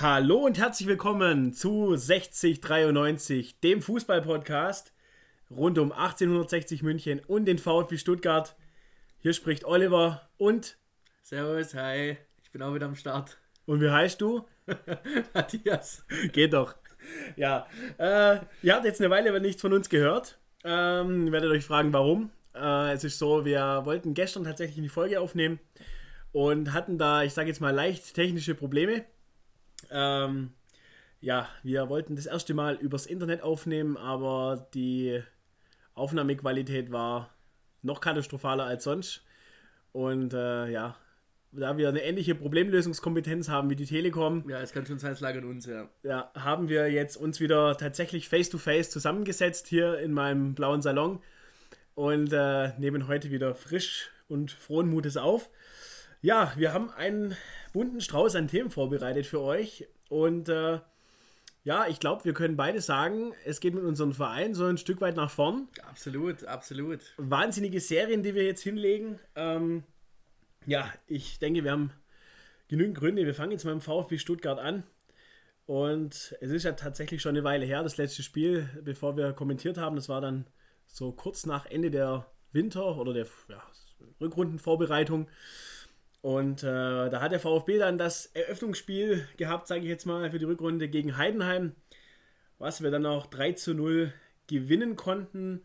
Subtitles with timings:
[0.00, 4.92] Hallo und herzlich willkommen zu 6093, dem Fußball-Podcast
[5.50, 8.54] rund um 1860 München und den VfB Stuttgart.
[9.18, 10.78] Hier spricht Oliver und
[11.24, 13.38] Servus, hi, ich bin auch wieder am Start.
[13.66, 14.46] Und wie heißt du?
[15.34, 16.04] Matthias.
[16.30, 16.76] Geht doch.
[17.34, 17.66] Ja,
[17.98, 20.38] äh, ihr habt jetzt eine Weile nichts von uns gehört.
[20.62, 22.30] Ähm, werdet euch fragen, warum.
[22.54, 25.58] Äh, es ist so, wir wollten gestern tatsächlich eine Folge aufnehmen
[26.30, 29.04] und hatten da, ich sage jetzt mal, leicht technische Probleme.
[29.90, 30.52] Ähm,
[31.20, 35.22] ja, wir wollten das erste Mal übers Internet aufnehmen, aber die
[35.94, 37.34] Aufnahmequalität war
[37.82, 39.24] noch katastrophaler als sonst.
[39.92, 40.96] Und äh, ja,
[41.52, 44.48] da wir eine ähnliche Problemlösungskompetenz haben wie die Telekom.
[44.48, 45.88] Ja, es kann schon sein, es lag an uns, ja.
[46.02, 51.20] Ja, haben wir jetzt uns wieder tatsächlich face-to-face -face zusammengesetzt hier in meinem blauen Salon
[51.94, 55.50] und äh, nehmen heute wieder frisch und frohen Mutes auf.
[56.20, 57.36] Ja, wir haben einen
[57.72, 59.86] bunten Strauß an Themen vorbereitet für euch.
[60.08, 60.80] Und äh,
[61.62, 65.00] ja, ich glaube, wir können beide sagen, es geht mit unserem Verein so ein Stück
[65.00, 65.68] weit nach vorn.
[65.82, 67.00] Absolut, absolut.
[67.18, 69.20] Wahnsinnige Serien, die wir jetzt hinlegen.
[69.36, 69.84] Ähm,
[70.66, 71.92] ja, ich denke, wir haben
[72.66, 73.24] genügend Gründe.
[73.24, 74.82] Wir fangen jetzt mal im VfB Stuttgart an.
[75.66, 79.76] Und es ist ja tatsächlich schon eine Weile her, das letzte Spiel, bevor wir kommentiert
[79.76, 79.96] haben.
[79.96, 80.46] Das war dann
[80.86, 83.62] so kurz nach Ende der Winter- oder der ja,
[84.20, 85.28] Rückrundenvorbereitung.
[86.20, 90.38] Und äh, da hat der VfB dann das Eröffnungsspiel gehabt, sage ich jetzt mal, für
[90.38, 91.72] die Rückrunde gegen Heidenheim,
[92.58, 94.12] was wir dann auch 3 zu 0
[94.48, 95.62] gewinnen konnten.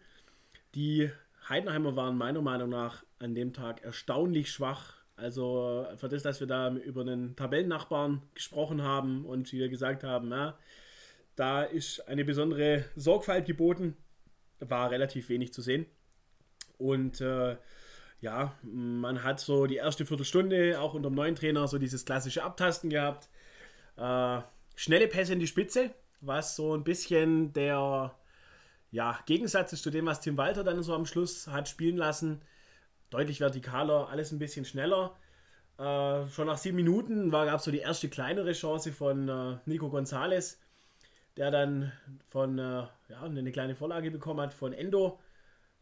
[0.76, 1.10] Die
[1.50, 4.96] Heidenheimer waren meiner Meinung nach an dem Tag erstaunlich schwach.
[5.16, 10.32] Also für das, dass wir da über einen Tabellennachbarn gesprochen haben und wir gesagt haben,
[10.32, 10.58] ja,
[11.36, 13.96] da ist eine besondere Sorgfalt geboten,
[14.60, 15.86] war relativ wenig zu sehen.
[16.78, 17.58] Und äh,
[18.24, 22.42] ja, man hat so die erste Viertelstunde auch unter dem neuen Trainer so dieses klassische
[22.42, 23.28] Abtasten gehabt.
[23.98, 24.40] Äh,
[24.76, 28.16] schnelle Pässe in die Spitze, was so ein bisschen der
[28.92, 32.42] ja, Gegensatz ist zu dem, was Tim Walter dann so am Schluss hat spielen lassen.
[33.10, 35.18] Deutlich vertikaler, alles ein bisschen schneller.
[35.78, 39.90] Äh, schon nach sieben Minuten gab es so die erste kleinere Chance von äh, Nico
[39.90, 40.62] Gonzalez,
[41.36, 41.92] der dann
[42.30, 45.20] von äh, ja, eine kleine Vorlage bekommen hat von Endo.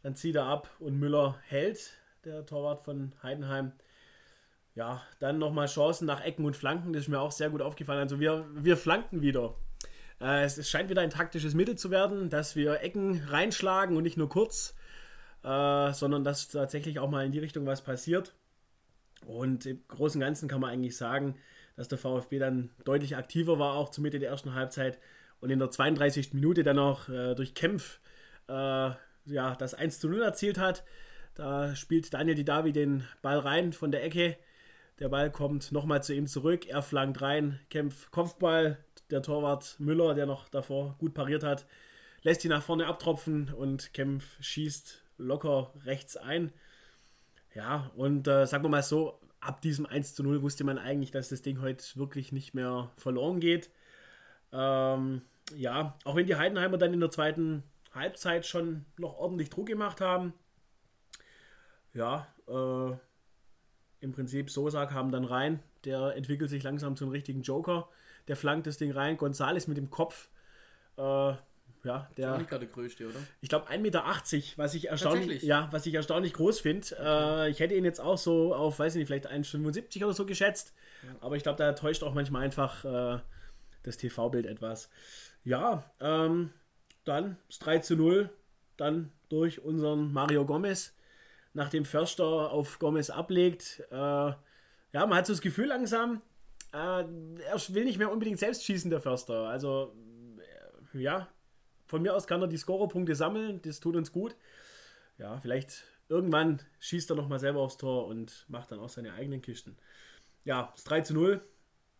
[0.02, 3.72] Dann zieht er ab und Müller hält der Torwart von Heidenheim.
[4.74, 8.00] Ja, dann nochmal Chancen nach Ecken und Flanken, das ist mir auch sehr gut aufgefallen.
[8.00, 9.54] Also wir, wir flanken wieder.
[10.20, 14.04] Äh, es, es, scheint wieder ein taktisches Mittel zu werden, dass wir Ecken reinschlagen und
[14.04, 14.74] nicht nur kurz,
[15.44, 18.34] äh, sondern dass tatsächlich auch mal in die Richtung was passiert.
[19.26, 21.36] Und im Großen und Ganzen kann man eigentlich sagen,
[21.76, 24.98] dass der VfB dann deutlich aktiver war, auch zur Mitte der ersten Halbzeit
[25.40, 26.32] und in der 32.
[26.34, 28.00] Minute dann noch äh, durch Kempf
[28.48, 28.90] äh,
[29.26, 30.84] ja, das 1 zu 0 erzielt hat.
[31.34, 34.36] Da spielt Daniel Didavi den Ball rein von der Ecke.
[34.98, 36.66] Der Ball kommt nochmal zu ihm zurück.
[36.68, 38.78] Er flankt rein, kämpft Kopfball.
[39.10, 41.66] Der Torwart Müller, der noch davor gut pariert hat,
[42.22, 46.52] lässt ihn nach vorne abtropfen und Kempf schießt locker rechts ein.
[47.54, 51.10] Ja, und äh, sagen wir mal so, ab diesem 1 zu 0 wusste man eigentlich,
[51.10, 53.70] dass das Ding heute wirklich nicht mehr verloren geht.
[54.52, 55.22] Ähm,
[55.54, 60.00] ja, auch wenn die Heidenheimer dann in der zweiten Halbzeit schon noch ordentlich Druck gemacht
[60.00, 60.32] haben,
[61.94, 62.96] ja, äh,
[64.00, 65.62] im Prinzip Sosa kam dann rein.
[65.84, 67.88] Der entwickelt sich langsam zum richtigen Joker.
[68.28, 69.16] Der flankt das Ding rein.
[69.16, 70.28] Gonzales mit dem Kopf.
[70.96, 71.34] Äh,
[71.84, 72.38] ja, der.
[72.38, 73.18] Nicht gerade größte, oder?
[73.40, 74.04] Ich glaube 1,80 Meter,
[74.56, 76.86] was ich erstaunlich, ja, was ich erstaunlich groß finde.
[76.92, 77.46] Okay.
[77.46, 80.26] Äh, ich hätte ihn jetzt auch so auf, weiß ich nicht, vielleicht 1,75 oder so
[80.26, 80.74] geschätzt.
[81.02, 81.16] Ja.
[81.20, 83.20] Aber ich glaube, da täuscht auch manchmal einfach äh,
[83.82, 84.90] das TV-Bild etwas.
[85.44, 86.50] Ja, ähm,
[87.04, 88.30] dann das 3 zu 0,
[88.76, 90.94] dann durch unseren Mario Gomez
[91.54, 93.82] nachdem Förster auf Gomez ablegt.
[93.90, 94.38] Äh, ja,
[94.92, 96.22] man hat so das Gefühl langsam,
[96.72, 99.48] äh, er will nicht mehr unbedingt selbst schießen, der Förster.
[99.48, 99.94] Also,
[100.94, 101.28] äh, ja,
[101.86, 104.36] von mir aus kann er die Scorerpunkte sammeln, das tut uns gut.
[105.18, 109.42] Ja, vielleicht irgendwann schießt er nochmal selber aufs Tor und macht dann auch seine eigenen
[109.42, 109.76] Kisten.
[110.44, 111.40] Ja, das 3 zu 0,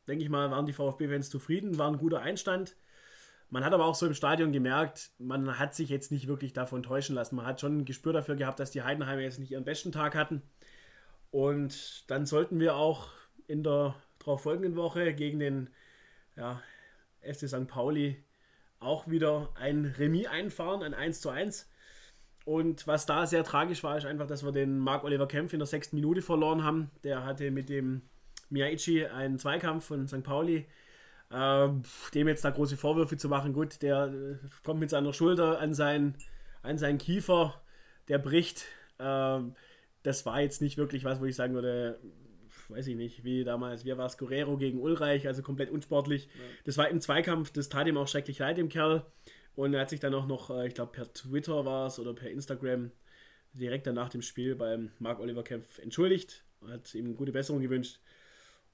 [0.09, 2.75] denke ich mal, waren die VfB-Fans zufrieden, war ein guter Einstand.
[3.53, 6.83] Man hat aber auch so im Stadion gemerkt, man hat sich jetzt nicht wirklich davon
[6.83, 7.37] täuschen lassen.
[7.37, 10.15] Man hat schon ein Gespür dafür gehabt, dass die Heidenheimer jetzt nicht ihren besten Tag
[10.15, 10.41] hatten.
[11.31, 13.11] Und dann sollten wir auch
[13.49, 15.69] in der darauf folgenden Woche gegen den
[16.35, 16.63] ja,
[17.21, 17.67] FC St.
[17.69, 18.25] Pauli
[18.81, 21.71] auch wieder ein Remis einfahren, ein 1 zu 1.
[22.47, 25.67] Und was da sehr tragisch war, ist einfach, dass wir den Marc-Oliver Kempf in der
[25.67, 26.91] sechsten Minute verloren haben.
[27.05, 28.01] Der hatte mit dem
[28.49, 30.23] Miyaichi einen Zweikampf von St.
[30.23, 30.67] Pauli
[31.33, 31.83] ähm,
[32.15, 35.75] dem jetzt da große Vorwürfe zu machen, gut, der äh, kommt mit seiner Schulter an
[35.75, 36.17] seinen,
[36.63, 37.61] an seinen Kiefer,
[38.09, 38.65] der bricht.
[38.99, 39.55] Ähm,
[40.03, 41.99] das war jetzt nicht wirklich was, wo ich sagen würde,
[42.69, 46.27] weiß ich nicht, wie damals, wie war es, Guerrero gegen Ulreich, also komplett unsportlich.
[46.27, 46.41] Ja.
[46.65, 49.07] Das war im Zweikampf, das tat ihm auch schrecklich leid, dem Kerl.
[49.55, 52.15] Und er hat sich dann auch noch, äh, ich glaube, per Twitter war es oder
[52.15, 52.91] per Instagram
[53.53, 58.01] direkt danach dem Spiel beim Mark-Oliver-Kampf entschuldigt, hat ihm gute Besserung gewünscht.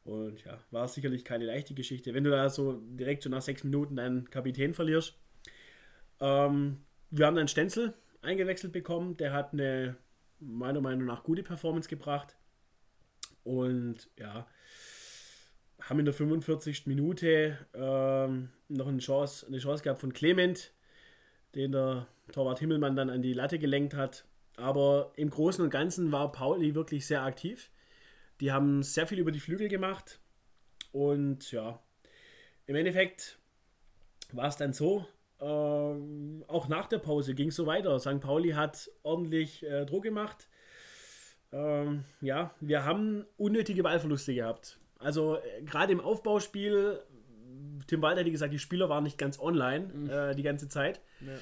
[0.08, 2.14] Und ja, war sicherlich keine leichte Geschichte.
[2.14, 5.18] Wenn du da so direkt schon nach sechs Minuten deinen Kapitän verlierst.
[6.18, 6.78] Ähm,
[7.10, 9.18] wir haben dann Stenzel eingewechselt bekommen.
[9.18, 9.96] Der hat eine
[10.40, 12.38] meiner Meinung nach gute Performance gebracht.
[13.44, 14.46] Und ja,
[15.82, 16.86] haben in der 45.
[16.86, 20.72] Minute ähm, noch eine Chance, eine Chance gehabt von Clement,
[21.54, 24.24] den der Torwart Himmelmann dann an die Latte gelenkt hat.
[24.56, 27.70] Aber im Großen und Ganzen war Pauli wirklich sehr aktiv.
[28.40, 30.20] Die haben sehr viel über die Flügel gemacht.
[30.92, 31.82] Und ja,
[32.66, 33.38] im Endeffekt
[34.32, 35.06] war es dann so,
[35.40, 37.98] äh, auch nach der Pause ging es so weiter.
[37.98, 38.20] St.
[38.20, 40.48] Pauli hat ordentlich äh, Druck gemacht.
[41.52, 44.78] Ähm, ja, wir haben unnötige Ballverluste gehabt.
[44.98, 47.00] Also äh, gerade im Aufbauspiel,
[47.86, 50.10] Tim Walter hat gesagt, die Spieler waren nicht ganz online mhm.
[50.10, 51.00] äh, die ganze Zeit.
[51.20, 51.32] Ja.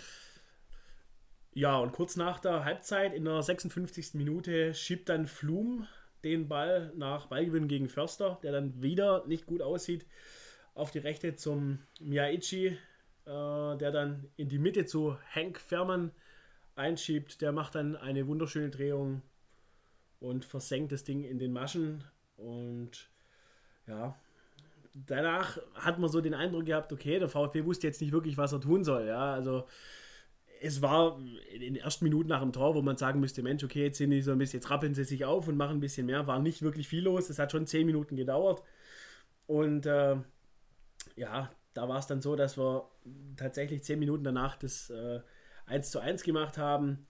[1.54, 1.78] ja.
[1.78, 4.14] und kurz nach der Halbzeit, in der 56.
[4.14, 5.88] Minute, schiebt dann Flum
[6.30, 10.06] den Ball nach Ballgewinn gegen Förster, der dann wieder nicht gut aussieht,
[10.74, 12.76] auf die Rechte zum Miyaichi, äh,
[13.24, 16.10] der dann in die Mitte zu Hank Fährmann
[16.74, 17.40] einschiebt.
[17.40, 19.22] Der macht dann eine wunderschöne Drehung
[20.20, 22.04] und versenkt das Ding in den Maschen.
[22.36, 23.08] Und
[23.86, 24.16] ja,
[25.06, 28.52] danach hat man so den Eindruck gehabt, okay, der VfB wusste jetzt nicht wirklich, was
[28.52, 29.06] er tun soll.
[29.06, 29.66] Ja, also
[30.60, 31.18] es war
[31.52, 34.10] in den ersten Minuten nach dem Tor, wo man sagen müsste, Mensch, okay, jetzt sind
[34.10, 36.38] die so ein bisschen, jetzt rappeln sie sich auf und machen ein bisschen mehr, war
[36.38, 37.30] nicht wirklich viel los.
[37.30, 38.62] Es hat schon zehn Minuten gedauert.
[39.46, 40.16] Und äh,
[41.16, 42.88] ja, da war es dann so, dass wir
[43.36, 45.20] tatsächlich zehn Minuten danach das äh,
[45.66, 47.06] 1 zu 1 gemacht haben.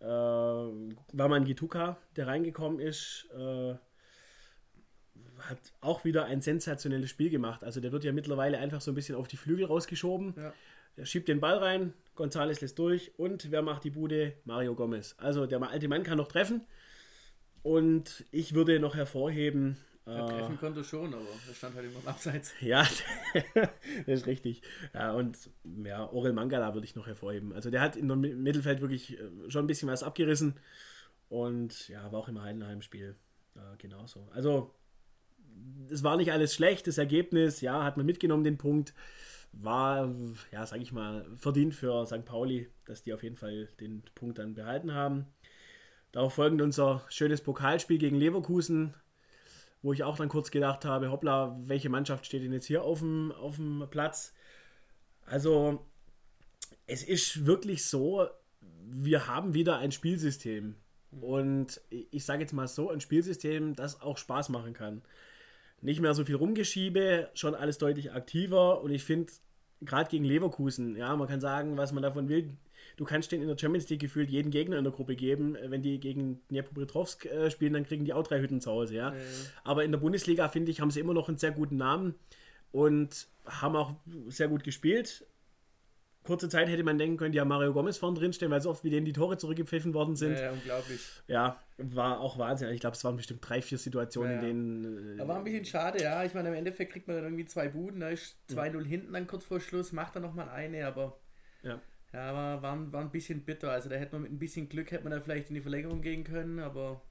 [0.00, 3.74] Äh, war man Gituka, der reingekommen ist, äh,
[5.38, 7.62] hat auch wieder ein sensationelles Spiel gemacht.
[7.62, 10.34] Also der wird ja mittlerweile einfach so ein bisschen auf die Flügel rausgeschoben.
[10.36, 10.52] Ja.
[10.96, 14.34] Der schiebt den Ball rein, González lässt durch und wer macht die Bude?
[14.44, 15.14] Mario Gomez.
[15.18, 16.66] Also der alte Mann kann noch treffen.
[17.62, 19.76] Und ich würde noch hervorheben.
[20.06, 22.52] Ja, treffen äh, konnte schon, aber er stand halt immer abseits.
[22.60, 22.86] Ja,
[24.06, 24.62] das ist richtig.
[24.94, 25.50] Ja, und
[25.84, 27.52] ja, Orel Mangala würde ich noch hervorheben.
[27.52, 30.54] Also der hat in der Mittelfeld wirklich äh, schon ein bisschen was abgerissen.
[31.28, 33.16] Und ja, war auch im Heidenheim-Spiel
[33.56, 34.28] äh, genauso.
[34.32, 34.74] Also,
[35.90, 36.86] es war nicht alles schlecht.
[36.86, 38.94] Das Ergebnis, ja, hat man mitgenommen, den Punkt
[39.62, 40.14] war,
[40.52, 42.24] ja, sag ich mal, verdient für St.
[42.24, 45.26] Pauli, dass die auf jeden Fall den Punkt dann behalten haben.
[46.12, 48.94] Darauf folgend unser schönes Pokalspiel gegen Leverkusen,
[49.82, 53.00] wo ich auch dann kurz gedacht habe, hoppla, welche Mannschaft steht denn jetzt hier auf
[53.00, 54.32] dem, auf dem Platz?
[55.26, 55.84] Also,
[56.86, 58.28] es ist wirklich so,
[58.60, 60.76] wir haben wieder ein Spielsystem.
[61.10, 65.02] Und ich sage jetzt mal so, ein Spielsystem, das auch Spaß machen kann.
[65.80, 68.82] Nicht mehr so viel rumgeschiebe, schon alles deutlich aktiver.
[68.82, 69.32] Und ich finde,
[69.82, 72.50] gerade gegen Leverkusen, ja, man kann sagen, was man davon will.
[72.96, 75.56] Du kannst den in der Champions League gefühlt jeden Gegner in der Gruppe geben.
[75.66, 79.12] Wenn die gegen Dnipropetrovsk äh, spielen, dann kriegen die auch drei Hütten zu Hause, ja.
[79.12, 79.20] ja.
[79.64, 82.14] Aber in der Bundesliga, finde ich, haben sie immer noch einen sehr guten Namen
[82.72, 83.94] und haben auch
[84.28, 85.26] sehr gut gespielt
[86.26, 88.84] kurze Zeit hätte man denken können, ja, Mario Gomez vorne drin stehen, weil so oft
[88.84, 90.34] wie denen die Tore zurückgepfiffen worden sind.
[90.34, 91.00] Ja, ja unglaublich.
[91.28, 92.68] Ja, war auch Wahnsinn.
[92.70, 95.18] Ich glaube, es waren bestimmt drei, vier Situationen, ja, in denen.
[95.18, 96.24] Äh, war ein bisschen schade, ja.
[96.24, 99.26] Ich meine, im Endeffekt kriegt man dann irgendwie zwei Buden, da ist 2-0 hinten dann
[99.26, 101.18] kurz vor Schluss, macht er nochmal eine, aber.
[101.62, 101.80] Ja.
[102.12, 103.70] Ja, war, war, war ein bisschen bitter.
[103.70, 106.00] Also da hätte man mit ein bisschen Glück hätte man da vielleicht in die Verlängerung
[106.00, 107.02] gehen können, aber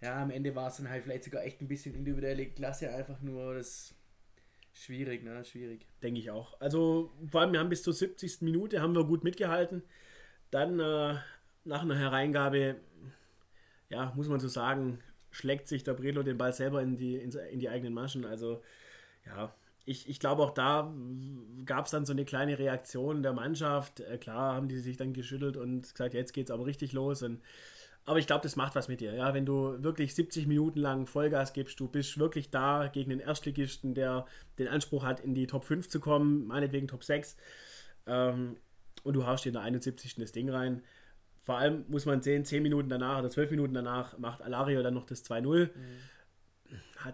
[0.00, 3.20] ja, am Ende war es dann halt vielleicht sogar echt ein bisschen individuelle Klasse, einfach
[3.22, 3.95] nur das
[4.78, 5.42] Schwierig, ne?
[5.44, 5.86] Schwierig.
[6.02, 6.60] Denke ich auch.
[6.60, 8.42] Also, vor allem, wir haben bis zur 70.
[8.42, 9.82] Minute haben wir gut mitgehalten.
[10.50, 11.14] Dann äh,
[11.64, 12.76] nach einer Hereingabe,
[13.88, 17.30] ja, muss man so sagen, schlägt sich der Bredlo den Ball selber in die, in,
[17.58, 18.26] die eigenen Maschen.
[18.26, 18.62] Also,
[19.24, 19.54] ja,
[19.86, 20.92] ich, ich glaube, auch da
[21.64, 24.00] gab es dann so eine kleine Reaktion der Mannschaft.
[24.00, 27.22] Äh, klar haben die sich dann geschüttelt und gesagt, jetzt geht es aber richtig los.
[27.22, 27.40] Und
[28.06, 29.12] aber ich glaube, das macht was mit dir.
[29.14, 33.18] Ja, wenn du wirklich 70 Minuten lang Vollgas gibst, du bist wirklich da gegen den
[33.18, 34.26] Erstligisten, der
[34.60, 37.36] den Anspruch hat, in die Top 5 zu kommen, meinetwegen Top 6.
[38.06, 38.56] Ähm,
[39.02, 40.14] und du haust dir in der 71.
[40.14, 40.82] das Ding rein.
[41.42, 44.94] Vor allem muss man sehen, 10 Minuten danach oder 12 Minuten danach macht Alario dann
[44.94, 45.66] noch das 2-0.
[45.66, 45.70] Mhm.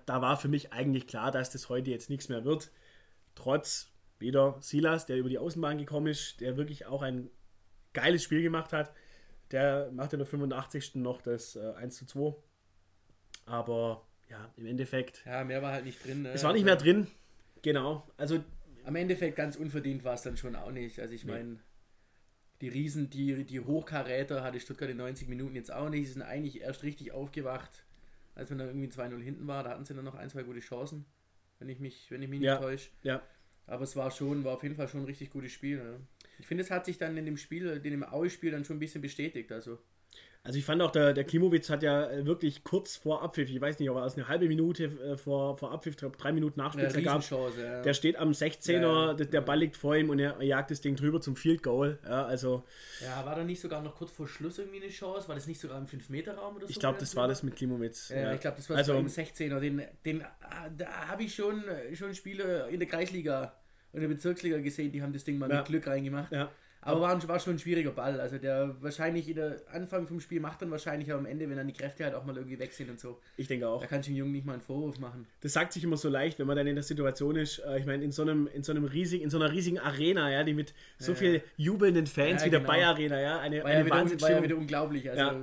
[0.04, 2.70] Da war für mich eigentlich klar, dass das heute jetzt nichts mehr wird.
[3.34, 7.30] Trotz wieder Silas, der über die Außenbahn gekommen ist, der wirklich auch ein
[7.94, 8.92] geiles Spiel gemacht hat
[9.52, 10.96] der macht in der 85.
[10.96, 12.34] noch das äh, 1 zu 2.
[13.46, 15.24] Aber ja, im Endeffekt.
[15.26, 16.22] Ja, mehr war halt nicht drin.
[16.22, 16.30] Ne?
[16.30, 17.06] Es war nicht mehr drin.
[17.62, 18.06] Genau.
[18.16, 18.42] Also.
[18.84, 20.98] Am Endeffekt ganz unverdient war es dann schon auch nicht.
[20.98, 21.32] Also ich nee.
[21.32, 21.60] meine,
[22.60, 26.08] die Riesen, die, die Hochkaräter hatte Stuttgart in 90 Minuten jetzt auch nicht.
[26.08, 27.84] Sie sind eigentlich erst richtig aufgewacht
[28.34, 29.62] als wenn er irgendwie 2-0 hinten war.
[29.64, 31.04] Da hatten sie dann noch ein, zwei gute Chancen,
[31.58, 32.58] wenn ich mich, wenn ich mich nicht ja.
[32.58, 32.90] täusche.
[33.02, 33.22] Ja.
[33.66, 35.82] Aber es war schon, war auf jeden Fall schon ein richtig gutes Spiel.
[35.82, 36.00] Ne?
[36.38, 38.80] Ich finde, es hat sich dann in dem Spiel, in dem Aue-Spiel dann schon ein
[38.80, 39.52] bisschen bestätigt.
[39.52, 39.78] Also
[40.44, 43.60] also ich fand auch, der, der Klimowitz hat ja äh, wirklich kurz vor Abpfiff, ich
[43.60, 47.04] weiß nicht, ob er aus eine halbe Minute äh, vor, vor Abpfiff, drei Minuten Nachspielzeit
[47.04, 47.82] gab, ja.
[47.82, 50.80] der steht am 16er, ja, der, der Ball liegt vor ihm und er jagt das
[50.80, 52.00] Ding drüber zum Field Goal.
[52.02, 52.64] Ja, also,
[53.00, 55.28] ja, war da nicht sogar noch kurz vor Schluss irgendwie eine Chance?
[55.28, 56.70] War das nicht sogar im 5-Meter-Raum oder so?
[56.70, 58.08] Ich glaube, das war das mit Klimowitz.
[58.08, 59.60] Ja, ich glaube, das war also, im 16er.
[59.60, 60.24] Den, den,
[60.76, 61.62] da habe ich schon,
[61.94, 63.61] schon Spiele in der Kreisliga
[63.92, 66.32] in der Bezirksliga gesehen, die haben das Ding mal mit Glück reingemacht.
[66.32, 66.50] Ja.
[66.84, 68.20] Aber war, war schon ein schwieriger Ball.
[68.20, 71.68] Also der wahrscheinlich in der Anfang vom Spiel macht dann wahrscheinlich, am Ende, wenn dann
[71.68, 73.20] die Kräfte halt auch mal irgendwie weg sind und so.
[73.36, 73.80] Ich denke auch.
[73.80, 75.26] Da kannst du dem Jungen nicht mal einen Vorwurf machen.
[75.42, 77.86] Das sagt sich immer so leicht, wenn man dann in der Situation ist, äh, ich
[77.86, 80.54] meine, in so einem, in so einem riesigen, in so einer riesigen Arena, ja, die
[80.54, 82.72] mit so ja, viel jubelnden Fans ja, wie der genau.
[82.72, 85.08] Bayer Arena, ja, eine, war, eine ja wieder, war ja wieder unglaublich.
[85.08, 85.36] Also ja.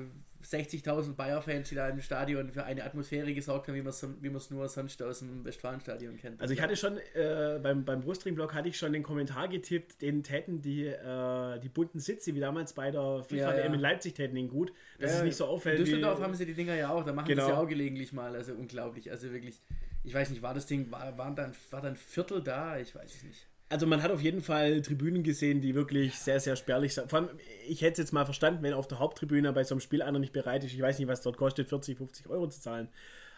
[0.49, 4.67] 60.000 Bayer-Fans, die da im Stadion für eine Atmosphäre gesorgt haben, wie man es nur
[4.67, 6.41] sonst aus dem Westfalenstadion kennt.
[6.41, 10.23] Also ich hatte schon, äh, beim, beim Brustring-Blog hatte ich schon den Kommentar getippt, den
[10.23, 13.65] täten die, äh, die bunten Sitze, wie damals bei der FIFA ja, ja.
[13.65, 15.79] in Leipzig, täten ihn gut, dass ja, es nicht so auffällt.
[15.79, 17.45] In Düsseldorf wie, haben sie die Dinger ja auch, da machen genau.
[17.45, 19.61] sie ja auch gelegentlich mal, also unglaublich, also wirklich,
[20.03, 23.15] ich weiß nicht, war das Ding, war, waren dann, war dann Viertel da, ich weiß
[23.15, 23.48] es nicht.
[23.69, 27.09] Also man hat auf jeden Fall Tribünen gesehen, die wirklich sehr, sehr spärlich sind.
[27.09, 27.29] Vor allem,
[27.67, 30.17] ich hätte es jetzt mal verstanden, wenn auf der Haupttribüne bei so einem Spiel einer
[30.17, 32.89] nicht bereit ist, ich weiß nicht, was dort kostet, 40, 50 Euro zu zahlen.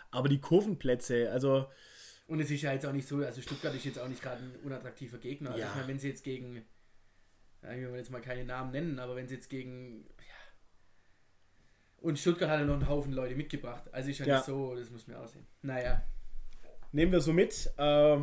[0.10, 1.68] Aber die Kurvenplätze, also...
[2.28, 4.42] Und es ist ja jetzt auch nicht so, also Stuttgart ist jetzt auch nicht gerade
[4.42, 5.50] ein unattraktiver Gegner.
[5.50, 5.68] Also ja.
[5.70, 6.64] ich meine, wenn sie jetzt gegen,
[7.64, 10.06] ich will jetzt mal keine Namen nennen, aber wenn sie jetzt gegen...
[10.18, 10.42] Ja,
[12.02, 13.84] und Stuttgart hat ja noch einen Haufen Leute mitgebracht.
[13.92, 14.36] Also ist ja, ja.
[14.38, 15.46] nicht so, das muss man aussehen.
[15.62, 16.04] Naja.
[16.92, 17.72] Nehmen wir so mit.
[17.78, 18.22] Äh,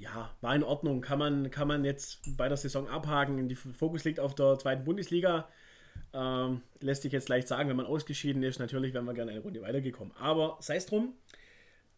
[0.00, 1.00] ja, war in Ordnung.
[1.00, 3.48] Kann man, kann man jetzt bei der Saison abhaken.
[3.48, 5.48] Die Fokus liegt auf der zweiten Bundesliga.
[6.12, 8.58] Ähm, lässt sich jetzt leicht sagen, wenn man ausgeschieden ist.
[8.58, 10.14] Natürlich wären wir gerne eine Runde weitergekommen.
[10.18, 11.14] Aber sei es drum.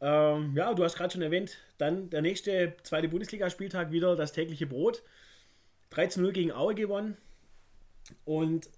[0.01, 4.67] Ähm, ja, du hast gerade schon erwähnt, dann der nächste zweite Bundesligaspieltag wieder das tägliche
[4.67, 5.03] Brot.
[5.93, 7.17] 13-0 gegen Aue gewonnen.
[8.25, 8.69] Und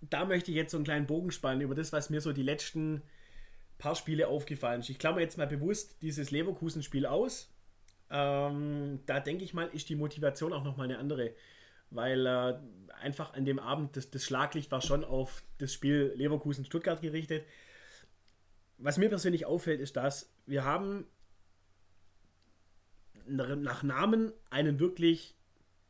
[0.00, 2.42] da möchte ich jetzt so einen kleinen Bogen spannen über das, was mir so die
[2.42, 3.02] letzten
[3.78, 4.90] paar Spiele aufgefallen ist.
[4.90, 7.52] Ich klammer jetzt mal bewusst dieses Leverkusen-Spiel aus
[8.10, 11.32] ähm, da denke ich mal, ist die Motivation auch nochmal eine andere.
[11.90, 12.58] Weil äh,
[13.00, 17.44] einfach an dem Abend das, das Schlaglicht war schon auf das Spiel Leverkusen-Stuttgart gerichtet.
[18.76, 21.06] Was mir persönlich auffällt, ist, dass wir haben
[23.26, 25.34] nach Namen einen wirklich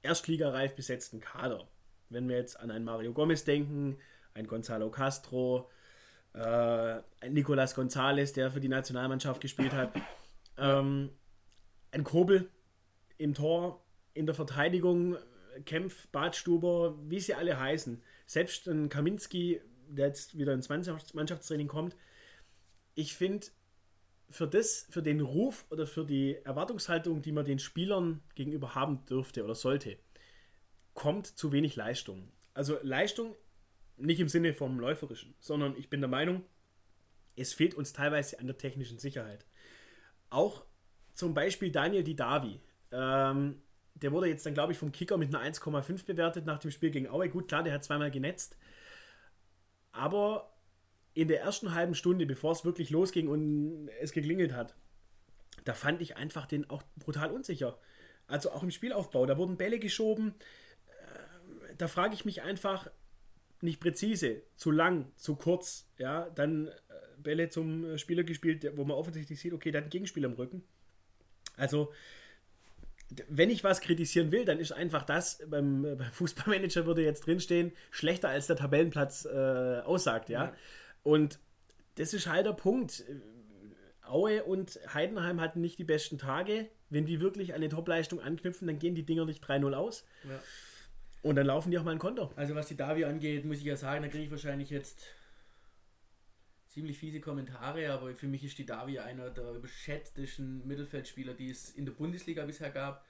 [0.03, 1.69] erstligareif besetzten Kader.
[2.11, 3.99] Wenn wir jetzt an einen Mario Gomez denken,
[4.35, 5.71] ein Gonzalo Castro,
[6.33, 9.93] äh, ein Nicolas González, der für die Nationalmannschaft gespielt hat.
[10.57, 11.11] Ähm,
[11.91, 12.51] ein Kobel
[13.17, 15.17] im Tor, in der Verteidigung,
[15.65, 18.03] Kempf, Badstuber, wie sie alle heißen.
[18.27, 21.97] Selbst ein Kaminski, der jetzt wieder ins Mannschaftstraining kommt.
[22.95, 23.47] Ich finde,
[24.31, 29.05] für das, für den Ruf oder für die Erwartungshaltung, die man den Spielern gegenüber haben
[29.07, 29.99] dürfte oder sollte,
[30.95, 32.31] kommt zu wenig Leistung.
[32.55, 33.35] Also Leistung
[33.97, 36.45] nicht im Sinne vom Läuferischen, sondern ich bin der Meinung,
[37.37, 39.47] es fehlt uns teilweise an der technischen Sicherheit.
[40.31, 40.65] Auch
[41.19, 42.61] zum Beispiel Daniel Didavi.
[42.93, 43.61] Ähm,
[43.95, 46.93] der wurde jetzt dann, glaube ich, vom Kicker mit einer 1,5 bewertet nach dem Spiel
[46.93, 47.29] gegen Aue.
[47.29, 48.57] Gut, klar, der hat zweimal genetzt.
[49.91, 50.57] Aber
[51.15, 54.77] in der ersten halben Stunde, bevor es wirklich losging und es geklingelt hat,
[55.65, 57.77] da fand ich einfach den auch brutal unsicher.
[58.29, 60.35] Also auch im Spielaufbau, da wurden Bälle geschoben.
[60.87, 62.89] Äh, da frage ich mich einfach,
[63.61, 66.73] nicht präzise, zu lang, zu kurz, ja, dann äh,
[67.17, 70.63] Bälle zum Spieler gespielt, wo man offensichtlich sieht, okay, der hat einen Gegenspieler im Rücken.
[71.59, 71.93] Also,
[73.29, 77.73] wenn ich was kritisieren will, dann ist einfach das, beim, beim Fußballmanager würde jetzt drinstehen,
[77.91, 80.45] schlechter als der Tabellenplatz äh, aussagt, ja?
[80.45, 80.53] ja.
[81.03, 81.39] Und
[81.97, 83.05] das ist halt der Punkt.
[84.03, 86.69] Aue und Heidenheim hatten nicht die besten Tage.
[86.89, 90.07] Wenn die wirklich eine Topleistung anknüpfen, dann gehen die Dinger nicht 3-0 aus.
[90.25, 90.41] Ja.
[91.23, 92.31] Und dann laufen die auch mal ein Konto.
[92.37, 95.03] Also was die Davi angeht, muss ich ja sagen, da kriege ich wahrscheinlich jetzt
[96.69, 101.71] ziemlich fiese Kommentare, aber für mich ist die Davi einer der überschätztesten Mittelfeldspieler, die es
[101.71, 103.05] in der Bundesliga bisher gab.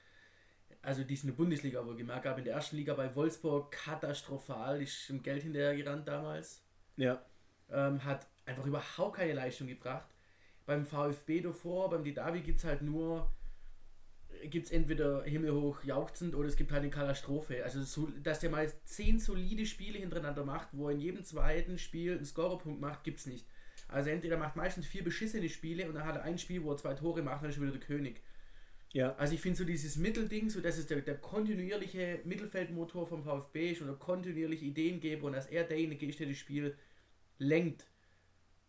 [0.81, 2.37] Also die es in der Bundesliga wohl gemerkt gab.
[2.37, 6.63] In der ersten Liga bei Wolfsburg katastrophal, ist im Geld hinterher gerannt damals.
[6.95, 7.21] Ja.
[7.69, 10.07] Ähm, hat einfach überhaupt keine Leistung gebracht.
[10.65, 13.29] Beim VfB davor, beim Didavi gibt es halt nur,
[14.43, 17.63] gibt es entweder himmelhoch jauchzend oder es gibt halt eine Katastrophe.
[17.63, 21.77] Also, so, dass der mal zehn solide Spiele hintereinander macht, wo er in jedem zweiten
[21.77, 23.45] Spiel einen Scorerpunkt macht, gibt es nicht.
[23.89, 26.77] Also entweder macht meistens vier beschissene Spiele und dann hat er ein Spiel, wo er
[26.77, 28.21] zwei Tore macht, dann ist er wieder der König.
[28.91, 29.15] Ja.
[29.15, 33.71] Also ich finde so dieses Mittelding, so dass es der, der kontinuierliche Mittelfeldmotor vom VfB
[33.71, 36.75] ist und der kontinuierliche Ideengeber und dass er derjenige ist, der das Spiel
[37.37, 37.85] lenkt.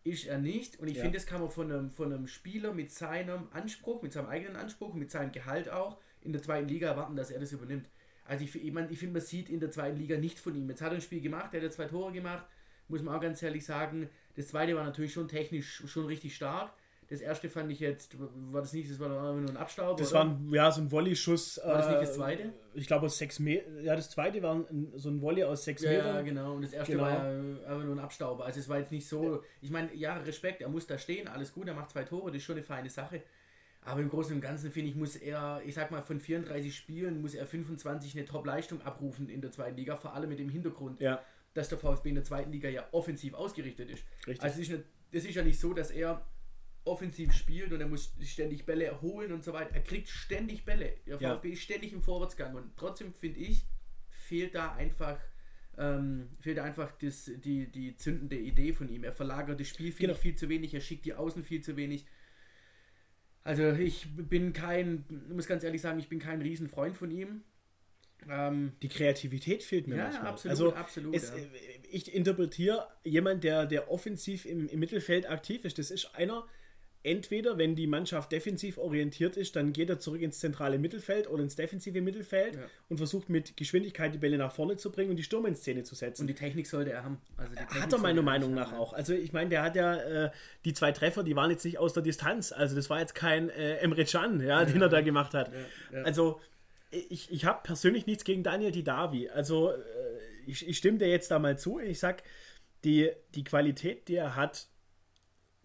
[0.03, 0.79] Ist er nicht.
[0.79, 1.03] Und ich ja.
[1.03, 4.55] finde, das kann man von einem, von einem Spieler mit seinem Anspruch, mit seinem eigenen
[4.55, 7.87] Anspruch, mit seinem Gehalt auch in der zweiten Liga erwarten, dass er das übernimmt.
[8.25, 10.69] Also ich, ich, mein, ich finde, man sieht in der zweiten Liga nicht von ihm.
[10.69, 12.45] Jetzt hat er ein Spiel gemacht, er hat zwei Tore gemacht,
[12.87, 14.09] muss man auch ganz ehrlich sagen.
[14.35, 16.71] Das zweite war natürlich schon technisch schon richtig stark.
[17.11, 19.97] Das erste fand ich jetzt, war das nicht, das war nur ein Abstauber.
[19.97, 20.19] Das oder?
[20.21, 21.59] war ein, ja, so ein Volley-Schuss.
[21.61, 22.53] War das nicht das zweite?
[22.73, 23.83] Ich glaube aus sechs Metern.
[23.83, 26.15] Ja, das zweite war ein, so ein Volley aus sechs ja, Metern.
[26.15, 26.53] Ja, genau.
[26.53, 27.03] Und das erste genau.
[27.03, 28.45] war ja einfach nur ein Abstauber.
[28.45, 29.43] Also es war jetzt nicht so.
[29.61, 32.37] Ich meine, ja, Respekt, er muss da stehen, alles gut, er macht zwei Tore, das
[32.37, 33.21] ist schon eine feine Sache.
[33.81, 37.19] Aber im Großen und Ganzen finde ich, muss er, ich sag mal, von 34 Spielen
[37.19, 41.01] muss er 25 eine Top-Leistung abrufen in der zweiten Liga, vor allem mit dem Hintergrund,
[41.01, 41.21] ja.
[41.55, 44.05] dass der VfB in der zweiten Liga ja offensiv ausgerichtet ist.
[44.25, 44.41] Richtig.
[44.41, 46.25] Also es ist, nicht, es ist ja nicht so, dass er
[46.83, 49.73] offensiv spielt und er muss ständig Bälle erholen und so weiter.
[49.73, 50.95] Er kriegt ständig Bälle.
[51.05, 51.53] Der VfB ja.
[51.53, 53.65] ist ständig im Vorwärtsgang und trotzdem finde ich,
[54.09, 55.19] fehlt da einfach
[55.77, 59.03] ähm, fehlt einfach das, die, die zündende Idee von ihm.
[59.03, 60.19] Er verlagert das Spiel viel, genau.
[60.19, 62.05] viel zu wenig, er schickt die Außen viel zu wenig.
[63.43, 67.43] Also ich bin kein, muss ganz ehrlich sagen, ich bin kein Riesenfreund von ihm.
[68.29, 70.27] Ähm, die Kreativität fehlt mir ja, manchmal.
[70.27, 71.15] Absolut, also absolut.
[71.15, 71.35] Es, ja.
[71.89, 75.79] Ich interpretiere jemand, der, der offensiv im, im Mittelfeld aktiv ist.
[75.79, 76.45] Das ist einer,
[77.03, 81.41] entweder, wenn die Mannschaft defensiv orientiert ist, dann geht er zurück ins zentrale Mittelfeld oder
[81.41, 82.61] ins defensive Mittelfeld ja.
[82.89, 85.83] und versucht mit Geschwindigkeit die Bälle nach vorne zu bringen und die Stürme in Szene
[85.83, 86.23] zu setzen.
[86.23, 87.19] Und die Technik sollte er haben.
[87.37, 88.93] Also hat er meiner Meinung nach auch.
[88.93, 90.31] Also ich meine, der hat ja äh,
[90.65, 92.51] die zwei Treffer, die waren jetzt nicht aus der Distanz.
[92.51, 95.51] Also das war jetzt kein äh, Emre Can, ja, ja, den er da gemacht hat.
[95.91, 96.39] Ja, also
[96.91, 99.29] ich, ich habe persönlich nichts gegen Daniel Didavi.
[99.29, 99.75] Also äh,
[100.45, 101.79] ich, ich stimme dir jetzt da mal zu.
[101.79, 102.23] Ich sag,
[102.83, 104.67] die, die Qualität, die er hat,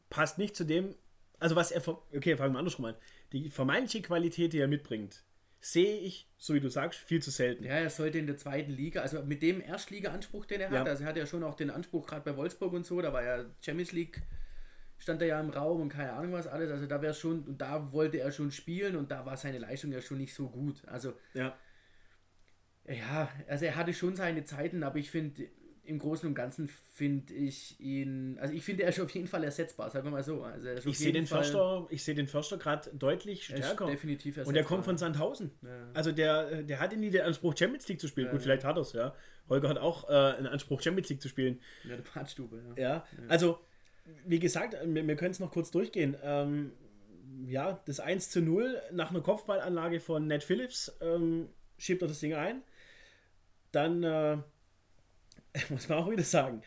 [0.08, 0.94] passt nicht zu dem,
[1.38, 2.94] also was er, okay, fangen wir andersrum an.
[3.32, 5.24] Die vermeintliche Qualität, die er mitbringt,
[5.60, 7.64] sehe ich, so wie du sagst, viel zu selten.
[7.64, 10.84] Ja, er sollte in der zweiten Liga, also mit dem Erstliga-Anspruch, den er hat, ja.
[10.84, 13.24] also er hat ja schon auch den Anspruch, gerade bei Wolfsburg und so, da war
[13.24, 14.22] ja Champions League,
[14.98, 17.60] stand er ja im Raum und keine Ahnung was alles, also da wäre schon, und
[17.60, 20.82] da wollte er schon spielen und da war seine Leistung ja schon nicht so gut.
[20.86, 21.56] Also, ja.
[22.88, 25.48] Ja, also er hatte schon seine Zeiten, aber ich finde,
[25.86, 29.44] im Großen und Ganzen finde ich ihn, also ich finde, er ist auf jeden Fall
[29.44, 30.42] ersetzbar, sagen wir mal so.
[30.42, 33.86] Also ich sehe den, Förster, ich seh den Förster gerade deutlich stärker.
[33.86, 34.48] definitiv ersetzbar.
[34.48, 35.50] Und der kommt von Sandhausen.
[35.62, 35.90] Ja.
[35.94, 38.26] Also der, der hatte nie den Anspruch, Champions League zu spielen.
[38.26, 39.14] Ja, Gut, vielleicht hat er es, ja.
[39.48, 41.60] Holger hat auch äh, einen Anspruch, Champions League zu spielen.
[41.84, 42.82] Ja, der Badstube, ja.
[42.82, 43.04] ja.
[43.28, 43.60] also
[44.24, 46.16] wie gesagt, wir, wir können es noch kurz durchgehen.
[46.22, 46.72] Ähm,
[47.46, 52.20] ja, das 1 zu 0 nach einer Kopfballanlage von Ned Phillips ähm, schiebt er das
[52.20, 52.62] Ding ein.
[53.72, 54.38] Dann äh,
[55.70, 56.62] muss man auch wieder sagen,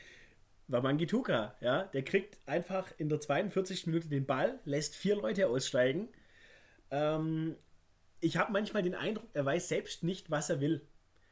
[0.67, 3.87] Wamangituka, ja, der kriegt einfach in der 42.
[3.87, 6.09] Minute den Ball, lässt vier Leute aussteigen.
[6.91, 7.55] Ähm,
[8.21, 10.81] ich habe manchmal den Eindruck, er weiß selbst nicht, was er will.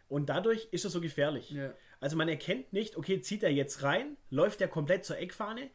[0.07, 1.51] Und dadurch ist er so gefährlich.
[1.51, 1.73] Ja.
[1.99, 5.69] Also man erkennt nicht, okay, zieht er jetzt rein, läuft er komplett zur Eckfahne.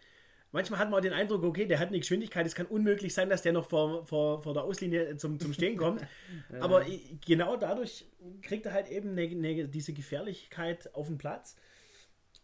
[0.51, 3.31] Manchmal hat man auch den Eindruck, okay, der hat eine Geschwindigkeit, es kann unmöglich sein,
[3.31, 6.03] dass der noch vor, vor, vor der Auslinie zum, zum Stehen kommt.
[6.53, 6.61] ja.
[6.61, 6.85] Aber
[7.27, 8.07] genau dadurch
[8.42, 11.57] kriegt er halt eben eine, eine, diese Gefährlichkeit auf den Platz.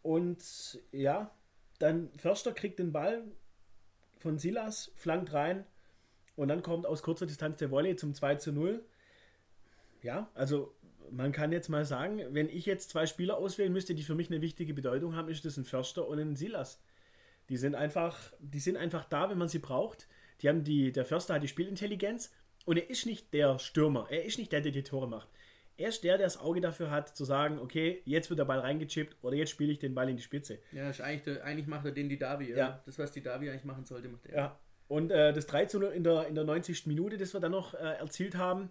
[0.02, 1.30] Und ja,
[1.78, 3.24] dann Förster kriegt den Ball
[4.18, 5.64] von Silas, flankt rein
[6.36, 8.84] und dann kommt aus kurzer Distanz der Volley zum 2 zu 0.
[10.02, 10.74] Ja, also
[11.10, 14.30] man kann jetzt mal sagen, wenn ich jetzt zwei Spieler auswählen müsste, die für mich
[14.30, 16.80] eine wichtige Bedeutung haben, ist das ein Förster und ein Silas.
[17.48, 20.06] Die sind einfach, die sind einfach da, wenn man sie braucht.
[20.42, 22.32] Die haben die, der Förster hat die Spielintelligenz
[22.64, 25.28] und er ist nicht der Stürmer, er ist nicht der, der die Tore macht.
[25.78, 28.58] Er ist der, der das Auge dafür hat, zu sagen, okay, jetzt wird der Ball
[28.58, 30.58] reingechippt oder jetzt spiele ich den Ball in die Spitze.
[30.72, 32.50] Ja, eigentlich, eigentlich macht er den die Davi.
[32.50, 32.56] Ja.
[32.56, 32.82] ja.
[32.84, 34.36] Das, was die Davi eigentlich machen sollte, macht er.
[34.36, 34.58] Ja.
[34.88, 36.86] Und äh, das 3 zu 0 in der, in der 90.
[36.86, 38.70] Minute, das wir dann noch äh, erzielt haben,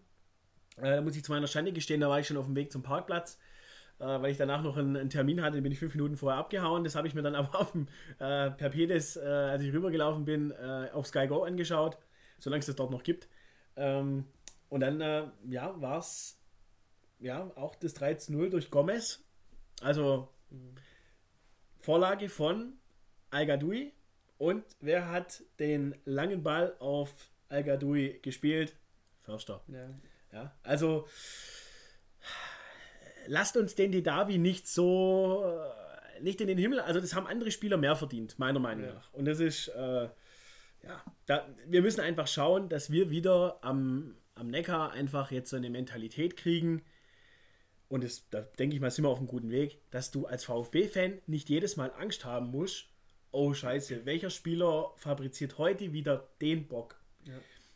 [0.78, 2.74] äh, da muss ich zu meiner Schande gestehen, da war ich schon auf dem Weg
[2.74, 3.40] zum Parkplatz,
[4.00, 6.40] äh, weil ich danach noch einen, einen, Termin hatte, den bin ich fünf Minuten vorher
[6.40, 6.84] abgehauen.
[6.84, 7.88] Das habe ich mir dann aber auf dem
[8.20, 10.52] äh, per Pedes, äh, als ich rübergelaufen bin,
[10.92, 11.98] auf Sky Go angeschaut,
[12.40, 13.30] solange es das dort noch gibt.
[13.78, 14.26] Ähm,
[14.70, 15.00] und dann,
[15.48, 16.37] ja, war es
[17.20, 19.24] ja, auch das 13-0 durch Gomez.
[19.82, 20.30] Also
[21.80, 22.74] Vorlage von
[23.30, 23.64] al
[24.38, 27.64] Und wer hat den langen Ball auf al
[28.22, 28.76] gespielt?
[29.22, 29.62] Förster.
[29.68, 29.90] Ja.
[30.32, 30.56] ja.
[30.64, 31.08] Also
[33.28, 36.80] lasst uns den Didavi nicht so äh, nicht in den Himmel.
[36.80, 38.94] Also das haben andere Spieler mehr verdient, meiner Meinung ja.
[38.94, 39.14] nach.
[39.14, 40.10] Und das ist äh,
[40.84, 45.58] ja, da, wir müssen einfach schauen, dass wir wieder am, am Neckar einfach jetzt so
[45.58, 46.84] eine Mentalität kriegen
[47.90, 50.44] und das, da denke ich mal, sind wir auf einem guten Weg, dass du als
[50.46, 52.88] VfB-Fan nicht jedes Mal Angst haben musst,
[53.32, 57.00] oh scheiße, welcher Spieler fabriziert heute wieder den Bock?
[57.26, 57.34] Ja.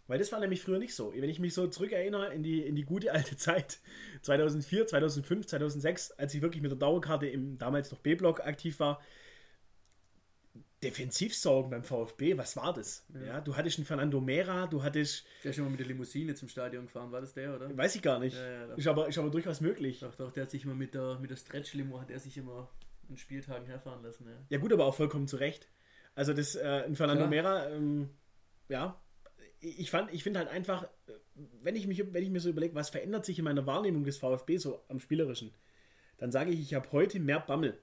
[0.08, 1.13] Weil das war nämlich früher nicht so.
[1.15, 3.80] Wenn ich mich so zurückerinnere in die, in die gute alte Zeit,
[4.24, 9.02] 2004, 2005, 2006, als ich wirklich mit der Dauerkarte im damals noch B-Block aktiv war,
[10.84, 13.06] Defensivsorgen beim VfB, was war das?
[13.13, 13.22] Ja.
[13.22, 13.41] ja.
[13.41, 15.26] du hattest einen Fernando Mera, du hattest.
[15.44, 17.76] Der ist schon mal mit der Limousine zum Stadion gefahren, war das der, oder?
[17.78, 18.36] Weiß ich gar nicht.
[18.36, 20.00] Ja, ja, ist, aber, ist aber durchaus möglich.
[20.00, 22.70] Doch, doch, der hat sich immer mit der, mit der Stretch-Limo, hat er sich immer
[23.10, 24.28] an Spieltagen herfahren lassen.
[24.28, 25.67] Ja, ja gut, aber auch vollkommen zu Recht.
[26.15, 28.10] Also das, äh, ein Fernando Mera, ähm,
[28.67, 29.00] ja,
[29.60, 30.88] ich fand, ich finde halt einfach,
[31.62, 34.17] wenn ich, mich, wenn ich mir so überlege, was verändert sich in meiner Wahrnehmung des
[34.17, 35.54] VfB so am Spielerischen,
[36.17, 37.80] dann sage ich, ich habe heute mehr Bammel.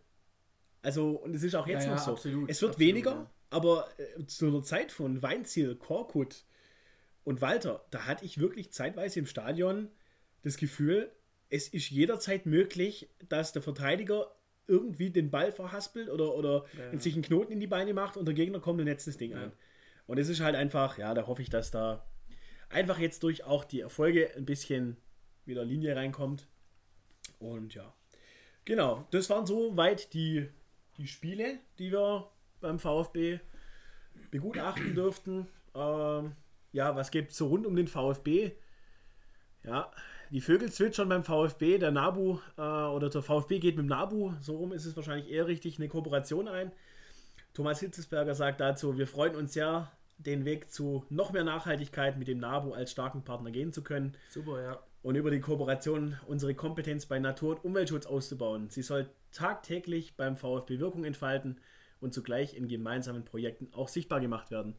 [0.83, 2.13] Also, und es ist auch jetzt ja, noch so.
[2.13, 3.31] Absolut, es wird absolut, weniger, ja.
[3.51, 6.45] aber äh, zu einer Zeit von Weinziel, Korkut
[7.25, 9.89] und Walter, da hatte ich wirklich zeitweise im Stadion
[10.43, 11.11] das Gefühl,
[11.51, 14.35] es ist jederzeit möglich, dass der Verteidiger
[14.67, 16.99] irgendwie den Ball verhaspelt oder, oder ja.
[16.99, 19.35] sich einen Knoten in die Beine macht und der Gegner kommt und netzt das Ding
[19.35, 19.53] ein.
[20.07, 22.07] Und es ist halt einfach, ja, da hoffe ich, dass da
[22.69, 24.97] einfach jetzt durch auch die Erfolge ein bisschen
[25.45, 26.49] wieder Linie reinkommt.
[27.39, 27.95] Und ja,
[28.65, 30.49] genau, das waren soweit die,
[30.99, 32.31] die Spiele, die wir
[32.61, 33.41] beim VfB
[34.31, 35.47] begutachten durften.
[35.75, 36.33] Ähm,
[36.73, 38.53] ja, was gibt es so rund um den VfB?
[39.65, 39.91] Ja,
[40.31, 44.33] die Vögel zwitschern beim VfB, der Nabu äh, oder der VfB geht mit dem Nabu,
[44.41, 46.73] so rum ist es wahrscheinlich eher richtig, eine Kooperation ein.
[47.55, 52.29] Thomas Hitzesberger sagt dazu, wir freuen uns sehr, den Weg zu noch mehr Nachhaltigkeit mit
[52.29, 54.17] dem NABU als starken Partner gehen zu können.
[54.29, 54.79] Super, ja.
[55.03, 58.69] Und über die Kooperation unsere Kompetenz bei Natur- und Umweltschutz auszubauen.
[58.69, 61.61] Sie soll tagtäglich beim VfB Wirkung entfalten
[62.01, 64.77] und zugleich in gemeinsamen Projekten auch sichtbar gemacht werden.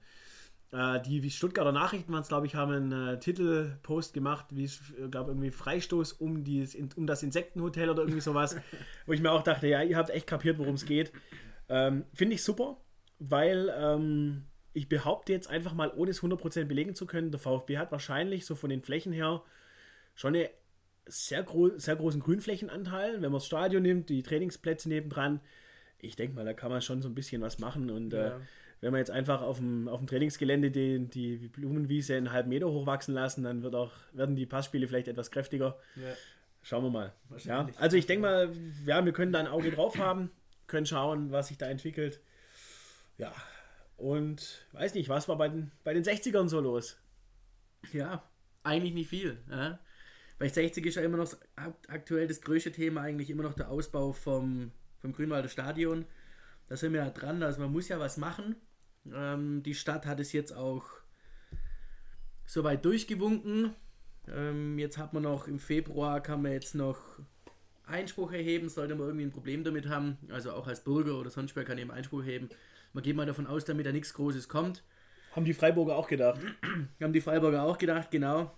[0.72, 4.92] Äh, die Stuttgarter Nachrichten waren es, glaube ich, haben einen äh, Titelpost gemacht, wie es,
[4.92, 8.56] äh, glaube irgendwie Freistoß um, die, um das Insektenhotel oder irgendwie sowas,
[9.06, 11.12] wo ich mir auch dachte, ja, ihr habt echt kapiert, worum es geht.
[11.70, 12.78] Ähm, Finde ich super,
[13.18, 17.78] weil ähm, ich behaupte jetzt einfach mal, ohne es 100% belegen zu können, der VfB
[17.78, 19.44] hat wahrscheinlich so von den Flächen her
[20.14, 20.48] schon einen
[21.10, 23.16] sehr, gro sehr großen Grünflächenanteil.
[23.16, 25.42] Wenn man das Stadion nimmt, die Trainingsplätze nebendran,
[26.00, 27.90] ich denke mal, da kann man schon so ein bisschen was machen.
[27.90, 28.38] Und äh, ja.
[28.38, 28.40] äh,
[28.82, 32.68] wenn wir jetzt einfach auf dem, auf dem Trainingsgelände die, die Blumenwiese einen halben Meter
[32.68, 35.78] hochwachsen lassen, dann wird auch, werden die Passspiele vielleicht etwas kräftiger.
[35.96, 36.14] Ja.
[36.62, 37.14] Schauen wir mal.
[37.44, 38.52] Ja, also ich denke mal,
[38.86, 40.30] ja, wir können da ein Auge drauf haben,
[40.68, 42.22] können schauen, was sich da entwickelt.
[43.18, 43.34] Ja,
[43.98, 46.98] und weiß nicht, was war bei den, bei den 60ern so los?
[47.94, 48.24] Ja,
[48.64, 49.38] eigentlich nicht viel.
[49.50, 49.80] Ja.
[50.40, 51.36] Bei 60 ist ja immer noch
[51.88, 56.06] aktuell das größte Thema eigentlich immer noch der Ausbau vom, vom Grünwalder Stadion.
[56.70, 58.56] Da sind wir ja dran, also man muss ja was machen.
[59.14, 60.86] Ähm, die Stadt hat es jetzt auch
[62.46, 63.74] soweit durchgewunken.
[64.30, 67.02] Ähm, jetzt hat man noch im Februar, kann man jetzt noch
[67.86, 70.18] Einspruch erheben, sollte man irgendwie ein Problem damit haben.
[70.30, 72.48] Also auch als Bürger oder sonst wer kann eben Einspruch erheben.
[72.94, 74.84] Man geht mal davon aus, damit da nichts Großes kommt.
[75.36, 76.40] Haben die Freiburger auch gedacht?
[77.02, 78.52] Haben die Freiburger auch gedacht, genau.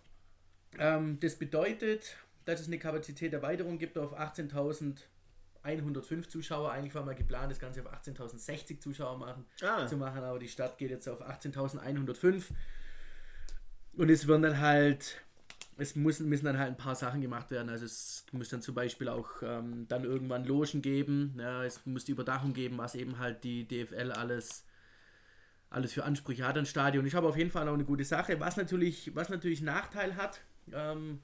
[0.77, 6.71] Ähm, das bedeutet, dass es eine Kapazitäterweiterung gibt auf 18.105 Zuschauer.
[6.71, 9.85] Eigentlich war mal geplant, das Ganze auf 18.060 Zuschauer machen, ah.
[9.87, 12.45] zu machen, aber die Stadt geht jetzt auf 18.105.
[13.93, 15.21] Und es werden dann halt
[15.81, 17.69] es müssen, müssen dann halt ein paar Sachen gemacht werden.
[17.69, 21.35] Also es muss dann zum Beispiel auch ähm, dann irgendwann Logen geben.
[21.39, 24.65] Ja, es muss die Überdachung geben, was eben halt die DFL alles,
[25.69, 27.05] alles für Ansprüche hat an Stadion.
[27.05, 28.39] Ich habe auf jeden Fall auch eine gute Sache.
[28.39, 30.41] Was natürlich, was natürlich Nachteil hat,
[30.73, 31.21] ähm,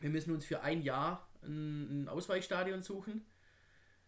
[0.00, 3.24] wir müssen uns für ein Jahr ein, ein Ausweichstadion suchen.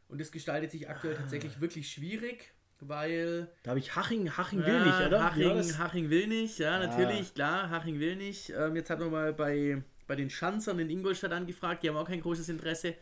[0.08, 3.48] Und das gestaltet sich aktuell tatsächlich wirklich schwierig weil.
[3.62, 5.24] Da habe ich Haching, Haching will nicht, oder?
[5.24, 7.34] Haching, Haching will nicht, ja, natürlich, ah.
[7.34, 8.50] klar, Haching will nicht.
[8.50, 12.08] Ähm, jetzt hat man mal bei, bei den Schanzern in Ingolstadt angefragt, die haben auch
[12.08, 12.94] kein großes Interesse.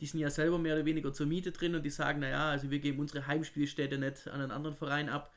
[0.00, 2.70] Die sind ja selber mehr oder weniger zur Miete drin und die sagen, naja, also
[2.70, 5.32] wir geben unsere Heimspielstätte nicht an einen anderen Verein ab.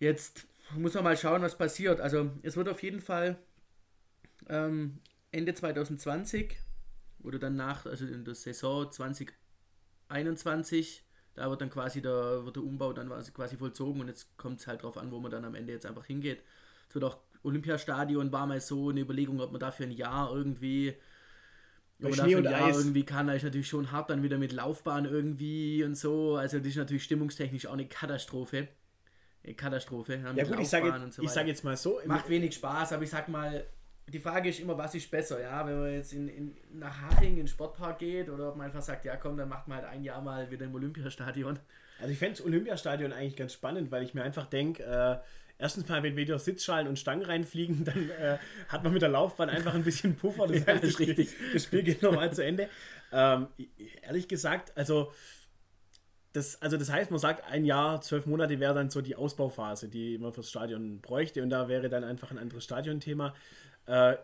[0.00, 2.00] Jetzt muss man mal schauen, was passiert.
[2.00, 3.38] Also es wird auf jeden Fall
[4.48, 6.56] ähm, Ende 2020
[7.22, 11.04] oder dann nach, also in der Saison 2021
[11.34, 14.66] da wird dann quasi der, wird der Umbau dann quasi vollzogen und jetzt kommt es
[14.66, 16.42] halt drauf an, wo man dann am Ende jetzt einfach hingeht.
[16.88, 20.94] Es wird auch Olympiastadion war mal so eine Überlegung, ob man dafür ein Jahr irgendwie
[21.98, 22.78] bei oder Schnee und Jahr Eis.
[22.78, 26.36] irgendwie kann, da ist natürlich schon hart dann wieder mit Laufbahn irgendwie und so.
[26.36, 28.68] Also das ist natürlich stimmungstechnisch auch eine Katastrophe.
[29.42, 30.14] Eine Katastrophe.
[30.14, 32.00] Ja, ja gut, ich sage, so ich sage jetzt mal so.
[32.06, 33.66] Macht wenig Spaß, aber ich sag mal,
[34.08, 37.30] die Frage ist immer, was ist besser, ja, wenn man jetzt in, in, nach Haching
[37.30, 39.88] in den Sportpark geht oder ob man einfach sagt, ja komm, dann macht man halt
[39.88, 41.58] ein Jahr mal wieder im Olympiastadion.
[42.00, 45.16] Also ich fände das Olympiastadion eigentlich ganz spannend, weil ich mir einfach denke, äh,
[45.58, 48.38] erstens mal, wenn wieder Sitzschalen und Stangen reinfliegen, dann äh,
[48.68, 51.30] hat man mit der Laufbahn einfach ein bisschen Puffer, das heißt, das, richtig.
[51.52, 52.68] das Spiel geht nochmal zu Ende.
[53.12, 53.48] Ähm,
[54.02, 55.12] ehrlich gesagt, also
[56.34, 59.88] das, also das heißt, man sagt, ein Jahr, zwölf Monate wäre dann so die Ausbauphase,
[59.88, 63.34] die man fürs Stadion bräuchte und da wäre dann einfach ein anderes Stadionthema.
[63.86, 64.16] Äh,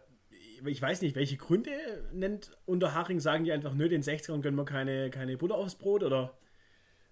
[0.67, 1.71] ich weiß nicht, welche Gründe
[2.13, 6.03] nennt Unterhaching, sagen die einfach, nö, den 60ern gönnen wir keine, keine Butter aufs Brot
[6.03, 6.37] oder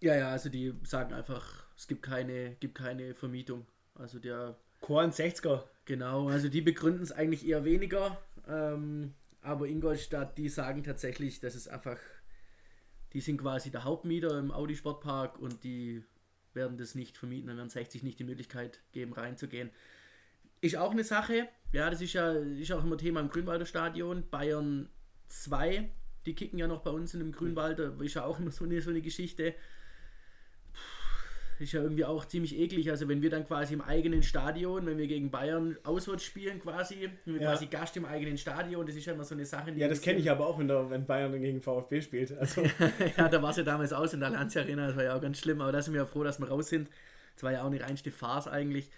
[0.01, 3.67] Ja, ja, also die sagen einfach, es gibt keine, gibt keine Vermietung.
[3.95, 4.59] Also der.
[4.81, 5.65] Korn 60er.
[5.87, 8.21] Genau, also die begründen es eigentlich eher weniger.
[8.47, 11.99] Ähm, aber Ingolstadt, die sagen tatsächlich, dass es einfach,
[13.13, 16.05] die sind quasi der Hauptmieter im Audi Sportpark und die
[16.55, 19.71] werden das nicht vermieten, dann werden 60 nicht die Möglichkeit geben, reinzugehen.
[20.61, 24.25] Ist auch eine Sache, ja, das ist ja ist auch immer Thema im Grünwalder Stadion.
[24.31, 24.89] Bayern
[25.29, 25.91] 2,
[26.27, 28.81] die kicken ja noch bei uns in dem Grünwalder, ist ja auch immer so eine,
[28.81, 29.55] so eine Geschichte
[31.61, 32.91] ist ja irgendwie auch ziemlich eklig.
[32.91, 37.11] Also wenn wir dann quasi im eigenen Stadion, wenn wir gegen Bayern auswärts spielen quasi,
[37.25, 37.51] wenn wir ja.
[37.51, 39.73] quasi Gast im eigenen Stadion, das ist ja immer so eine Sache.
[39.73, 42.37] ja, das kenne ich aber auch, wenn, der, wenn Bayern gegen VfB spielt.
[42.37, 42.63] Also.
[43.17, 45.21] ja, da war es ja damals aus in der Lanz Arena, das war ja auch
[45.21, 46.89] ganz schlimm, aber da sind wir ja froh, dass wir raus sind.
[47.35, 48.91] Das war ja auch eine reinste Farce eigentlich.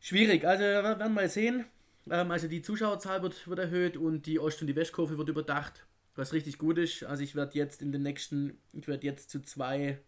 [0.00, 1.64] Schwierig, also wir werden mal sehen.
[2.10, 5.86] Ähm, also die Zuschauerzahl wird, wird erhöht und die Ost- und die Westkurve wird überdacht,
[6.14, 7.04] was richtig gut ist.
[7.04, 9.98] Also ich werde jetzt in den nächsten, ich werde jetzt zu zwei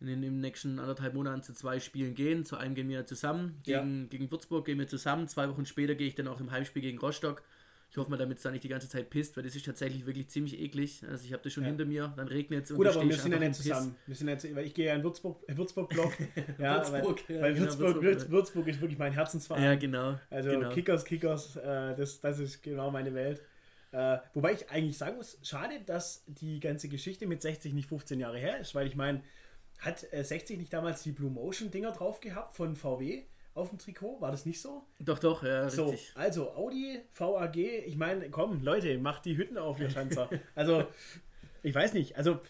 [0.00, 2.44] in den nächsten anderthalb Monaten zu zwei Spielen gehen.
[2.44, 3.60] Zu einem gehen wir zusammen.
[3.62, 4.06] Gegen, ja.
[4.08, 5.28] gegen Würzburg gehen wir zusammen.
[5.28, 7.42] Zwei Wochen später gehe ich dann auch im Heimspiel gegen Rostock.
[7.92, 10.06] Ich hoffe mal, damit es da nicht die ganze Zeit pisst, weil das ist tatsächlich
[10.06, 11.04] wirklich ziemlich eklig.
[11.06, 11.68] Also ich habe das schon ja.
[11.68, 13.94] hinter mir, dann regnet es Gut, aber wir sind ja nicht zusammen.
[14.06, 16.10] Wir sind jetzt, weil ich gehe ja in Würzburg, äh, Würzburg-Block.
[16.58, 19.62] ja, Würzburg, weil, ja, weil genau, Würzburg, Würzburg, Würzburg, ist wirklich mein Herzensverein.
[19.62, 20.18] Ja, genau.
[20.30, 20.70] Also genau.
[20.70, 23.42] Kickers, Kickers, äh, das, das ist genau meine Welt.
[23.90, 28.18] Äh, wobei ich eigentlich sagen muss, schade, dass die ganze Geschichte mit 60 nicht 15
[28.18, 29.22] Jahre her ist, weil ich meine,
[29.80, 33.24] hat äh, 60 nicht damals die Blue Motion Dinger drauf gehabt von VW
[33.54, 34.20] auf dem Trikot?
[34.20, 34.86] War das nicht so?
[34.98, 36.12] Doch, doch, ja, so, richtig.
[36.14, 40.28] Also Audi, VAG, ich meine, komm, Leute, macht die Hütten auf, ihr Schanzer.
[40.54, 40.84] also,
[41.62, 42.40] ich weiß nicht, also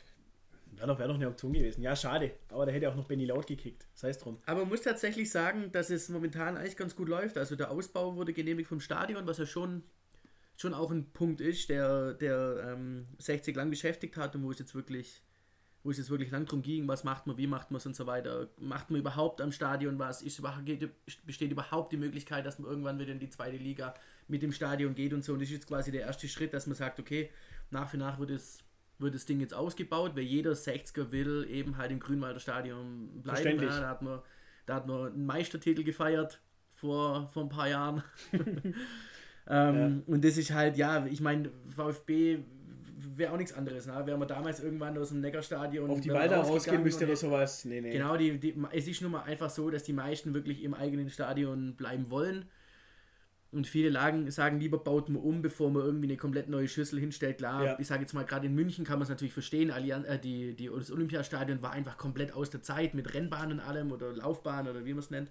[0.83, 1.83] Wäre doch, wär doch eine Option gewesen.
[1.83, 2.33] Ja, schade.
[2.49, 3.87] Aber da hätte auch noch Benny Laut gekickt.
[3.95, 4.39] Sei es drum.
[4.47, 7.39] Aber man muss tatsächlich sagen, dass es momentan eigentlich ganz gut läuft.
[7.39, 9.85] Also der Ausbau wurde genehmigt vom Stadion, was ja schon,
[10.57, 14.59] schon auch ein Punkt ist, der, der ähm, 60 lang beschäftigt hat und wo es
[14.59, 15.23] jetzt wirklich
[15.85, 17.97] wo es jetzt wirklich lang drum ging, was macht man, wie macht man es und
[17.97, 18.49] so weiter.
[18.59, 20.23] Macht man überhaupt am Stadion was?
[20.23, 20.41] Ist
[21.27, 23.95] besteht überhaupt die Möglichkeit, dass man irgendwann wieder in die zweite Liga
[24.29, 25.33] mit dem Stadion geht und so.
[25.33, 27.31] Und das ist jetzt quasi der erste Schritt, dass man sagt, okay,
[27.71, 28.63] nach für nach wird es
[28.99, 33.61] wird das Ding jetzt ausgebaut, weil jeder 60er will eben halt im Grünwalder Stadion bleiben.
[33.61, 34.21] Ja, da, hat man,
[34.65, 36.41] da hat man einen Meistertitel gefeiert
[36.71, 38.05] vor, vor ein paar Jahren.
[38.33, 38.75] ähm,
[39.47, 39.93] ja.
[40.07, 42.45] Und das ist halt, ja, ich meine, VfB
[43.17, 43.87] wäre auch nichts anderes.
[43.87, 44.03] Ne?
[44.05, 45.91] Wären wir damals irgendwann aus dem Neckarstadion.
[45.91, 47.65] Auf die Walder rausgehen müsste oder sowas.
[47.65, 47.91] Nee, nee.
[47.91, 51.11] Genau, die, die, es ist nun mal einfach so, dass die meisten wirklich im eigenen
[51.11, 52.47] Stadion bleiben wollen.
[53.53, 56.99] Und viele Lagen sagen, lieber baut man um, bevor man irgendwie eine komplett neue Schüssel
[56.99, 57.37] hinstellt.
[57.37, 57.77] Klar, ja.
[57.79, 59.71] ich sage jetzt mal, gerade in München kann man es natürlich verstehen.
[59.71, 63.61] Allianz, äh, die, die, das Olympiastadion war einfach komplett aus der Zeit mit Rennbahnen und
[63.61, 65.31] allem oder Laufbahn oder wie man es nennt.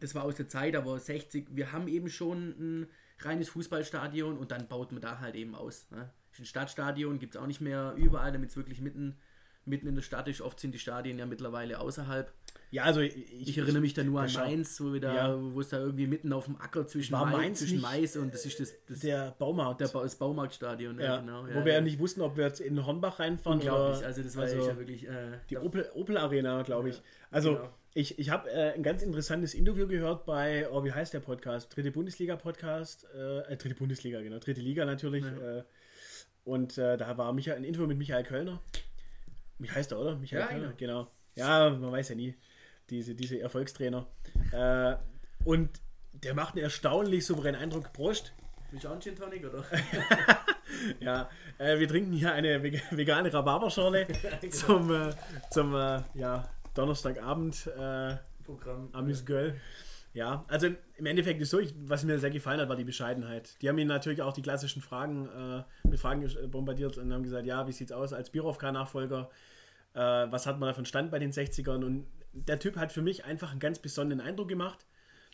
[0.00, 2.86] Das war aus der Zeit, aber 60, wir haben eben schon ein
[3.20, 5.90] reines Fußballstadion und dann baut man da halt eben aus.
[5.90, 6.10] Ne?
[6.38, 9.16] Ein Stadtstadion, gibt es auch nicht mehr überall, damit es wirklich mitten,
[9.64, 10.40] mitten in der Stadt ist.
[10.40, 12.32] Oft sind die Stadien ja mittlerweile außerhalb.
[12.70, 13.16] Ja, also ich,
[13.48, 15.52] ich erinnere mich da nur an Mainz, wo, wir da, ja.
[15.54, 18.44] wo es da irgendwie mitten auf dem Acker zwischen, War Mainz, zwischen Mais und das
[18.44, 19.80] ist das, das der Baumarkt.
[19.80, 21.46] Der, das Baumarktstadion, ja, ja genau.
[21.46, 23.60] Ja, wo wir ja nicht wussten, ob wir jetzt in Hornbach reinfahren.
[23.60, 25.08] Unglaublich, oder, also das war also ja wirklich...
[25.08, 27.02] Äh, die Opel, Opel Arena, glaube ich.
[27.30, 27.68] Also genau.
[27.94, 31.74] ich, ich habe äh, ein ganz interessantes Interview gehört bei, oh, wie heißt der Podcast?
[31.74, 33.06] Dritte Bundesliga Podcast.
[33.14, 34.40] Äh, äh dritte Bundesliga, genau.
[34.40, 35.24] Dritte Liga natürlich.
[35.24, 35.62] Äh,
[36.44, 38.60] und äh, da war Michael, ein Interview mit Michael Kölner.
[39.58, 40.16] Wie heißt er, oder?
[40.16, 41.08] Michael ja, Kölner, genau.
[41.34, 42.34] Ja, man weiß ja nie.
[42.90, 44.06] Diese, diese Erfolgstrainer.
[44.52, 44.96] Äh,
[45.44, 45.70] und
[46.12, 47.92] der macht einen erstaunlich souveränen Eindruck.
[47.92, 48.32] Prost.
[48.84, 49.64] Auch ein Gin Tonic, oder?
[51.00, 54.06] ja, äh, wir trinken hier eine vegane Rhabarberschorle
[54.40, 54.50] genau.
[54.50, 55.10] zum, äh,
[55.50, 58.88] zum äh, ja, Donnerstagabend äh, Programm.
[58.92, 59.58] Amüs Göll.
[60.18, 63.56] Ja, also im Endeffekt ist so, ich, was mir sehr gefallen hat, war die Bescheidenheit.
[63.62, 67.46] Die haben ihn natürlich auch die klassischen Fragen äh, mit Fragen bombardiert und haben gesagt,
[67.46, 69.30] ja, wie sieht's aus als Birovka-Nachfolger?
[69.94, 71.84] Äh, was hat man da von Stand bei den 60ern?
[71.84, 74.86] Und der Typ hat für mich einfach einen ganz besonderen Eindruck gemacht.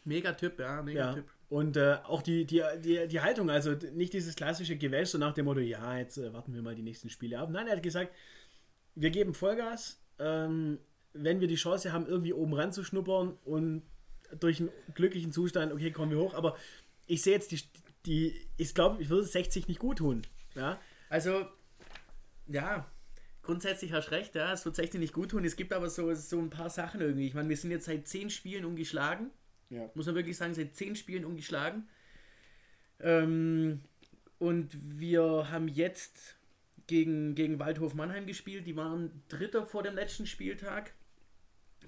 [0.04, 1.14] Mega Typ, ja, mega ja.
[1.14, 1.30] Typ.
[1.48, 5.32] Und äh, auch die, die, die, die Haltung, also nicht dieses klassische Gewäsch, so nach
[5.32, 7.48] dem Motto, ja, jetzt äh, warten wir mal die nächsten Spiele ab.
[7.50, 8.14] Nein, er hat gesagt,
[8.96, 10.78] wir geben Vollgas, ähm,
[11.14, 13.82] wenn wir die Chance haben, irgendwie oben ranzuschnuppern und
[14.40, 16.56] durch einen glücklichen Zustand, okay, kommen wir hoch, aber
[17.06, 17.60] ich sehe jetzt die,
[18.06, 20.22] die ich glaube, ich würde 60 nicht gut tun.
[20.54, 20.80] Ja?
[21.08, 21.46] Also,
[22.46, 22.86] ja,
[23.42, 25.44] grundsätzlich hast du recht, ja, es wird 60 nicht gut tun.
[25.44, 27.26] Es gibt aber so, so ein paar Sachen irgendwie.
[27.26, 29.30] Ich meine, wir sind jetzt seit 10 Spielen ungeschlagen.
[29.70, 29.90] Ja.
[29.94, 31.88] Muss man wirklich sagen, seit 10 Spielen ungeschlagen.
[33.00, 33.82] Ähm,
[34.38, 36.36] und wir haben jetzt
[36.86, 38.66] gegen, gegen Waldhof Mannheim gespielt.
[38.66, 40.94] Die waren Dritter vor dem letzten Spieltag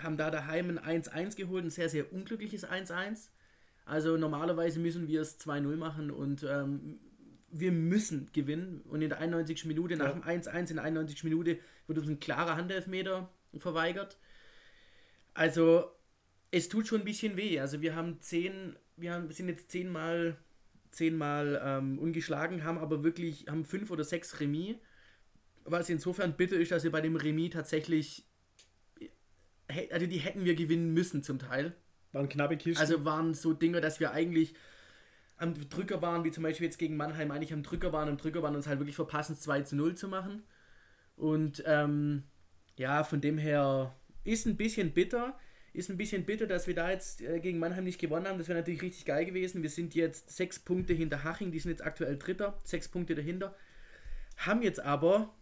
[0.03, 3.29] haben da daheim ein 1-1 geholt, ein sehr, sehr unglückliches 1-1.
[3.85, 6.99] Also normalerweise müssen wir es 2-0 machen und ähm,
[7.51, 8.83] wir müssen gewinnen.
[8.89, 9.65] Und in der 91.
[9.65, 11.25] Minute, nach dem 1-1 in der 91.
[11.25, 14.19] Minute, wird uns ein klarer Handelfmeter verweigert.
[15.35, 15.91] Also,
[16.51, 17.61] es tut schon ein bisschen weh.
[17.61, 20.37] Also, wir haben zehn, wir haben, sind jetzt zehnmal,
[20.91, 24.77] zehnmal ähm, ungeschlagen, haben aber wirklich, haben fünf oder sechs Remis.
[25.65, 28.25] Was insofern bitter ist, dass wir bei dem Remis tatsächlich,
[29.91, 31.75] also die hätten wir gewinnen müssen zum Teil.
[32.13, 32.81] Waren knappe Kisten.
[32.81, 34.55] Also waren so Dinge, dass wir eigentlich
[35.37, 38.43] am Drücker waren, wie zum Beispiel jetzt gegen Mannheim, eigentlich am Drücker waren, am Drücker
[38.43, 40.43] waren uns halt wirklich verpassen, 2 zu 0 zu machen.
[41.17, 42.25] Und ähm,
[42.77, 45.39] ja, von dem her ist ein bisschen bitter.
[45.73, 48.39] Ist ein bisschen bitter, dass wir da jetzt äh, gegen Mannheim nicht gewonnen haben.
[48.39, 49.63] Das wäre natürlich richtig geil gewesen.
[49.63, 53.55] Wir sind jetzt sechs Punkte hinter Haching, die sind jetzt aktuell Dritter, sechs Punkte dahinter.
[54.39, 55.35] Haben jetzt aber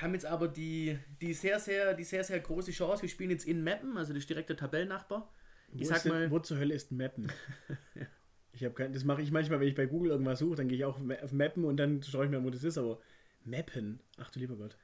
[0.00, 3.02] haben jetzt aber die, die sehr, sehr, die sehr, sehr große Chance.
[3.02, 5.32] Wir spielen jetzt in Mappen, also das ist direkt der Tabellennachbar.
[5.72, 6.30] Ich wo sag mal.
[6.30, 7.30] Wo zur Hölle ist Mappen?
[7.94, 8.06] ja.
[8.52, 10.76] Ich habe kein, das mache ich manchmal, wenn ich bei Google irgendwas suche, dann gehe
[10.76, 13.00] ich auch auf Mappen und dann schaue ich mir, wo das ist, aber
[13.44, 14.76] Mappen, ach du lieber Gott.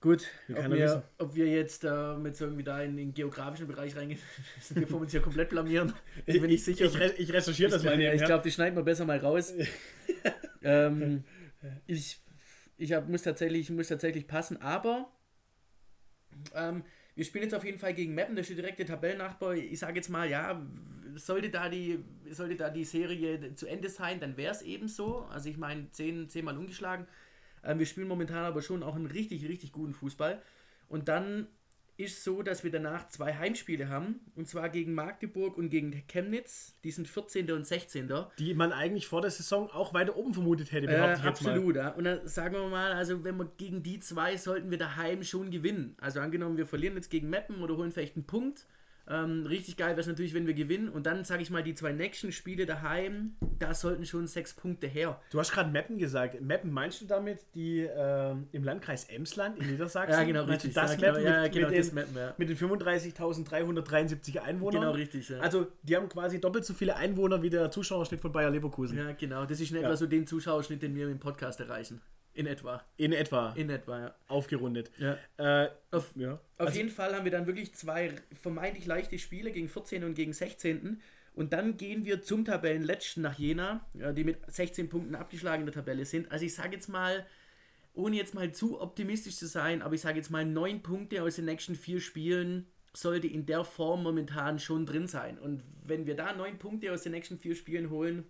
[0.00, 3.94] Gut, ob wir, ob wir, jetzt äh, mit so irgendwie da in den geografischen Bereich
[3.94, 4.20] reingehen,
[4.74, 5.92] bevor wir uns hier komplett blamieren,
[6.26, 6.86] bin ich sicher.
[6.86, 8.00] Ich, re ich recherchiere das mal.
[8.00, 9.54] Ja, ich glaube, die schneiden wir besser mal raus.
[10.62, 11.22] ähm,
[11.86, 12.20] ich
[12.82, 15.10] ich hab, muss, tatsächlich, muss tatsächlich passen, aber
[16.54, 16.82] ähm,
[17.14, 19.54] wir spielen jetzt auf jeden Fall gegen der steht direkt der Tabellennachbar.
[19.54, 20.60] Ich sage jetzt mal, ja,
[21.14, 25.26] sollte da die, sollte da die Serie zu Ende sein, dann wäre es eben so.
[25.30, 27.06] Also ich meine, zehn, zehnmal ungeschlagen.
[27.62, 30.42] Ähm, wir spielen momentan aber schon auch einen richtig, richtig guten Fußball.
[30.88, 31.46] Und dann
[31.96, 34.20] ist so, dass wir danach zwei Heimspiele haben.
[34.34, 36.76] Und zwar gegen Magdeburg und gegen Chemnitz.
[36.84, 37.50] Die sind 14.
[37.52, 38.12] und 16.
[38.38, 40.86] Die man eigentlich vor der Saison auch weiter oben vermutet hätte.
[40.86, 41.90] Äh, absolut, ja.
[41.90, 45.50] Und dann sagen wir mal, also wenn wir gegen die zwei sollten wir daheim schon
[45.50, 45.96] gewinnen.
[46.00, 48.66] Also angenommen, wir verlieren jetzt gegen Meppen oder holen vielleicht einen Punkt
[49.08, 50.88] ähm, richtig geil wäre es natürlich, wenn wir gewinnen.
[50.88, 54.86] Und dann, sage ich mal, die zwei nächsten Spiele daheim, da sollten schon sechs Punkte
[54.86, 55.20] her.
[55.30, 56.40] Du hast gerade Meppen gesagt.
[56.40, 60.12] Meppen meinst du damit die äh, im Landkreis Emsland in Niedersachsen?
[60.12, 60.74] ja, genau, richtig.
[60.74, 62.34] Das ja, ja, mit, genau, mit, das den, Meppen, ja.
[62.36, 64.80] mit den 35.373 Einwohnern.
[64.80, 65.28] Genau, richtig.
[65.28, 65.40] Ja.
[65.40, 68.96] Also, die haben quasi doppelt so viele Einwohner wie der Zuschauerschnitt von Bayer Leverkusen.
[68.96, 69.44] Ja, genau.
[69.46, 72.00] Das ist etwa so den Zuschauerschnitt, den wir im Podcast erreichen.
[72.34, 72.82] In etwa.
[72.96, 73.52] In etwa.
[73.52, 74.14] In etwa, ja.
[74.28, 74.90] Aufgerundet.
[74.98, 75.18] Ja.
[75.36, 76.34] Äh, auf, ja.
[76.34, 80.04] auf also, jeden Fall haben wir dann wirklich zwei vermeintlich leichte Spiele gegen 14.
[80.04, 81.00] und gegen 16.
[81.34, 85.66] Und dann gehen wir zum Tabellenletzten nach Jena, ja, die mit 16 Punkten abgeschlagen in
[85.66, 86.30] der Tabelle sind.
[86.30, 87.26] Also ich sage jetzt mal,
[87.94, 91.36] ohne jetzt mal zu optimistisch zu sein, aber ich sage jetzt mal, neun Punkte aus
[91.36, 95.38] den nächsten vier Spielen sollte in der Form momentan schon drin sein.
[95.38, 98.24] Und wenn wir da neun Punkte aus den nächsten vier Spielen holen,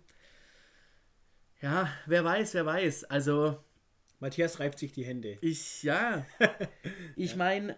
[1.61, 3.05] ja, wer weiß, wer weiß.
[3.05, 3.63] Also
[4.23, 5.37] Matthias reibt sich die Hände.
[5.41, 6.25] Ich, ja.
[7.17, 7.37] Ich ja.
[7.37, 7.77] meine,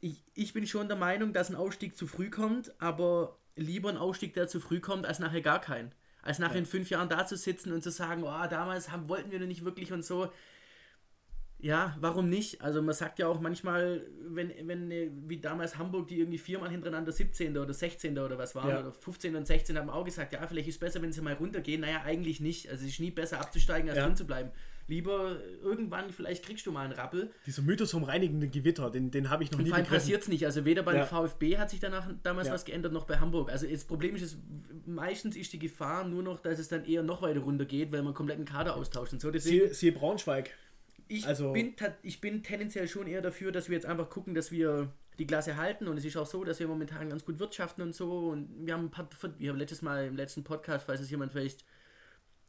[0.00, 3.96] ich, ich bin schon der Meinung, dass ein Ausstieg zu früh kommt, aber lieber ein
[3.96, 5.92] Ausstieg, der zu früh kommt, als nachher gar kein.
[6.20, 6.60] Als nachher ja.
[6.60, 9.46] in fünf Jahren da zu sitzen und zu sagen, oh, damals haben, wollten wir noch
[9.46, 10.30] nicht wirklich und so.
[11.60, 12.60] Ja, warum nicht?
[12.60, 17.10] Also man sagt ja auch manchmal, wenn, wenn wie damals Hamburg, die irgendwie viermal hintereinander
[17.10, 17.56] 17.
[17.56, 18.18] oder 16.
[18.18, 18.80] oder was waren, ja.
[18.80, 19.34] oder 15.
[19.34, 19.78] und 16.
[19.78, 21.80] haben auch gesagt, ja, vielleicht ist es besser, wenn sie mal runtergehen.
[21.80, 22.68] Naja, eigentlich nicht.
[22.68, 24.04] Also es ist nie besser abzusteigen, als ja.
[24.04, 24.52] drin zu bleiben
[24.88, 27.30] lieber irgendwann, vielleicht kriegst du mal einen Rappel.
[27.46, 30.28] Dieser Mythos vom reinigenden Gewitter, den, den habe ich noch Und nie allem passiert es
[30.28, 30.44] nicht.
[30.46, 31.06] Also weder beim ja.
[31.06, 32.54] VfB hat sich danach damals ja.
[32.54, 33.50] was geändert, noch bei Hamburg.
[33.50, 34.38] Also das Problem ist, es,
[34.86, 38.02] meistens ist die Gefahr nur noch, dass es dann eher noch weiter runter geht, weil
[38.02, 39.30] man kompletten Kader austauscht und so.
[39.30, 40.50] Deswegen, siehe, Braunschweig.
[41.06, 44.50] Ich, also, bin, ich bin tendenziell schon eher dafür, dass wir jetzt einfach gucken, dass
[44.50, 47.82] wir die Klasse halten und es ist auch so, dass wir momentan ganz gut wirtschaften
[47.82, 51.00] und so und wir haben ein paar, wir haben letztes Mal im letzten Podcast, falls
[51.00, 51.64] es jemand vielleicht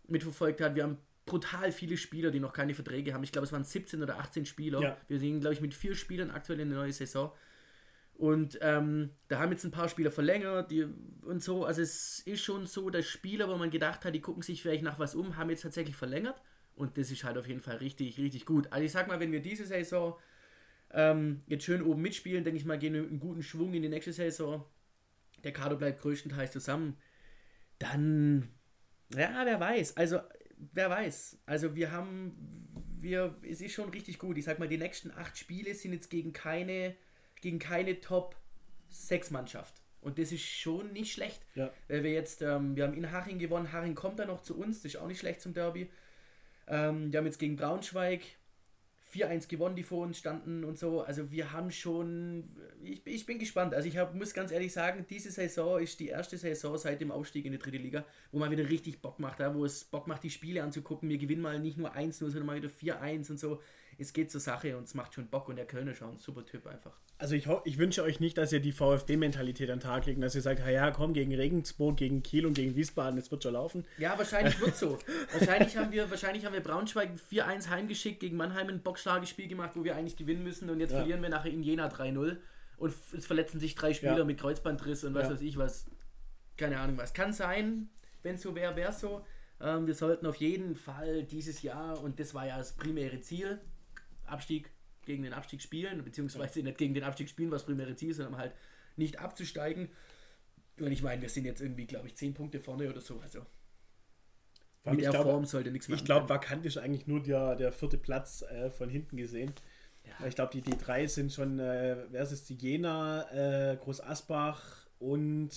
[0.08, 0.98] mitverfolgt hat, wir haben
[1.30, 3.24] brutal viele Spieler, die noch keine Verträge haben.
[3.24, 4.82] Ich glaube, es waren 17 oder 18 Spieler.
[4.82, 4.98] Ja.
[5.08, 7.32] Wir sind, glaube ich, mit vier Spielern aktuell in der neuen Saison.
[8.16, 10.86] Und ähm, da haben jetzt ein paar Spieler verlängert die,
[11.22, 11.64] und so.
[11.64, 14.84] Also es ist schon so, dass Spieler, wo man gedacht hat, die gucken sich vielleicht
[14.84, 16.42] nach was um, haben jetzt tatsächlich verlängert.
[16.76, 18.72] Und das ist halt auf jeden Fall richtig, richtig gut.
[18.72, 20.18] Also ich sag mal, wenn wir diese Saison
[20.92, 23.90] ähm, jetzt schön oben mitspielen, denke ich mal, gehen wir einen guten Schwung in die
[23.90, 24.66] nächste Saison.
[25.44, 26.98] Der Kader bleibt größtenteils zusammen.
[27.78, 28.50] Dann,
[29.14, 29.96] ja, wer weiß.
[29.96, 30.20] Also
[30.74, 31.40] wer weiß.
[31.46, 32.36] Also wir haben,
[33.00, 34.38] wir, es ist schon richtig gut.
[34.38, 36.96] Ich sag mal, die nächsten acht Spiele sind jetzt gegen keine,
[37.42, 38.36] gegen keine Top
[38.90, 39.76] 6 Mannschaft.
[40.02, 41.46] Und das ist schon nicht schlecht.
[41.56, 41.72] Ja.
[41.88, 44.82] Weil wir jetzt, ähm, wir haben in Haching gewonnen, Haching kommt da noch zu uns,
[44.82, 45.90] das ist auch nicht schlecht zum Derby.
[46.68, 48.22] Ähm, wir haben jetzt gegen Braunschweig
[49.14, 51.02] 4-1 gewonnen, die vor uns standen und so.
[51.02, 52.50] Also wir haben schon,
[52.84, 53.74] ich, ich bin gespannt.
[53.74, 57.12] Also ich hab, muss ganz ehrlich sagen, diese Saison ist die erste Saison seit dem
[57.12, 59.54] Aufstieg in die dritte Liga, wo man wieder richtig Bock macht, ja?
[59.56, 61.10] wo es Bock macht, die Spiele anzugucken.
[61.10, 63.62] Wir gewinnen mal nicht nur 1-0, sondern mal wieder 4-1 und so.
[64.00, 66.18] Es geht zur Sache und es macht schon Bock und der Kölner ist auch ein
[66.18, 66.98] super Typ einfach.
[67.18, 70.36] Also ich, ich wünsche euch nicht, dass ihr die VfB-Mentalität an den Tag legt, dass
[70.36, 73.86] ihr sagt, ja komm, gegen Regensburg, gegen Kiel und gegen Wiesbaden, das wird schon laufen.
[73.98, 74.98] Ja, wahrscheinlich wird so.
[75.34, 79.84] wahrscheinlich, haben wir, wahrscheinlich haben wir Braunschweig 4-1 heimgeschickt, gegen Mannheim ein Boxschlagespiel gemacht, wo
[79.84, 81.00] wir eigentlich gewinnen müssen und jetzt ja.
[81.00, 82.38] verlieren wir nachher in Jena 3-0
[82.78, 84.24] und es verletzen sich drei Spieler ja.
[84.24, 85.34] mit Kreuzbandriss und was ja.
[85.34, 85.86] weiß ich was.
[86.56, 87.14] Keine Ahnung was.
[87.14, 87.90] Kann sein,
[88.24, 89.26] wenn es so wäre, wäre es so.
[89.62, 93.60] Ähm, wir sollten auf jeden Fall dieses Jahr, und das war ja das primäre Ziel,
[94.30, 94.72] Abstieg
[95.06, 98.38] gegen den Abstieg spielen, beziehungsweise nicht gegen den Abstieg spielen, was primäre Ziel ist, sondern
[98.38, 98.54] halt
[98.96, 99.90] nicht abzusteigen.
[100.80, 103.20] Und ich meine, wir sind jetzt irgendwie, glaube ich, zehn Punkte vorne oder so.
[103.20, 103.46] Also
[104.86, 105.98] mit der glaub, Form sollte nichts mehr.
[105.98, 109.54] Ich glaube, vakant ist eigentlich nur der, der vierte Platz äh, von hinten gesehen.
[110.04, 110.28] Ja.
[110.28, 114.02] Ich glaube, die, die drei sind schon, äh, wer ist es, die Jena, äh, Groß
[114.02, 115.50] Asbach und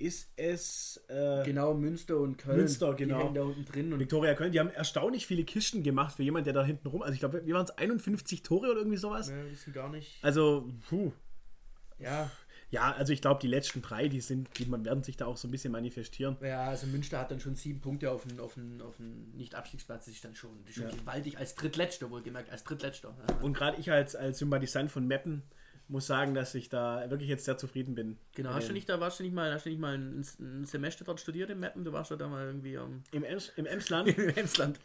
[0.00, 1.00] ist es.
[1.08, 2.56] Äh, genau, Münster und Köln.
[2.56, 3.28] Münster, genau.
[3.28, 3.92] Die da unten drin.
[3.92, 7.02] Und Viktoria Köln, die haben erstaunlich viele Kisten gemacht für jemanden, der da hinten rum.
[7.02, 9.28] Also, ich glaube, wie waren es 51 Tore oder irgendwie sowas?
[9.28, 10.18] Ja, wissen gar nicht.
[10.22, 11.12] Also, puh.
[11.98, 12.30] Ja.
[12.70, 15.48] Ja, also ich glaube, die letzten drei, die sind, die werden sich da auch so
[15.48, 16.36] ein bisschen manifestieren.
[16.40, 20.04] Ja, also Münster hat dann schon sieben Punkte auf den, auf den, auf den Nicht-Abstiegsplatz,
[20.04, 20.90] das ist dann schon, schon ja.
[20.90, 23.12] gewaltig als Drittletzter, wohlgemerkt, als Drittletzter.
[23.28, 23.36] Ja.
[23.42, 25.42] Und gerade ich als, als Sympathisant von Meppen,
[25.90, 28.16] muss sagen, dass ich da wirklich jetzt sehr zufrieden bin.
[28.34, 30.64] Genau, hast du nicht da, warst du nicht mal, hast du nicht mal ein, ein
[30.64, 31.84] Semester dort studiert im Mappen?
[31.84, 34.08] Du warst ja da mal irgendwie um Im, Ems, im Emsland?
[34.18, 34.78] Im Emsland.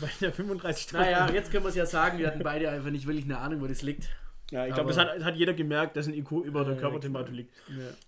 [0.00, 3.06] Bei der 35 Naja, jetzt können wir es ja sagen, wir hatten beide einfach nicht
[3.06, 4.08] wirklich eine Ahnung, wo das liegt.
[4.50, 7.54] Ja, ich glaube, das hat, hat, jeder gemerkt, dass ein IQ über der Körpertemperatur liegt.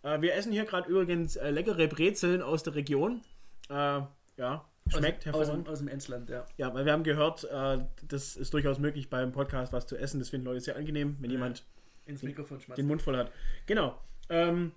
[0.03, 0.17] Ja.
[0.17, 3.23] Äh, wir essen hier gerade übrigens äh, leckere Brezeln aus der Region.
[3.71, 4.03] Äh,
[4.37, 5.67] ja, schmeckt aus, hervorragend.
[5.69, 6.45] Aus, aus dem Emsland, ja.
[6.59, 10.19] Ja, weil wir haben gehört, äh, das ist durchaus möglich beim Podcast was zu essen.
[10.19, 11.37] Das finden Leute sehr angenehm, wenn ja.
[11.37, 11.65] jemand
[12.07, 12.83] ins Mikrofon schmeißen.
[12.83, 13.33] Den Mund voll hat.
[13.67, 13.99] Genau.
[14.29, 14.73] Ähm,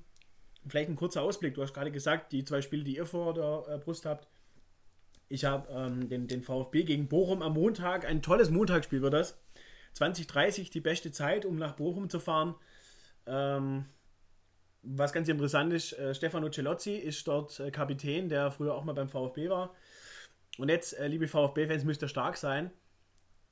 [0.67, 1.55] vielleicht ein kurzer Ausblick.
[1.55, 4.27] Du hast gerade gesagt, die zwei Spiele, die ihr vor der äh, Brust habt.
[5.29, 8.05] Ich habe ähm, den, den VfB gegen Bochum am Montag.
[8.05, 9.37] Ein tolles Montagsspiel wird das.
[9.93, 12.55] 2030 die beste Zeit, um nach Bochum zu fahren.
[13.25, 13.85] Ähm,
[14.83, 18.93] was ganz interessant ist, äh, Stefano Celozzi ist dort äh, Kapitän, der früher auch mal
[18.93, 19.75] beim VfB war.
[20.57, 22.71] Und jetzt, äh, liebe VfB-Fans, müsst ihr stark sein.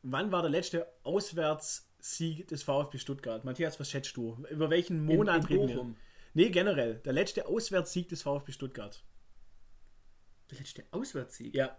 [0.02, 3.44] Wann war der letzte Auswärts Sieg des VfB Stuttgart.
[3.44, 4.38] Matthias, was schätzt du?
[4.52, 5.96] Über welchen Monat in, in reden wir?
[6.36, 7.00] Nee, generell.
[7.00, 9.04] Der letzte Auswärtssieg des VfB Stuttgart.
[10.52, 11.56] Der letzte Auswärtssieg?
[11.56, 11.76] Ja.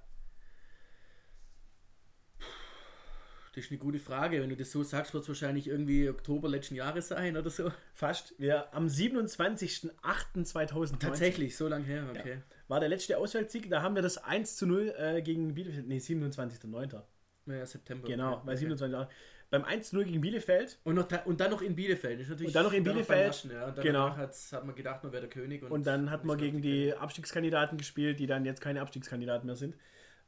[3.54, 4.42] Das ist eine gute Frage.
[4.42, 7.70] Wenn du das so sagst, wird es wahrscheinlich irgendwie Oktober letzten Jahres sein oder so.
[7.94, 8.34] Fast.
[8.38, 10.98] Wir am 27.08.2019.
[10.98, 12.32] Tatsächlich, so lange her, okay.
[12.32, 12.38] Ja.
[12.66, 13.70] War der letzte Auswärtssieg.
[13.70, 15.86] Da haben wir das 1 zu 0 äh, gegen Bielefeld.
[15.86, 17.00] Nee, 27.09.
[17.46, 18.08] Ja, September.
[18.08, 18.42] Genau, okay.
[18.44, 19.06] bei 27
[19.50, 20.78] beim 1-0 gegen Bielefeld.
[20.84, 22.20] Und, noch, und dann noch in Bielefeld.
[22.20, 23.28] Das und dann noch in Bielefeld.
[23.28, 23.66] Naschen, ja.
[23.66, 24.16] und genau.
[24.16, 25.62] hat, hat man gedacht, man wäre der König.
[25.62, 29.56] Und, und dann hat man gegen die Abstiegskandidaten gespielt, die dann jetzt keine Abstiegskandidaten mehr
[29.56, 29.76] sind.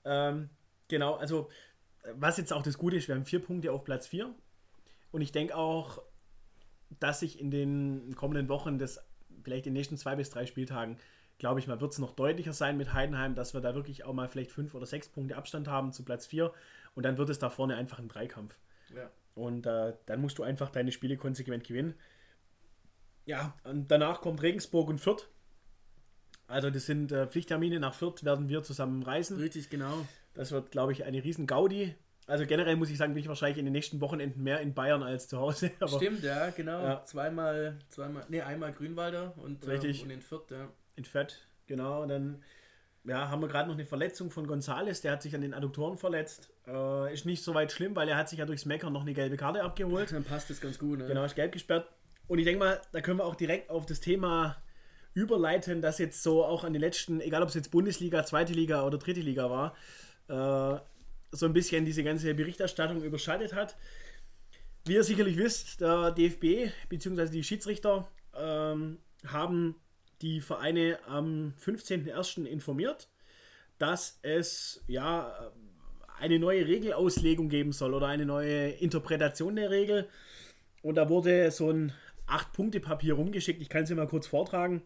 [0.05, 0.51] Ähm,
[0.89, 1.51] genau, also
[2.15, 4.33] was jetzt auch das Gute ist, wir haben vier Punkte auf Platz 4.
[5.11, 6.03] Und ich denke auch,
[7.01, 9.05] dass sich in den kommenden Wochen, das
[9.43, 10.99] vielleicht in den nächsten zwei bis drei Spieltagen,
[11.39, 14.13] glaube ich mal, wird es noch deutlicher sein mit Heidenheim, dass wir da wirklich auch
[14.13, 16.53] mal vielleicht fünf oder sechs Punkte Abstand haben zu Platz 4.
[16.95, 18.59] Und dann wird es da vorne einfach ein Dreikampf.
[18.95, 19.11] Ja.
[19.35, 21.95] Und äh, dann musst du einfach deine Spiele konsequent gewinnen.
[23.25, 25.29] Ja, und danach kommt Regensburg und Fürth.
[26.47, 27.79] Also das sind äh, Pflichttermine.
[27.79, 29.39] Nach Fürth werden wir zusammen reisen.
[29.39, 30.07] Richtig, genau.
[30.35, 31.95] Das wird, glaube ich, eine riesen Gaudi.
[32.27, 35.03] Also generell muss ich sagen, bin ich wahrscheinlich in den nächsten Wochenenden mehr in Bayern
[35.03, 35.71] als zu Hause.
[35.81, 36.83] Aber, Stimmt, ja, genau.
[36.83, 37.05] Ja.
[37.05, 40.01] Zweimal, zweimal, nee, einmal Grünwalder und, Richtig.
[40.01, 40.69] Ähm, und in Fürth, ja.
[40.97, 41.35] In Fürth,
[41.67, 42.03] genau.
[42.03, 42.43] Und dann
[43.09, 45.97] ja, haben wir gerade noch eine Verletzung von Gonzales, der hat sich an den Adduktoren
[45.99, 46.51] verletzt.
[46.67, 49.15] Äh, ist nicht so weit schlimm, weil er hat sich ja durchs Meckern noch eine
[49.15, 50.13] gelbe Karte abgeholt.
[50.13, 51.07] Dann passt das ganz gut, ne?
[51.07, 51.89] Genau, ist gelb gesperrt.
[52.27, 54.57] Und ich denke mal, da können wir auch direkt auf das Thema
[55.15, 58.85] überleiten, das jetzt so auch an den letzten, egal ob es jetzt Bundesliga, zweite Liga
[58.85, 59.75] oder dritte Liga war,
[60.29, 60.81] äh,
[61.31, 63.77] so ein bisschen diese ganze Berichterstattung überschattet hat.
[64.85, 67.31] Wie ihr sicherlich wisst, der DFB bzw.
[67.31, 69.75] die Schiedsrichter ähm, haben
[70.23, 72.45] die Vereine am 15.01.
[72.45, 73.09] informiert,
[73.79, 75.53] dass es ja
[76.19, 80.09] eine neue Regelauslegung geben soll oder eine neue Interpretation der Regel.
[80.83, 81.93] Und da wurde so ein
[82.27, 83.63] 8-Punkte-Papier rumgeschickt.
[83.63, 84.83] Ich kann es dir mal kurz vortragen.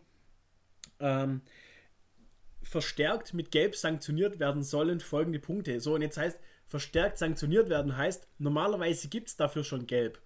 [1.01, 1.41] Ähm,
[2.63, 5.81] verstärkt mit Gelb sanktioniert werden sollen folgende Punkte.
[5.81, 10.21] So, und jetzt heißt, verstärkt sanktioniert werden heißt, normalerweise gibt es dafür schon Gelb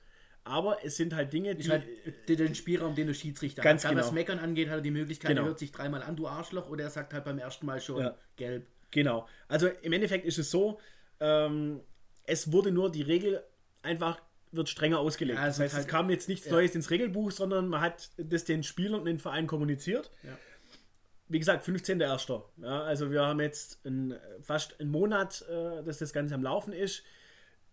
[0.47, 1.68] aber es sind halt Dinge, die.
[1.68, 1.84] Halt
[2.28, 3.90] den Spielraum, den der Schiedsrichter ganz hat.
[3.90, 4.03] Genau.
[4.03, 5.42] Was Meckern angeht, hat er die Möglichkeit, genau.
[5.42, 8.01] er hört sich dreimal an, du Arschloch, oder er sagt halt beim ersten Mal schon
[8.01, 8.16] ja.
[8.36, 8.66] gelb.
[8.92, 9.26] Genau.
[9.49, 10.78] Also im Endeffekt ist es so,
[11.20, 11.80] ähm,
[12.24, 13.42] es wurde nur die Regel
[13.82, 14.20] einfach
[14.53, 15.38] wird strenger ausgelegt.
[15.38, 16.53] Ja, das heißt, halt, es kam jetzt nichts ja.
[16.53, 20.11] Neues ins Regelbuch, sondern man hat das den Spielern und den Verein kommuniziert.
[20.22, 20.38] Ja.
[21.28, 22.42] Wie gesagt, 15.01.
[22.62, 26.72] Ja, also wir haben jetzt ein, fast einen Monat, äh, dass das Ganze am Laufen
[26.72, 27.03] ist.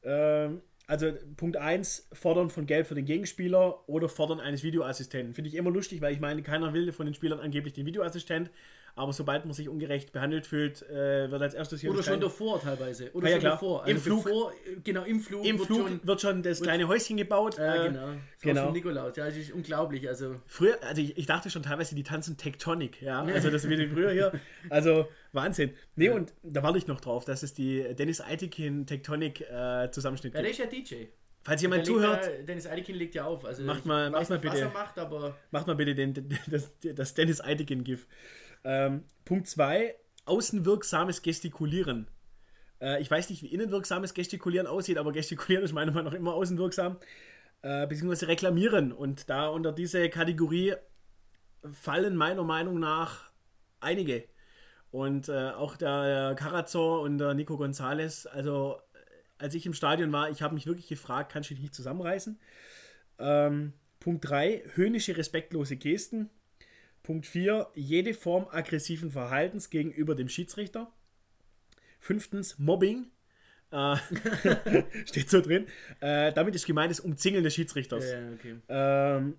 [0.01, 5.33] Ähm, also Punkt 1, Fordern von Gelb für den Gegenspieler oder Fordern eines Videoassistenten.
[5.33, 8.49] Finde ich immer lustig, weil ich meine, keiner will von den Spielern angeblich den Videoassistent.
[8.95, 11.89] Aber sobald man sich ungerecht behandelt fühlt, äh, wird als erstes hier.
[11.89, 13.11] Oder schon davor teilweise.
[13.13, 13.53] Oder ja, schon klar.
[13.53, 13.83] davor.
[13.83, 14.23] Also Im Flug.
[14.23, 15.45] Bevor, genau, im Flug.
[15.45, 17.57] Im wird Flug schon, wird schon das kleine Häuschen gebaut.
[17.57, 18.07] Ja, äh, genau.
[18.07, 18.63] Das genau.
[18.65, 19.15] Schon Nikolaus.
[19.15, 20.07] Ja, das ist unglaublich.
[20.07, 20.35] Also.
[20.45, 23.01] Früher, also ich, ich, dachte schon teilweise, die tanzen Tectonic.
[23.01, 24.31] Ja, also das wie früher hier.
[24.69, 25.73] Also Wahnsinn.
[25.95, 26.13] Nee, ja.
[26.13, 30.41] und da warte ich noch drauf, dass es die Dennis Eitikin Tectonic äh, Zusammenschnitt ja,
[30.41, 31.05] der ist ja DJ.
[31.43, 32.25] Falls jemand zuhört.
[32.25, 33.43] Ja, Dennis Eidekin legt ja auf.
[33.43, 34.71] Also macht mal, macht mal bitte.
[34.73, 36.13] Macht, aber macht mal bitte den,
[36.47, 38.07] das, das Dennis Eidekin-GIF.
[38.63, 39.95] Ähm, Punkt 2,
[40.25, 42.07] außenwirksames Gestikulieren.
[42.81, 46.33] Äh, ich weiß nicht, wie innenwirksames Gestikulieren aussieht, aber Gestikulieren ist meiner Meinung nach immer
[46.33, 46.97] außenwirksam.
[47.61, 48.91] Äh, beziehungsweise reklamieren.
[48.91, 50.75] Und da unter diese Kategorie
[51.71, 53.31] fallen meiner Meinung nach
[53.79, 54.25] einige.
[54.91, 58.79] Und äh, auch der Carazor und der Nico Gonzalez, also
[59.37, 62.39] als ich im Stadion war, ich habe mich wirklich gefragt, kannst du dich nicht zusammenreißen?
[63.19, 66.29] Ähm, Punkt 3, höhnische, respektlose Gesten.
[67.03, 70.91] Punkt 4, jede Form aggressiven Verhaltens gegenüber dem Schiedsrichter.
[71.99, 73.07] Fünftens, Mobbing.
[73.71, 73.97] Äh,
[75.05, 75.67] steht so drin.
[75.99, 78.09] Äh, damit ist gemeint das Umzingeln des Schiedsrichters.
[78.09, 78.55] Ja, okay.
[78.69, 79.35] ähm,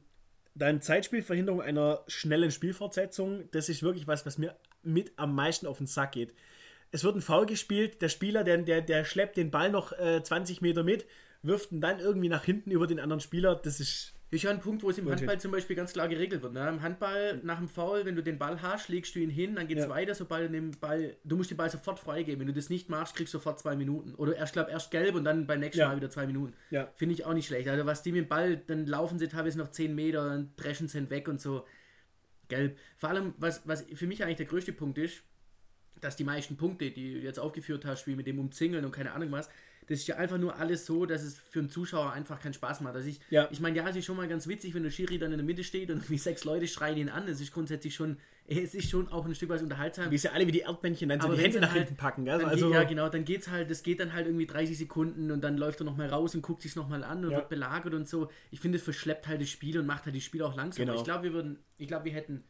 [0.55, 3.49] dann Zeitspielverhinderung einer schnellen Spielfortsetzung.
[3.51, 6.35] Das ist wirklich was, was mir mit am meisten auf den Sack geht.
[6.91, 10.23] Es wird ein Foul gespielt, der Spieler, der, der, der schleppt den Ball noch äh,
[10.23, 11.07] 20 Meter mit,
[11.43, 13.57] wirft ihn dann irgendwie nach hinten über den anderen Spieler.
[13.57, 16.43] Das ist ist ja ein Punkt, wo es im Handball zum Beispiel ganz klar geregelt
[16.43, 16.53] wird.
[16.53, 16.69] Ne?
[16.69, 19.67] Im Handball nach dem Foul, wenn du den Ball hast, legst du ihn hin, dann
[19.69, 19.91] geht es ja.
[19.91, 22.41] weiter, sobald du den Ball, du musst den Ball sofort freigeben.
[22.41, 24.15] Wenn du das nicht machst, kriegst du sofort zwei Minuten.
[24.15, 25.89] Oder erst, glaube erst gelb und dann beim nächsten ja.
[25.89, 26.55] Mal wieder zwei Minuten.
[26.71, 26.89] Ja.
[26.97, 27.69] Finde ich auch nicht schlecht.
[27.69, 30.89] Also was die mit dem Ball, dann laufen sie teilweise noch zehn Meter, dann dreschen
[30.89, 31.67] sie hinweg und so.
[32.49, 32.79] Gelb.
[32.97, 35.23] Vor allem, was, was für mich eigentlich der größte Punkt ist,
[36.01, 39.13] dass die meisten Punkte, die du jetzt aufgeführt hast, wie mit dem Umzingeln und keine
[39.13, 39.49] Ahnung was,
[39.87, 42.81] das ist ja einfach nur alles so, dass es für einen Zuschauer einfach keinen Spaß
[42.81, 42.95] macht.
[42.95, 43.49] Also ich, ja.
[43.51, 45.45] ich meine, ja, es ist schon mal ganz witzig, wenn der Schiri dann in der
[45.45, 47.29] Mitte steht und wie sechs Leute schreien ihn an.
[47.29, 50.11] Es ist grundsätzlich schon, es ist schon auch ein Stück weit unterhaltsam.
[50.11, 52.25] Wie ist ja alle wie die Erdmännchen dann so die Hände nach halt, hinten packen.
[52.25, 52.45] Gell?
[52.45, 55.59] Also, ja, genau, dann geht's halt, das geht dann halt irgendwie 30 Sekunden und dann
[55.59, 57.39] läuft er nochmal raus und guckt sich nochmal an und ja.
[57.39, 58.31] wird belagert und so.
[58.51, 60.87] Ich finde, es verschleppt halt das Spiel und macht halt das Spiel auch langsam.
[60.87, 60.99] Genau.
[60.99, 62.45] Ich glaube, wir würden, ich glaube, wir hätten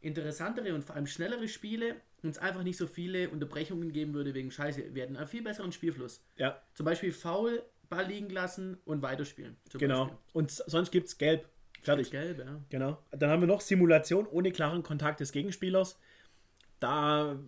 [0.00, 4.34] interessantere und vor allem schnellere Spiele und es einfach nicht so viele Unterbrechungen geben würde
[4.34, 4.94] wegen Scheiße.
[4.94, 6.24] Wir hätten einen viel besseren Spielfluss.
[6.36, 6.60] Ja.
[6.74, 9.56] Zum Beispiel faul, Ball liegen lassen und weiterspielen.
[9.72, 10.04] Genau.
[10.04, 10.18] Beispiel.
[10.32, 11.48] Und sonst gibt es gelb.
[11.82, 12.10] Fertig.
[12.10, 12.60] Gelb, ja.
[12.70, 12.98] Genau.
[13.12, 15.98] Dann haben wir noch Simulation ohne klaren Kontakt des Gegenspielers.
[16.80, 17.38] Da,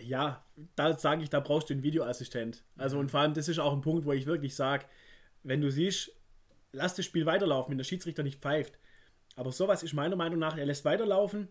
[0.00, 0.44] ja,
[0.76, 2.64] da sage ich, da brauchst du einen Videoassistent.
[2.76, 3.02] Also mhm.
[3.02, 4.84] und vor allem, das ist auch ein Punkt, wo ich wirklich sage,
[5.42, 6.12] wenn du siehst,
[6.72, 8.78] lass das Spiel weiterlaufen, wenn der Schiedsrichter nicht pfeift.
[9.36, 11.48] Aber sowas ist meiner Meinung nach, er lässt weiterlaufen,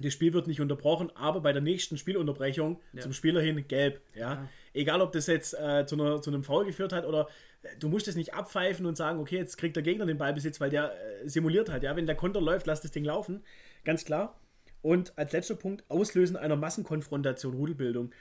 [0.00, 3.02] das Spiel wird nicht unterbrochen, aber bei der nächsten Spielunterbrechung ja.
[3.02, 4.00] zum Spieler hin gelb.
[4.14, 4.20] Ja?
[4.20, 4.48] ja.
[4.72, 7.28] Egal, ob das jetzt äh, zu, einer, zu einem Foul geführt hat oder
[7.62, 10.60] äh, du musst es nicht abpfeifen und sagen, okay, jetzt kriegt der Gegner den Ballbesitz,
[10.60, 11.82] weil der äh, simuliert hat.
[11.82, 11.96] Ja?
[11.96, 13.42] Wenn der Konter läuft, lass das Ding laufen.
[13.84, 14.38] Ganz klar.
[14.82, 18.12] Und als letzter Punkt, Auslösen einer Massenkonfrontation, Rudelbildung.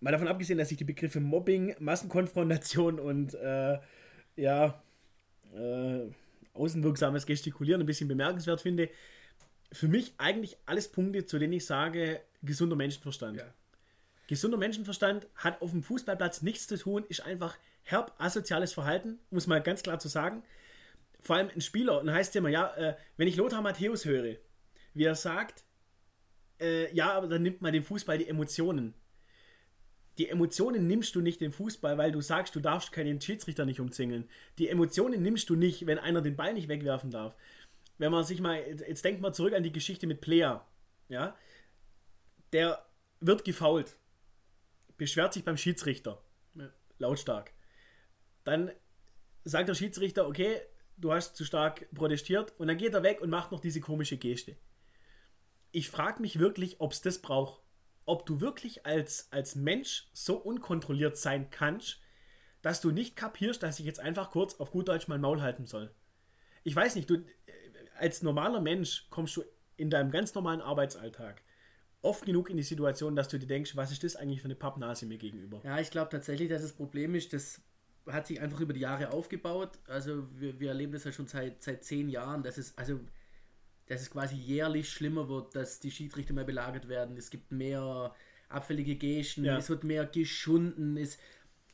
[0.00, 3.78] Mal davon abgesehen, dass ich die Begriffe Mobbing, Massenkonfrontation und äh,
[4.34, 4.82] ja,
[5.54, 6.00] äh,
[6.54, 8.88] außenwirksames Gestikulieren ein bisschen bemerkenswert finde
[9.72, 13.38] für mich eigentlich alles Punkte, zu denen ich sage, gesunder Menschenverstand.
[13.38, 13.54] Ja.
[14.28, 19.46] Gesunder Menschenverstand hat auf dem Fußballplatz nichts zu tun, ist einfach herb asoziales Verhalten, muss
[19.46, 20.42] man ganz klar zu sagen.
[21.20, 24.36] Vor allem ein Spieler, und heißt ja immer, ja, äh, wenn ich Lothar Matthäus höre,
[24.94, 25.64] wie er sagt,
[26.60, 28.94] äh, ja, aber dann nimmt man dem Fußball die Emotionen.
[30.18, 33.80] Die Emotionen nimmst du nicht dem Fußball, weil du sagst, du darfst keinen Schiedsrichter nicht
[33.80, 34.28] umzingeln.
[34.58, 37.34] Die Emotionen nimmst du nicht, wenn einer den Ball nicht wegwerfen darf
[38.02, 40.66] wenn man sich mal, jetzt denkt mal zurück an die Geschichte mit Player,
[41.08, 41.36] ja,
[42.52, 42.84] der
[43.20, 43.96] wird gefault,
[44.96, 46.20] beschwert sich beim Schiedsrichter,
[46.56, 46.68] ja.
[46.98, 47.52] lautstark.
[48.42, 48.72] Dann
[49.44, 50.60] sagt der Schiedsrichter, okay,
[50.96, 54.16] du hast zu stark protestiert und dann geht er weg und macht noch diese komische
[54.16, 54.56] Geste.
[55.70, 57.62] Ich frage mich wirklich, ob es das braucht.
[58.04, 62.00] Ob du wirklich als, als Mensch so unkontrolliert sein kannst,
[62.62, 65.66] dass du nicht kapierst, dass ich jetzt einfach kurz auf gut Deutsch mein Maul halten
[65.66, 65.94] soll.
[66.64, 67.24] Ich weiß nicht, du,
[67.98, 69.44] als normaler Mensch kommst du
[69.76, 71.42] in deinem ganz normalen Arbeitsalltag
[72.02, 74.56] oft genug in die Situation, dass du dir denkst, was ist das eigentlich für eine
[74.56, 75.60] Pappnase mir gegenüber?
[75.64, 77.60] Ja, ich glaube tatsächlich, dass das Problem ist, das
[78.06, 79.78] hat sich einfach über die Jahre aufgebaut.
[79.86, 82.98] Also wir, wir erleben das ja schon seit, seit zehn Jahren, dass es, also,
[83.86, 87.16] dass es quasi jährlich schlimmer wird, dass die Schiedsrichter mehr belagert werden.
[87.16, 88.12] Es gibt mehr
[88.48, 89.56] abfällige Gesten, ja.
[89.56, 91.18] es wird mehr geschunden, es,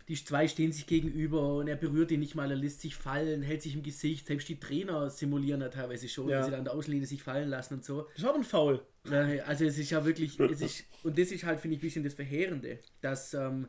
[0.08, 3.42] die zwei stehen sich gegenüber und er berührt ihn nicht mal, er lässt sich fallen,
[3.42, 4.26] hält sich im Gesicht.
[4.26, 6.38] Selbst die Trainer simulieren da teilweise schon, ja.
[6.38, 8.08] wenn sie dann an der Außenlinie sich fallen lassen und so.
[8.14, 8.82] Das war ein Foul.
[9.10, 12.04] Also es ist ja wirklich, es ist, und das ist halt, finde ich, ein bisschen
[12.04, 13.68] das Verheerende, dass ähm,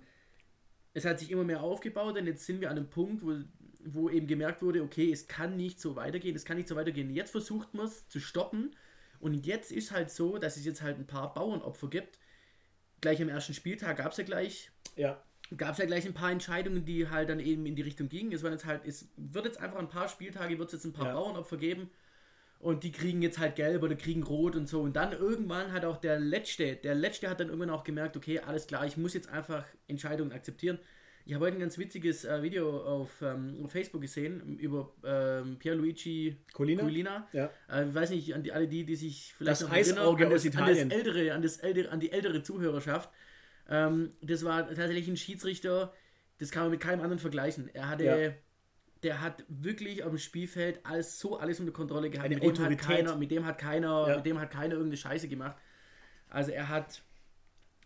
[0.93, 3.35] es hat sich immer mehr aufgebaut und jetzt sind wir an einem Punkt, wo,
[3.85, 7.09] wo eben gemerkt wurde, okay, es kann nicht so weitergehen, es kann nicht so weitergehen.
[7.09, 8.75] Jetzt versucht man es zu stoppen
[9.19, 12.17] und jetzt ist halt so, dass es jetzt halt ein paar Bauernopfer gibt.
[13.01, 14.71] Gleich am ersten Spieltag gab es ja gleich.
[14.95, 15.21] Ja.
[15.57, 18.31] Gab es ja gleich ein paar Entscheidungen, die halt dann eben in die Richtung gingen.
[18.31, 21.07] Es, jetzt halt, es wird jetzt einfach ein paar Spieltage, wird es jetzt ein paar
[21.07, 21.13] ja.
[21.13, 21.89] Bauernopfer geben
[22.59, 24.81] und die kriegen jetzt halt gelb oder kriegen rot und so.
[24.81, 28.39] Und dann irgendwann hat auch der Letzte, der Letzte hat dann irgendwann auch gemerkt, okay,
[28.39, 30.77] alles klar, ich muss jetzt einfach Entscheidungen akzeptieren.
[31.25, 35.57] Ich habe heute ein ganz witziges äh, Video auf, ähm, auf, Facebook gesehen über ähm,
[35.59, 36.81] Pierluigi Colina.
[36.81, 37.27] Colina.
[37.33, 37.51] Ja.
[37.71, 40.17] Äh, ich weiß nicht, an die, alle die, die sich vielleicht das noch erinnern, an
[40.17, 43.09] das, an das, ältere, an das ältere, an die ältere Zuhörerschaft.
[43.69, 45.93] Ähm, das war tatsächlich ein Schiedsrichter,
[46.37, 47.69] das kann man mit keinem anderen vergleichen.
[47.73, 48.33] Er hatte ja
[49.03, 52.25] der hat wirklich auf dem Spielfeld alles so alles unter Kontrolle gehabt.
[52.25, 54.15] Eine mit, dem hat keiner, mit dem hat keiner, ja.
[54.17, 55.55] mit dem hat keiner irgendeine Scheiße gemacht.
[56.29, 57.01] Also er hat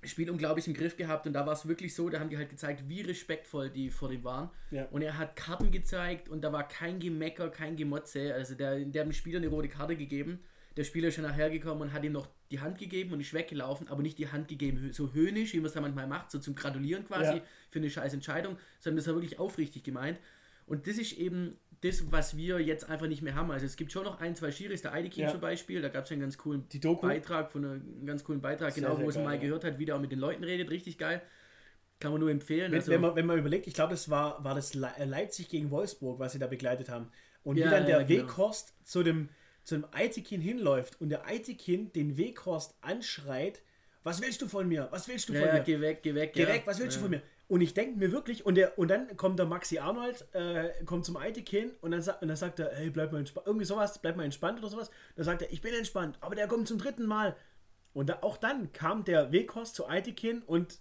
[0.01, 2.37] das Spiel unglaublich im Griff gehabt und da war es wirklich so, da haben die
[2.37, 4.49] halt gezeigt, wie respektvoll die vor dem waren.
[4.71, 4.85] Ja.
[4.85, 8.33] Und er hat Karten gezeigt und da war kein Gemecker, kein Gemotze.
[8.33, 10.43] Also der, der hat dem Spieler eine rote Karte gegeben.
[10.75, 13.33] Der Spieler ist schon nachher gekommen und hat ihm noch die Hand gegeben und ist
[13.33, 16.39] weggelaufen, aber nicht die Hand gegeben, so höhnisch, wie man es da manchmal macht, so
[16.39, 17.43] zum Gratulieren quasi ja.
[17.69, 20.19] für eine scheiß Entscheidung, sondern das war wirklich aufrichtig gemeint.
[20.65, 23.51] Und das ist eben das, was wir jetzt einfach nicht mehr haben.
[23.51, 25.31] Also es gibt schon noch ein, zwei Schiris, der Eidekin ja.
[25.31, 26.65] zum Beispiel, da gab es einen ganz coolen
[27.01, 29.41] Beitrag, von einem ganz coolen Beitrag, sehr, genau, sehr wo es mal ja.
[29.41, 31.21] gehört hat, wie der auch mit den Leuten redet, richtig geil.
[31.99, 32.71] Kann man nur empfehlen.
[32.71, 35.49] Wenn, also, wenn, man, wenn man überlegt, ich glaube, das war, war das äh, Leipzig
[35.49, 37.09] gegen Wolfsburg, was sie da begleitet haben.
[37.43, 38.27] Und ja, wie dann der genau.
[38.27, 39.29] Weghorst zu dem,
[39.63, 43.61] zu dem Eitekin hinläuft und der Eitekin den Weghorst anschreit,
[44.03, 44.89] was willst du von mir?
[44.91, 45.61] Was willst du von mir?
[45.61, 46.33] Geh weg, geh weg.
[46.33, 47.21] Geh weg, was willst du von mir?
[47.47, 51.05] Und ich denke mir wirklich, und, der, und dann kommt der Maxi Arnold, äh, kommt
[51.05, 54.15] zum Eitekin und dann, und dann sagt er, hey, bleib mal entspannt, irgendwie sowas, bleib
[54.15, 54.89] mal entspannt oder sowas.
[55.15, 57.35] Dann sagt er, ich bin entspannt, aber der kommt zum dritten Mal.
[57.93, 60.79] Und da, auch dann kam der Weghorst zu Eitekin und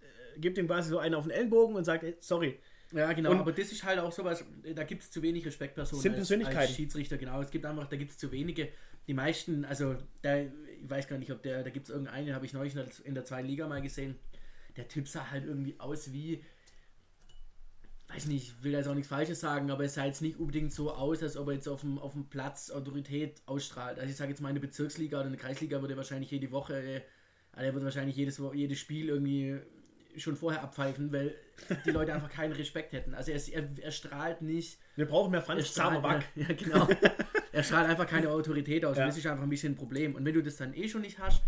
[0.00, 2.58] äh, gibt ihm quasi so einen auf den Ellenbogen und sagt, hey, sorry.
[2.92, 6.02] Ja, genau, und aber das ist halt auch sowas, da gibt es zu wenig Respektpersonen
[6.02, 6.58] sind Persönlichkeiten.
[6.58, 7.40] als Schiedsrichter, genau.
[7.40, 8.68] Es gibt einfach, da gibt es zu wenige.
[9.06, 10.50] Die meisten, also, da, ich
[10.88, 12.74] weiß gar nicht, ob der, da gibt es irgendeinen, habe ich neulich
[13.04, 14.16] in der zweiten Liga mal gesehen
[14.76, 16.42] der Typ sah halt irgendwie aus wie,
[18.08, 20.72] weiß nicht, ich will jetzt auch nichts Falsches sagen, aber es sah jetzt nicht unbedingt
[20.72, 23.98] so aus, als ob er jetzt auf dem, auf dem Platz Autorität ausstrahlt.
[23.98, 27.02] Also ich sage jetzt mal eine Bezirksliga oder eine Kreisliga würde wahrscheinlich jede Woche, äh,
[27.52, 29.60] also er wird wahrscheinlich jedes, jedes Spiel irgendwie
[30.16, 31.34] schon vorher abpfeifen, weil
[31.84, 33.14] die Leute einfach keinen Respekt hätten.
[33.14, 34.78] Also er, er, er strahlt nicht.
[34.96, 36.28] Wir brauchen mehr Franz Zauberback.
[36.34, 36.88] Ja, genau.
[37.52, 38.96] er strahlt einfach keine Autorität aus.
[38.96, 39.06] Ja.
[39.06, 40.14] Das ist einfach ein bisschen ein Problem.
[40.14, 41.42] Und wenn du das dann eh schon nicht hast,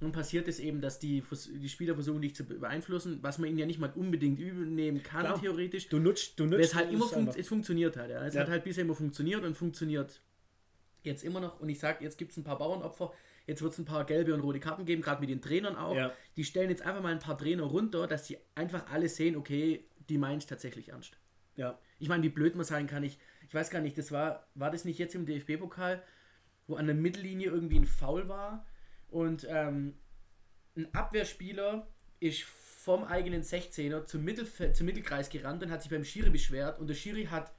[0.00, 1.22] nun passiert es eben, dass die,
[1.54, 5.22] die Spieler versuchen, dich zu beeinflussen, was man ihnen ja nicht mal unbedingt übernehmen kann,
[5.22, 5.40] Klar.
[5.40, 5.88] theoretisch.
[5.88, 6.60] Du nutzt, du nutzt.
[6.64, 8.10] Es halt immer fun es funktioniert hat.
[8.10, 8.24] Ja.
[8.24, 8.42] Es ja.
[8.42, 10.20] hat halt bisher immer funktioniert und funktioniert
[11.02, 11.60] jetzt immer noch.
[11.60, 13.12] Und ich sage, jetzt gibt es ein paar Bauernopfer.
[13.46, 15.94] Jetzt wird es ein paar gelbe und rote Karten geben, gerade mit den Trainern auch.
[15.94, 16.12] Ja.
[16.36, 19.84] Die stellen jetzt einfach mal ein paar Trainer runter, dass sie einfach alle sehen, okay,
[20.08, 21.18] die meinen es tatsächlich ernst.
[21.56, 21.78] Ja.
[21.98, 24.70] Ich meine, wie blöd man sein kann, ich, ich weiß gar nicht, das war, war
[24.70, 26.02] das nicht jetzt im DFB-Pokal,
[26.66, 28.66] wo an der Mittellinie irgendwie ein Foul war?
[29.08, 29.94] Und ähm,
[30.76, 31.86] ein Abwehrspieler
[32.20, 36.78] ist vom eigenen 16er zum, Mittelfeld, zum Mittelkreis gerannt und hat sich beim Schiri beschwert.
[36.78, 37.52] Und der Schiri hat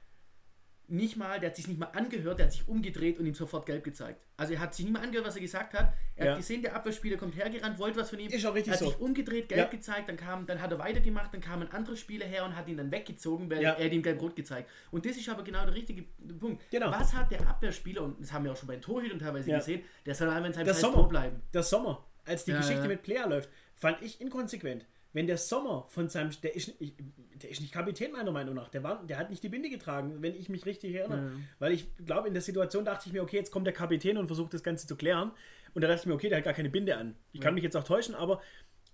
[0.88, 3.66] nicht mal, der hat sich nicht mal angehört, der hat sich umgedreht und ihm sofort
[3.66, 4.20] gelb gezeigt.
[4.36, 5.92] Also er hat sich nicht mal angehört, was er gesagt hat.
[6.14, 6.32] Er ja.
[6.32, 8.30] hat gesehen, der Abwehrspieler kommt hergerannt, wollte was von ihm.
[8.30, 8.86] Ist auch richtig hat so.
[8.86, 9.66] sich umgedreht, gelb ja.
[9.66, 12.68] gezeigt, dann kam, dann hat er weitergemacht, dann kam ein anderer Spieler her und hat
[12.68, 13.72] ihn dann weggezogen, weil ja.
[13.72, 14.70] er ihm gelb-rot gezeigt.
[14.90, 16.04] Und das ist aber genau der richtige
[16.38, 16.62] Punkt.
[16.70, 16.90] Genau.
[16.90, 19.82] Was hat der Abwehrspieler, und das haben wir auch schon bei den Torhütern teilweise gesehen,
[20.04, 21.42] der soll einfach in seinem Scheiß Tor bleiben.
[21.52, 24.86] Der Sommer, als die Geschichte mit Player läuft, fand ich inkonsequent
[25.16, 28.82] wenn der Sommer von seinem, der ist, der ist nicht Kapitän meiner Meinung nach, der,
[28.82, 31.30] war, der hat nicht die Binde getragen, wenn ich mich richtig erinnere.
[31.30, 31.32] Ja.
[31.58, 34.26] Weil ich glaube, in der Situation dachte ich mir, okay, jetzt kommt der Kapitän und
[34.26, 35.32] versucht das Ganze zu klären.
[35.72, 37.16] Und da dachte ich mir, okay, der hat gar keine Binde an.
[37.32, 38.42] Ich kann mich jetzt auch täuschen, aber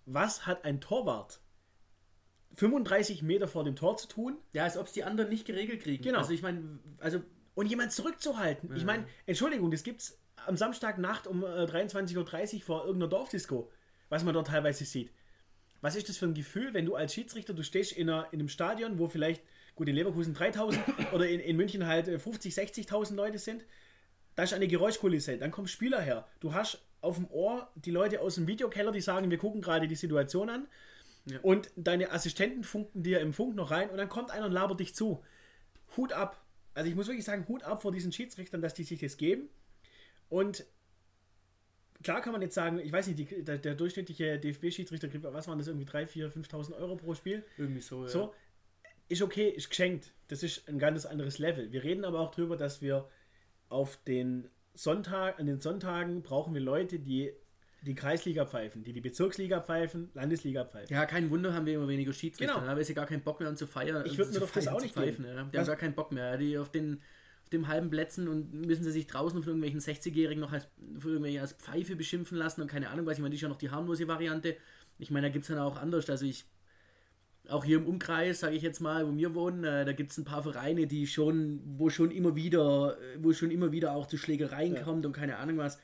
[0.07, 1.41] was hat ein Torwart
[2.55, 4.39] 35 Meter vor dem Tor zu tun?
[4.53, 6.05] Ja, als ob es die anderen nicht geregelt kriegen.
[6.05, 6.19] Genau.
[6.19, 7.21] Also ich meine, also
[7.55, 8.71] und jemand zurückzuhalten.
[8.71, 8.77] Ja.
[8.77, 12.17] Ich meine, Entschuldigung, das gibt es am Samstagnacht um äh, 23.30
[12.55, 13.73] Uhr vor irgendeiner Dorfdisco,
[14.09, 15.11] was man dort teilweise sieht.
[15.83, 18.41] Was ist das für ein Gefühl, wenn du als Schiedsrichter, du stehst in, einer, in
[18.41, 19.43] einem Stadion, wo vielleicht,
[19.75, 20.81] gut, in Leverkusen 3000
[21.13, 23.67] oder in, in München halt 50, äh, 60.000 Leute sind,
[24.37, 26.27] da ist eine Geräuschkulisse, dann kommen Spieler her.
[26.41, 29.89] Du hast auf dem Ohr die Leute aus dem Videokeller, die sagen, wir gucken gerade
[29.89, 30.69] die Situation an.
[31.27, 31.39] Ja.
[31.41, 34.81] Und deine Assistenten funken dir im Funk noch rein und dann kommt einer und labert
[34.81, 35.23] dich zu.
[35.97, 36.41] Hut ab.
[36.75, 39.49] Also ich muss wirklich sagen, Hut ab vor diesen Schiedsrichtern, dass die sich das geben.
[40.29, 40.65] Und
[42.03, 45.49] klar kann man jetzt sagen, ich weiß nicht, die, der, der, durchschnittliche DFB-Schiedsrichter kriegt, was
[45.49, 47.45] waren das, irgendwie 3, 4, 5.000 Euro pro Spiel?
[47.57, 48.09] Irgendwie so, ja.
[48.09, 48.35] So,
[49.09, 50.13] ist okay, ist geschenkt.
[50.29, 51.73] Das ist ein ganz anderes Level.
[51.73, 53.09] Wir reden aber auch darüber, dass wir
[53.69, 57.33] auf den Sonntag, an den Sonntagen brauchen wir Leute, die
[57.83, 60.95] die Kreisliga pfeifen, die die Bezirksliga pfeifen, Landesliga pfeifen.
[60.95, 62.77] Ja, kein Wunder haben wir immer weniger Schiedsrichter, genau.
[62.77, 64.05] weil sie gar keinen Bock mehr haben zu feiern.
[64.07, 65.25] Ich würde mir doch das auch nicht pfeifen.
[65.25, 65.43] Ja.
[65.45, 66.37] Die haben gar keinen Bock mehr.
[66.37, 67.03] Die auf den
[67.53, 70.69] dem halben Plätzen und müssen sie sich draußen von irgendwelchen 60-Jährigen noch als,
[71.41, 73.19] als Pfeife beschimpfen lassen und keine Ahnung was.
[73.19, 74.57] Ich meine, das ist ja noch die harmlose Variante.
[74.99, 76.09] Ich meine, da gibt es dann auch anders.
[76.11, 76.45] Also ich
[77.49, 80.19] auch hier im Umkreis, sage ich jetzt mal, wo wir wohnen, äh, da gibt es
[80.19, 84.17] ein paar Vereine, die schon, wo schon immer wieder, wo schon immer wieder auch zu
[84.17, 84.83] Schlägereien ja.
[84.83, 85.79] kommt und keine Ahnung was.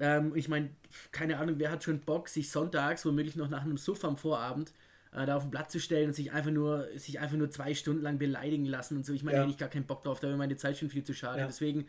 [0.00, 0.70] Ähm, ich meine,
[1.12, 4.72] keine Ahnung, wer hat schon Bock, sich sonntags, womöglich noch nach einem Suff am Vorabend,
[5.16, 7.74] äh, da auf den Platz zu stellen und sich einfach nur, sich einfach nur zwei
[7.74, 9.14] Stunden lang beleidigen lassen und so.
[9.14, 9.42] Ich meine, ja.
[9.42, 11.40] da hätte ich gar keinen Bock drauf, da wäre meine Zeit schon viel zu schade.
[11.40, 11.46] Ja.
[11.46, 11.86] Deswegen,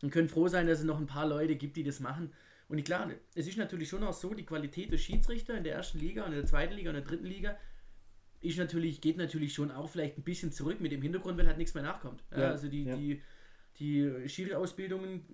[0.00, 2.32] wir können froh sein, dass es noch ein paar Leute gibt, die das machen.
[2.68, 5.98] Und klar, es ist natürlich schon auch so, die Qualität der Schiedsrichter in der ersten
[5.98, 7.56] Liga und in der zweiten Liga und in der dritten Liga
[8.40, 11.58] ist natürlich, geht natürlich schon auch vielleicht ein bisschen zurück mit dem Hintergrund, weil halt
[11.58, 12.22] nichts mehr nachkommt.
[12.30, 12.96] Ja, also die, ja.
[12.96, 13.22] die,
[13.78, 15.24] die Schiri-Ausbildungen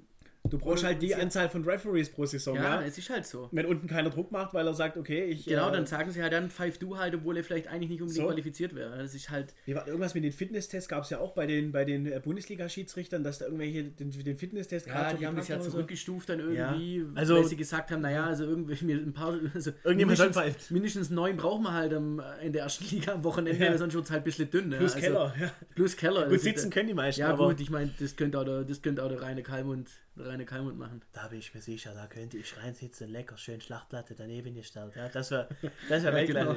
[0.51, 2.57] Du brauchst halt die Anzahl von Referees pro Saison.
[2.57, 3.49] Ja, ja, es ist halt so.
[3.51, 5.47] Wenn unten keiner Druck macht, weil er sagt, okay, ich.
[5.47, 8.03] Genau, äh, dann sagen sie halt dann, pfeif du halt, obwohl er vielleicht eigentlich nicht
[8.03, 8.31] unbedingt so.
[8.31, 8.99] qualifiziert wäre.
[8.99, 9.55] Das ist halt.
[9.65, 12.21] Wie war, irgendwas mit den Fitnesstests gab es ja auch bei den, bei den äh,
[12.23, 16.35] Bundesliga-Schiedsrichtern, dass da irgendwelche den, den Fitnesstest Ja, die haben das ja zurückgestuft so.
[16.35, 17.05] dann irgendwie, ja.
[17.15, 19.39] also, weil sie gesagt haben, naja, also irgendwie mir ein paar.
[19.55, 23.65] Also irgendjemand mindestens, mindestens neun brauchen wir halt am, in der ersten Liga am Wochenende,
[23.65, 23.79] ja.
[23.79, 24.69] sonst wird es halt ein bisschen dünn.
[24.69, 24.77] Ne?
[24.77, 25.53] Plus also, Keller, ja.
[25.75, 26.25] Plus Keller.
[26.25, 27.23] Gut, also, sitzen können die meisten.
[27.23, 30.45] Ja, gut, ich meine, das könnte auch der, das könnte auch der reine Kalmund reine
[30.45, 31.03] Kalmund machen.
[31.13, 34.95] Da bin ich mir sicher, da könnte ich reinsitzen, lecker, schön Schlachtplatte daneben gestellt.
[34.97, 35.49] Ja, das wäre
[35.89, 36.57] das wär ja, genau.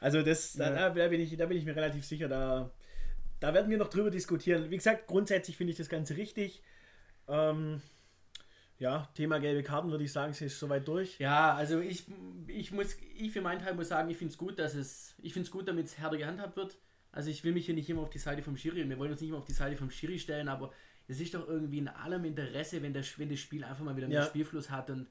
[0.00, 0.90] Also das, da, ja.
[0.90, 2.70] da, bin ich, da bin ich mir relativ sicher, da,
[3.40, 4.70] da werden wir noch drüber diskutieren.
[4.70, 6.62] Wie gesagt, grundsätzlich finde ich das Ganze richtig.
[7.26, 7.80] Ähm,
[8.78, 11.18] ja, Thema gelbe Karten würde ich sagen, es ist soweit durch.
[11.18, 12.06] Ja, also ich,
[12.48, 15.32] ich muss, ich für meinen Teil muss sagen, ich finde es gut, dass es, ich
[15.32, 16.76] finde es gut, damit es härter gehandhabt wird.
[17.12, 19.20] Also ich will mich hier nicht immer auf die Seite vom Schiri, wir wollen uns
[19.20, 20.72] nicht immer auf die Seite vom Schiri stellen, aber
[21.06, 24.06] es ist doch irgendwie in allem Interesse, wenn, der, wenn das Spiel einfach mal wieder
[24.06, 24.24] einen ja.
[24.24, 25.06] Spielfluss hat und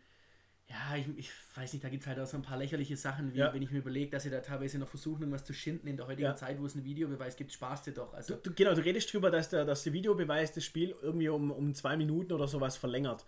[0.67, 3.33] ja, ich, ich, weiß nicht, da gibt es halt auch so ein paar lächerliche Sachen,
[3.33, 3.53] wie ja.
[3.53, 6.07] wenn ich mir überlege, dass sie da teilweise noch versuchen, irgendwas zu schinden in der
[6.07, 6.35] heutigen ja.
[6.35, 8.13] Zeit, wo es einen Videobeweis gibt, Spaß dir doch.
[8.13, 11.29] Also, du, du, genau, du redest drüber, dass der, dass der Videobeweis das Spiel irgendwie
[11.29, 13.25] um, um zwei Minuten oder sowas verlängert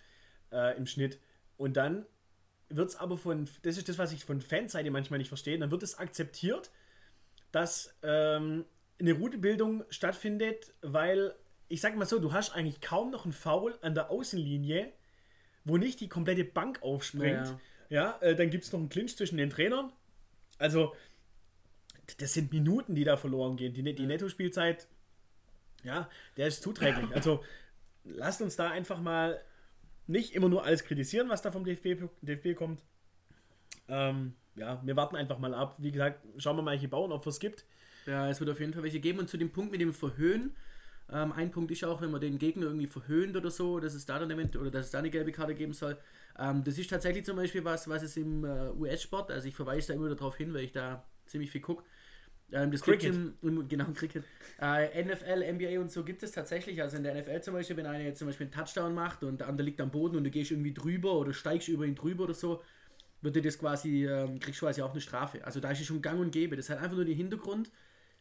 [0.51, 1.19] äh, im Schnitt.
[1.57, 2.05] Und dann
[2.69, 5.71] wird es aber von, das ist das, was ich von Fanseite manchmal nicht verstehe, dann
[5.71, 6.71] wird es akzeptiert,
[7.51, 8.65] dass ähm,
[8.99, 11.35] eine Routebildung stattfindet, weil
[11.67, 14.91] ich sag mal so, du hast eigentlich kaum noch einen Foul an der Außenlinie,
[15.63, 17.57] wo nicht die komplette Bank aufspringt.
[17.89, 19.91] Ja, ja äh, dann gibt es noch einen Clinch zwischen den Trainern.
[20.57, 20.95] Also,
[22.17, 23.73] das sind Minuten, die da verloren gehen.
[23.73, 24.07] Die, die ja.
[24.07, 24.87] Netto-Spielzeit,
[25.83, 27.13] ja, der ist zuträglich.
[27.13, 27.43] Also,
[28.03, 29.41] lasst uns da einfach mal
[30.07, 32.81] nicht immer nur alles kritisieren, was da vom DFB, DFB kommt.
[33.87, 35.75] Ähm, ja, wir warten einfach mal ab.
[35.79, 37.65] Wie gesagt, schauen wir mal, welche Bauernopfer es gibt.
[38.05, 39.19] Ja, es wird auf jeden Fall welche geben.
[39.19, 40.55] Und zu dem Punkt mit dem Verhöhen,
[41.11, 44.05] ähm, ein Punkt ist auch, wenn man den Gegner irgendwie verhöhnt oder so, dass es
[44.05, 45.97] da dann oder dass es da eine gelbe Karte geben soll.
[46.37, 49.89] Ähm, das ist tatsächlich zum Beispiel was, was es im äh, US-Sport, also ich verweise
[49.89, 51.83] da immer darauf hin, weil ich da ziemlich viel gucke.
[52.51, 53.13] Ähm, das Cricket.
[53.13, 54.23] Im, im, genau, Cricket.
[54.61, 56.81] Äh, NFL, NBA und so gibt es tatsächlich.
[56.81, 59.39] Also in der NFL zum Beispiel, wenn einer jetzt zum Beispiel einen Touchdown macht und
[59.39, 62.25] der andere liegt am Boden und du gehst irgendwie drüber oder steigst über ihn drüber
[62.25, 62.61] oder so,
[63.21, 65.43] wird dir das quasi, ähm, kriegst du quasi auch eine Strafe.
[65.45, 66.55] Also da ist es schon gang und gäbe.
[66.55, 67.71] Das hat einfach nur den Hintergrund,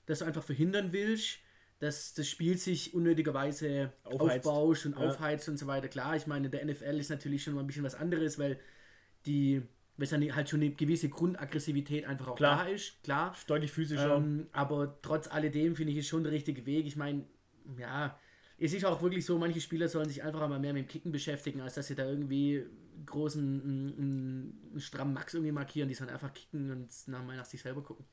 [0.07, 1.39] dass du einfach verhindern willst,
[1.79, 4.47] dass das Spiel sich unnötigerweise Aufheizt.
[4.47, 5.07] aufbauscht und ja.
[5.09, 5.89] aufheizt und so weiter.
[5.89, 8.59] Klar, ich meine, der NFL ist natürlich schon mal ein bisschen was anderes, weil
[9.27, 9.63] die
[9.97, 12.65] weil es dann halt schon eine gewisse Grundaggressivität einfach auch klar.
[12.65, 13.37] da ist, klar.
[13.47, 14.17] Deutlich physischer.
[14.17, 16.87] Ähm, aber trotz alledem finde ich es schon der richtige Weg.
[16.87, 17.25] Ich meine,
[17.79, 18.19] ja,
[18.59, 21.13] es ist auch wirklich so, manche Spieler sollen sich einfach mal mehr mit dem Kicken
[21.13, 22.65] beschäftigen, als dass sie da irgendwie
[23.07, 25.89] großen, einen, einen strammen Max irgendwie markieren.
[25.89, 28.05] Die sollen einfach kicken und nach, nach sich selber gucken.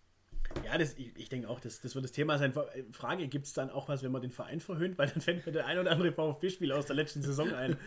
[0.65, 2.53] Ja, das, ich, ich denke auch, das, das wird das Thema sein.
[2.91, 4.97] Frage, gibt es dann auch was, wenn man den Verein verhöhnt?
[4.97, 7.77] Weil dann fällt mir der ein oder andere VfB-Spieler aus der letzten Saison ein.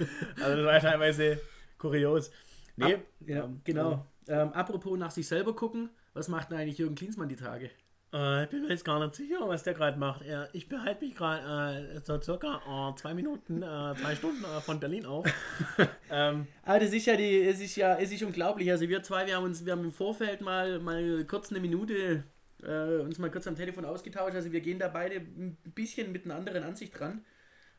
[0.43, 1.41] Also das war teilweise
[1.79, 2.31] kurios.
[2.77, 4.07] Nee, Ab, ja, ähm, genau.
[4.27, 7.71] Ähm, apropos nach sich selber gucken, was macht denn eigentlich Jürgen Klinsmann die Tage?
[8.13, 10.23] Äh, ich bin mir jetzt gar nicht sicher, was der gerade macht.
[10.23, 14.61] Er, ich behalte mich gerade äh, so circa äh, zwei Minuten, äh, zwei Stunden äh,
[14.61, 15.27] von Berlin auf.
[16.11, 18.71] ähm, Aber das ist ja die, es ist ja, es ist unglaublich.
[18.71, 22.23] Also wir zwei, wir haben uns, wir haben im Vorfeld mal, mal kurz eine Minute
[22.63, 24.35] äh, uns mal kurz am Telefon ausgetauscht.
[24.35, 27.25] Also wir gehen da beide ein bisschen mit einer anderen Ansicht dran.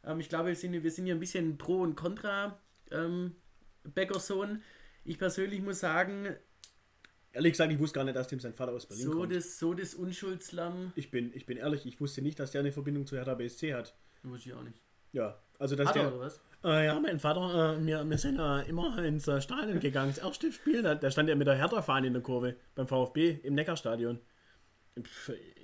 [0.03, 2.59] Ähm, ich glaube, wir sind, wir sind hier ein bisschen pro und contra
[2.91, 3.35] ähm,
[3.83, 4.61] Beckersohn.
[5.03, 6.35] Ich persönlich muss sagen,
[7.35, 9.35] Ehrlich gesagt, ich wusste gar nicht, dass dem sein Vater aus Berlin so kommt.
[9.35, 10.93] Das, so das Unschuldslamm.
[10.95, 13.73] Ich bin, ich bin ehrlich, ich wusste nicht, dass der eine Verbindung zu Hertha BSC
[13.73, 13.93] hat.
[14.23, 14.81] Wusste ich auch nicht.
[15.11, 16.03] Ja, also dass hat der...
[16.03, 16.39] Er, oder was?
[16.63, 20.13] Äh, ja, mein Vater, äh, wir, wir sind äh, immer ins äh, Stadion gegangen.
[20.15, 23.39] Das erste Spiel, da, da stand er mit der Hertha-Fahne in der Kurve beim VfB
[23.43, 24.19] im Neckarstadion.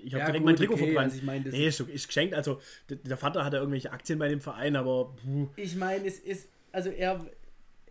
[0.04, 1.12] Ich habe ja, direkt mein Trikot okay, verbrannt.
[1.12, 2.34] Also ich mein, nee, ist, ist geschenkt.
[2.34, 2.60] Also
[2.90, 5.16] der Vater hatte irgendwelche Aktien bei dem Verein, aber.
[5.24, 5.48] Puh.
[5.56, 7.26] Ich meine, es ist, also er,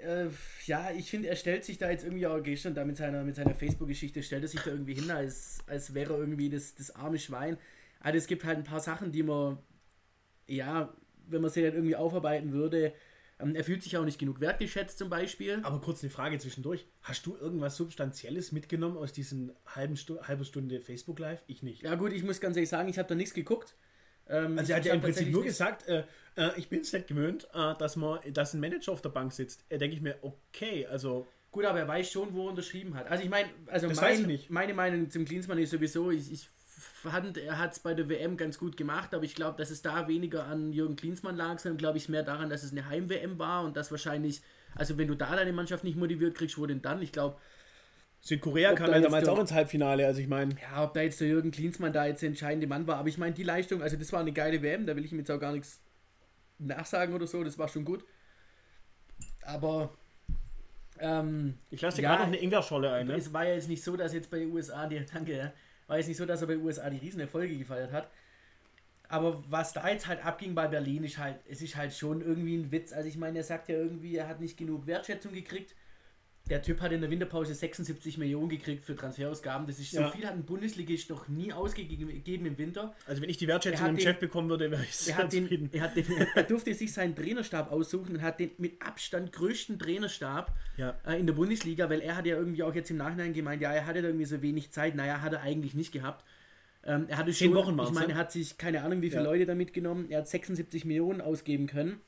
[0.03, 0.28] Äh,
[0.64, 3.36] ja, ich finde, er stellt sich da jetzt irgendwie auch gestern da mit seiner, mit
[3.36, 6.95] seiner Facebook-Geschichte, stellt er sich da irgendwie hin, als, als wäre er irgendwie das, das
[6.95, 7.59] arme Schwein.
[8.01, 9.59] Also es gibt halt ein paar Sachen, die man,
[10.47, 10.95] ja,
[11.28, 12.95] wenn man sie dann irgendwie aufarbeiten würde,
[13.55, 15.61] er fühlt sich auch nicht genug wertgeschätzt zum Beispiel.
[15.62, 16.86] Aber kurz eine Frage zwischendurch.
[17.03, 21.43] Hast du irgendwas Substanzielles mitgenommen aus diesen halben Stu halben Stunde Facebook Live?
[21.47, 21.82] Ich nicht.
[21.82, 23.76] Ja gut, ich muss ganz ehrlich sagen, ich habe da nichts geguckt.
[24.28, 26.05] Ähm, also er hat ja im Prinzip nur gesagt, äh,
[26.36, 29.32] äh, ich bin es nicht gewöhnt, äh, dass, man, dass ein Manager auf der Bank
[29.32, 29.64] sitzt.
[29.68, 31.26] Er denke ich mir, okay, also...
[31.53, 33.09] Gut, aber er weiß schon, wo er unterschrieben hat.
[33.09, 36.49] Also ich meine, also mein, meine Meinung zum Klinsmann ist sowieso, ich, ich
[37.01, 39.82] fand, er hat es bei der WM ganz gut gemacht, aber ich glaube, dass es
[39.82, 43.38] da weniger an Jürgen Klinsmann lag, sondern glaube ich mehr daran, dass es eine Heim-WM
[43.38, 44.42] war und dass wahrscheinlich,
[44.74, 47.01] also wenn du da deine Mannschaft nicht motiviert kriegst, wo denn dann?
[47.03, 47.36] Ich glaube,
[48.20, 50.55] Südkorea kam ja damals der, auch ins Halbfinale, also ich meine.
[50.61, 53.16] Ja, ob da jetzt der Jürgen Klinsmann da jetzt der entscheidende Mann war, aber ich
[53.16, 55.40] meine, die Leistung, also das war eine geile WM, da will ich ihm jetzt auch
[55.40, 55.80] gar nichts
[56.59, 58.05] nachsagen oder so, das war schon gut.
[59.42, 59.94] Aber.
[60.98, 63.14] Ähm, ich lasse dir ja, gerade noch eine Ingwer-Scholle ein, ne?
[63.14, 65.53] Es war ja jetzt nicht so, dass jetzt bei USA, die, danke, ja,
[65.91, 68.09] war jetzt nicht so, dass er bei USA die Riesenerfolge gefeiert hat.
[69.09, 72.57] Aber was da jetzt halt abging bei Berlin, ist halt, es ist halt schon irgendwie
[72.57, 72.93] ein Witz.
[72.93, 75.74] Also ich meine, er sagt ja irgendwie, er hat nicht genug Wertschätzung gekriegt
[76.51, 79.68] der Typ hat in der Winterpause 76 Millionen gekriegt für Transferausgaben.
[79.68, 80.11] Das ist so ja.
[80.11, 82.92] viel, hat ein Bundesligist noch nie ausgegeben im Winter.
[83.07, 85.80] Also wenn ich die Wertschätzung im Chef bekommen würde, wäre ich sehr er, den, er,
[85.80, 90.53] hat den, er durfte sich seinen Trainerstab aussuchen und hat den mit Abstand größten Trainerstab
[90.76, 90.98] ja.
[91.07, 93.72] äh, in der Bundesliga, weil er hat ja irgendwie auch jetzt im Nachhinein gemeint, ja,
[93.72, 94.96] er hatte irgendwie so wenig Zeit.
[94.96, 96.24] Naja, hat er eigentlich nicht gehabt.
[96.82, 98.12] Ähm, er hatte Zehn schon, Wochen ich meine, ne?
[98.14, 99.30] er hat sich keine Ahnung, wie viele ja.
[99.30, 100.07] Leute da mitgenommen.
[100.11, 102.01] Er hat 76 Millionen ausgeben können.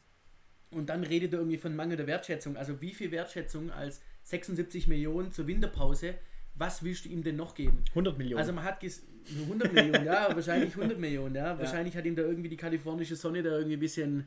[0.70, 2.56] Und dann redet er irgendwie von mangelnder Wertschätzung.
[2.56, 6.14] Also wie viel Wertschätzung als 76 Millionen zur Winterpause.
[6.54, 7.84] Was willst du ihm denn noch geben?
[7.90, 8.38] 100 Millionen.
[8.38, 11.58] Also man hat 100 Millionen, ja, wahrscheinlich 100 Millionen, ja.
[11.58, 14.26] Wahrscheinlich hat ihm da irgendwie die kalifornische Sonne da irgendwie ein bisschen,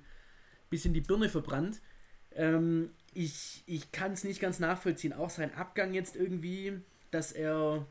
[0.69, 1.81] bisschen die Birne verbrannt.
[2.33, 5.13] Ähm, ich ich kann es nicht ganz nachvollziehen.
[5.13, 6.79] Auch sein Abgang jetzt irgendwie,
[7.11, 7.85] dass er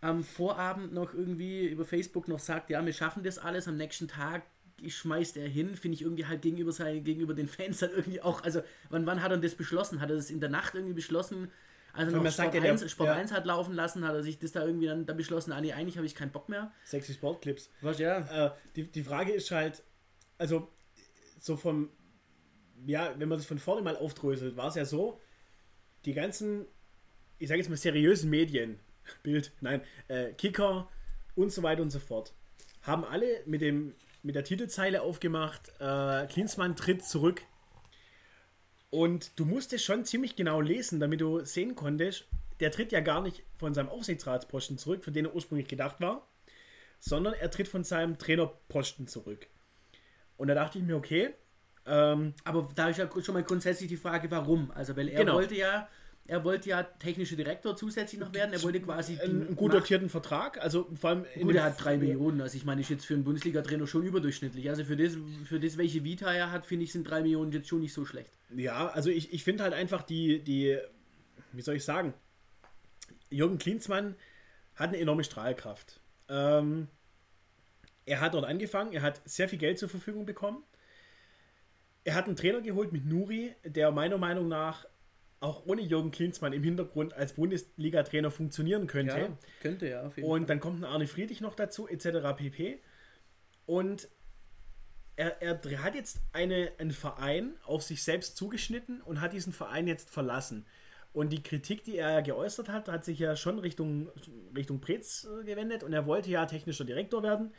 [0.00, 4.08] am Vorabend noch irgendwie über Facebook noch sagt, ja, wir schaffen das alles, am nächsten
[4.08, 4.42] Tag
[4.86, 8.42] schmeißt er hin, finde ich irgendwie halt gegenüber seinen, gegenüber den Fans dann irgendwie auch,
[8.42, 10.00] also wann, wann hat er das beschlossen?
[10.00, 11.50] Hat er das in der Nacht irgendwie beschlossen?
[11.92, 13.14] Also noch Sport, 1, Sport ja.
[13.14, 15.72] 1 hat laufen lassen, hat er sich das da irgendwie dann da beschlossen, ah nee,
[15.72, 16.70] eigentlich habe ich keinen Bock mehr.
[16.84, 17.70] Sexy Sportclips.
[17.80, 18.46] Was, ja.
[18.46, 19.82] Äh, die, die Frage ist halt,
[20.36, 20.68] also
[21.40, 21.90] so vom,
[22.86, 25.20] ja, wenn man das von vorne mal aufdröselt, war es ja so,
[26.04, 26.66] die ganzen,
[27.38, 28.78] ich sage jetzt mal seriösen Medien,
[29.22, 30.88] Bild, nein, äh, Kicker
[31.34, 32.32] und so weiter und so fort,
[32.82, 37.42] haben alle mit dem mit der Titelzeile aufgemacht, äh, Klinsmann tritt zurück.
[38.90, 42.26] Und du musstest schon ziemlich genau lesen, damit du sehen konntest,
[42.60, 46.26] der tritt ja gar nicht von seinem Aufsichtsratsposten zurück, von dem er ursprünglich gedacht war,
[46.98, 49.46] sondern er tritt von seinem Trainerposten zurück.
[50.36, 51.34] Und da dachte ich mir, okay.
[51.86, 54.70] Ähm, Aber da ist ja schon mal grundsätzlich die Frage, warum?
[54.72, 55.34] Also, weil er genau.
[55.34, 55.88] wollte ja
[56.28, 58.52] er wollte ja technischer Direktor zusätzlich noch werden.
[58.52, 60.60] Er wollte quasi einen gut dotierten Vertrag.
[60.60, 61.24] Also vor allem.
[61.40, 62.42] Gut, er hat drei Millionen.
[62.42, 64.68] Also ich meine, ist jetzt für einen Bundesliga-Trainer schon überdurchschnittlich.
[64.68, 65.16] Also für das,
[65.46, 68.04] für das, welche Vita er hat, finde ich, sind drei Millionen jetzt schon nicht so
[68.04, 68.30] schlecht.
[68.54, 70.78] Ja, also ich, ich finde halt einfach die, die,
[71.52, 72.12] wie soll ich sagen,
[73.30, 74.14] Jürgen Klinsmann
[74.74, 75.98] hat eine enorme Strahlkraft.
[76.28, 76.88] Ähm,
[78.04, 80.62] er hat dort angefangen, er hat sehr viel Geld zur Verfügung bekommen.
[82.04, 84.84] Er hat einen Trainer geholt mit Nuri, der meiner Meinung nach
[85.40, 89.18] auch ohne Jürgen Klinsmann im Hintergrund als Bundesliga-Trainer funktionieren könnte.
[89.18, 90.46] Ja, könnte ja, auf jeden Und Fall.
[90.46, 92.36] dann kommt ein Arne Friedrich noch dazu, etc.
[92.36, 92.80] pp.
[93.66, 94.08] Und
[95.16, 99.86] er, er hat jetzt eine, einen Verein auf sich selbst zugeschnitten und hat diesen Verein
[99.86, 100.64] jetzt verlassen.
[101.12, 104.08] Und die Kritik, die er geäußert hat, hat sich ja schon Richtung,
[104.54, 107.52] Richtung Preetz äh, gewendet und er wollte ja technischer Direktor werden.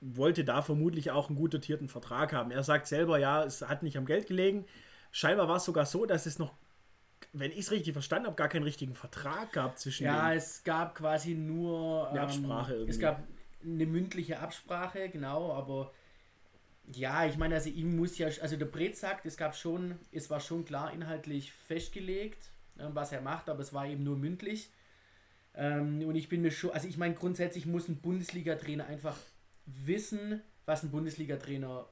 [0.00, 2.50] Wollte da vermutlich auch einen gut dotierten Vertrag haben.
[2.52, 4.64] Er sagt selber, ja, es hat nicht am Geld gelegen.
[5.10, 6.54] Scheinbar war es sogar so, dass es noch
[7.32, 10.38] wenn ich es richtig verstanden habe, gar keinen richtigen Vertrag gab zwischen Ja, denen.
[10.38, 12.90] es gab quasi nur eine Absprache ähm, irgendwie.
[12.92, 13.22] Es gab
[13.62, 15.92] eine mündliche Absprache, genau, aber
[16.92, 20.30] ja, ich meine, also ihm muss ja, also der Brett sagt, es gab schon, es
[20.30, 24.70] war schon klar inhaltlich festgelegt, ne, was er macht, aber es war eben nur mündlich.
[25.54, 29.16] Ähm, und ich bin mir schon, also ich meine, grundsätzlich muss ein Bundesliga-Trainer einfach
[29.66, 31.86] wissen, was ein Bundesliga-Trainer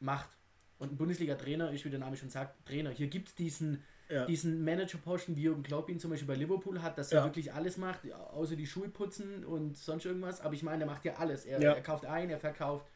[0.00, 0.30] macht.
[0.78, 2.90] Und ein Bundesliga-Trainer ist, wie der Name schon sagt, Trainer.
[2.90, 4.26] Hier gibt es diesen ja.
[4.26, 7.24] diesen Manager-Posten, wie Jürgen Klopp ihn zum Beispiel bei Liverpool hat, dass er ja.
[7.24, 10.40] wirklich alles macht, außer die Schuhe putzen und sonst irgendwas.
[10.40, 11.44] Aber ich meine, er macht ja alles.
[11.44, 11.72] Er, ja.
[11.72, 12.86] er kauft ein, er verkauft,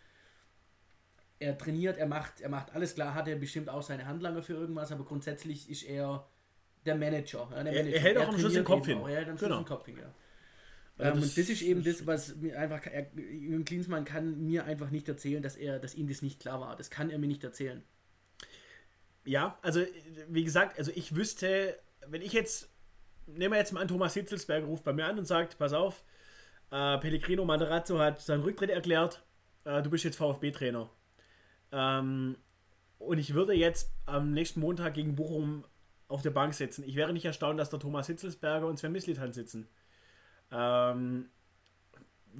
[1.38, 4.54] er trainiert, er macht, er macht alles klar, hat er bestimmt auch seine Handlanger für
[4.54, 6.26] irgendwas, aber grundsätzlich ist er
[6.84, 7.48] der Manager.
[7.50, 7.80] Der Manager.
[7.80, 8.98] Er, er, hält auch am Schluss den Kopf hin.
[8.98, 9.08] Auch.
[9.08, 9.62] Er hält am Schluss genau.
[9.62, 10.14] den Kopf hin, ja.
[11.00, 14.64] Ähm, das und das ist eben das, was mir einfach, er, Jürgen Klinsmann kann mir
[14.64, 16.76] einfach nicht erzählen, dass er, dass ihm das nicht klar war.
[16.76, 17.82] Das kann er mir nicht erzählen.
[19.24, 19.80] Ja, also
[20.28, 22.70] wie gesagt, also ich wüsste, wenn ich jetzt,
[23.26, 26.02] nehmen wir jetzt mal an, Thomas Hitzelsberger ruft bei mir an und sagt, pass auf,
[26.70, 29.24] äh, Pellegrino Materazzo hat seinen Rücktritt erklärt,
[29.64, 30.90] äh, du bist jetzt VfB-Trainer.
[31.72, 32.36] Ähm,
[32.98, 35.64] und ich würde jetzt am nächsten Montag gegen Bochum
[36.08, 36.84] auf der Bank sitzen.
[36.84, 39.68] Ich wäre nicht erstaunt, dass der Thomas Hitzelsberger und Sven Mislitan sitzen.
[40.50, 41.28] Ähm,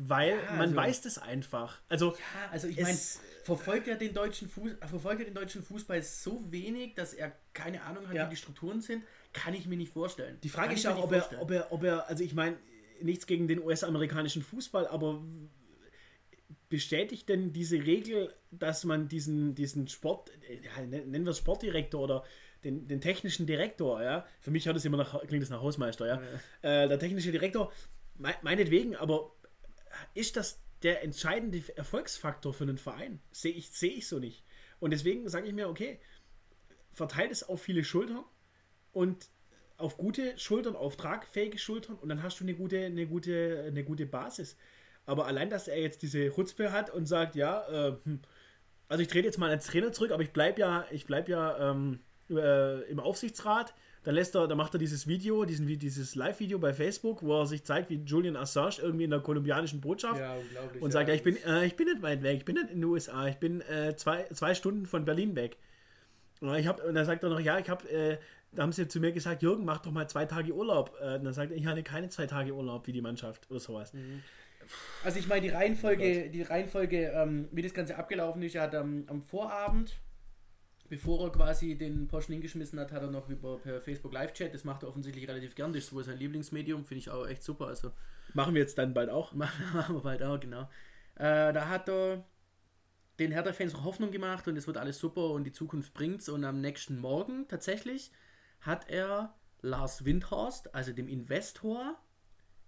[0.01, 1.81] weil ja, man also, weiß das einfach.
[1.89, 2.97] Also, ja, also ich meine,
[3.43, 7.83] verfolgt er den deutschen Fuß, verfolgt er den deutschen Fußball so wenig, dass er keine
[7.83, 8.27] Ahnung hat, ja.
[8.27, 10.39] wie die Strukturen sind, kann ich mir nicht vorstellen.
[10.43, 12.57] Die Frage ist auch, ob er, ob er, ob er, also ich meine,
[13.03, 15.21] nichts gegen den US-amerikanischen Fußball, aber
[16.69, 22.25] bestätigt denn diese Regel, dass man diesen, diesen Sport, ja, nennen wir es Sportdirektor oder
[22.63, 26.07] den, den technischen Direktor, ja, für mich hat es immer nach, klingt das nach Hausmeister,
[26.07, 26.21] ja,
[26.63, 26.85] ja.
[26.85, 27.73] Äh, der technische Direktor,
[28.17, 29.33] me meinetwegen, aber
[30.15, 33.21] ist das der entscheidende Erfolgsfaktor für einen Verein?
[33.33, 34.45] Sehe ich, seh ich so nicht.
[34.81, 36.01] Und deswegen sage ich mir, okay,
[36.93, 38.25] verteilt es auf viele Schultern
[38.93, 39.31] und
[39.77, 43.85] auf gute Schultern, auf tragfähige Schultern und dann hast du eine gute, eine gute, eine
[43.85, 44.57] gute Basis.
[45.07, 48.21] Aber allein, dass er jetzt diese Chutzpe hat und sagt, ja, äh, hm,
[48.89, 51.71] also ich trete jetzt mal als Trainer zurück, aber ich bleibe ja, ich bleib ja
[51.71, 53.75] ähm, äh, im Aufsichtsrat.
[54.09, 57.47] Dann lässt er, dann macht er dieses Video, diesen, dieses Live-Video bei Facebook, wo er
[57.47, 60.35] sich zeigt, wie Julian Assange irgendwie in der kolumbianischen Botschaft ja,
[60.81, 62.81] und sagt, ja, ich bin, äh, ich bin nicht weit weg, ich bin nicht in
[62.81, 65.59] den USA, ich bin äh, zwei, zwei Stunden von Berlin weg.
[66.41, 68.17] Und, ich hab, und dann sagt er noch, ja, ich habe, äh,
[68.53, 70.97] da haben sie zu mir gesagt, Jürgen, mach doch mal zwei Tage Urlaub.
[71.03, 73.61] Äh, und dann sagt er, ich habe keine zwei Tage Urlaub wie die Mannschaft oder
[73.61, 73.93] sowas.
[73.93, 74.23] Mhm.
[75.05, 78.63] Also ich meine, die Reihenfolge, oh die Reihenfolge, ähm, wie das Ganze abgelaufen ist, er
[78.63, 80.01] hat ähm, am Vorabend,
[80.89, 84.65] bevor er quasi den Porsche hingeschmissen hat, hat er noch über per Facebook Live-Chat, das
[84.65, 87.67] macht er offensichtlich relativ gern, das ist wohl sein Lieblingsmedium, finde ich auch echt super.
[87.67, 87.93] Also
[88.35, 89.33] Machen wir jetzt dann bald auch?
[89.35, 90.63] Machen wir bald auch, genau.
[91.17, 92.25] Äh, da hat er
[93.19, 96.29] den Hertha-Fans noch Hoffnung gemacht und es wird alles super und die Zukunft bringt's.
[96.29, 98.13] Und am nächsten Morgen tatsächlich
[98.61, 101.97] hat er Lars Windhorst, also dem Investor,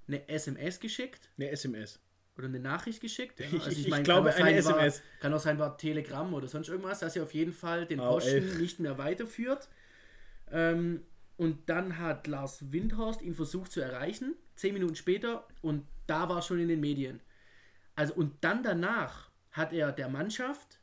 [0.09, 1.31] eine SMS geschickt.
[1.37, 2.01] Eine SMS.
[2.41, 3.38] Oder eine Nachricht geschickt.
[3.38, 3.47] Ja?
[3.53, 5.01] Also ich, ich, mein, glaube, eine SMS.
[5.01, 7.99] War, kann auch sein, war Telegram oder sonst irgendwas, dass er auf jeden Fall den
[7.99, 9.68] Posten nicht mehr weiterführt.
[10.51, 11.03] Ähm,
[11.36, 16.41] und dann hat Lars Windhorst ihn versucht zu erreichen, zehn Minuten später, und da war
[16.41, 17.20] schon in den Medien.
[17.95, 20.78] Also, und dann danach hat er der Mannschaft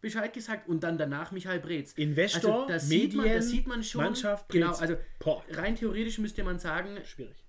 [0.00, 1.92] Bescheid gesagt und dann danach Michael Breetz.
[1.94, 4.04] Investor, also, das Medien, sieht man, das sieht man schon.
[4.04, 4.60] Mannschaft, Breetz.
[4.60, 5.44] Genau, also Boah.
[5.50, 7.44] rein theoretisch müsste man sagen, schwierig.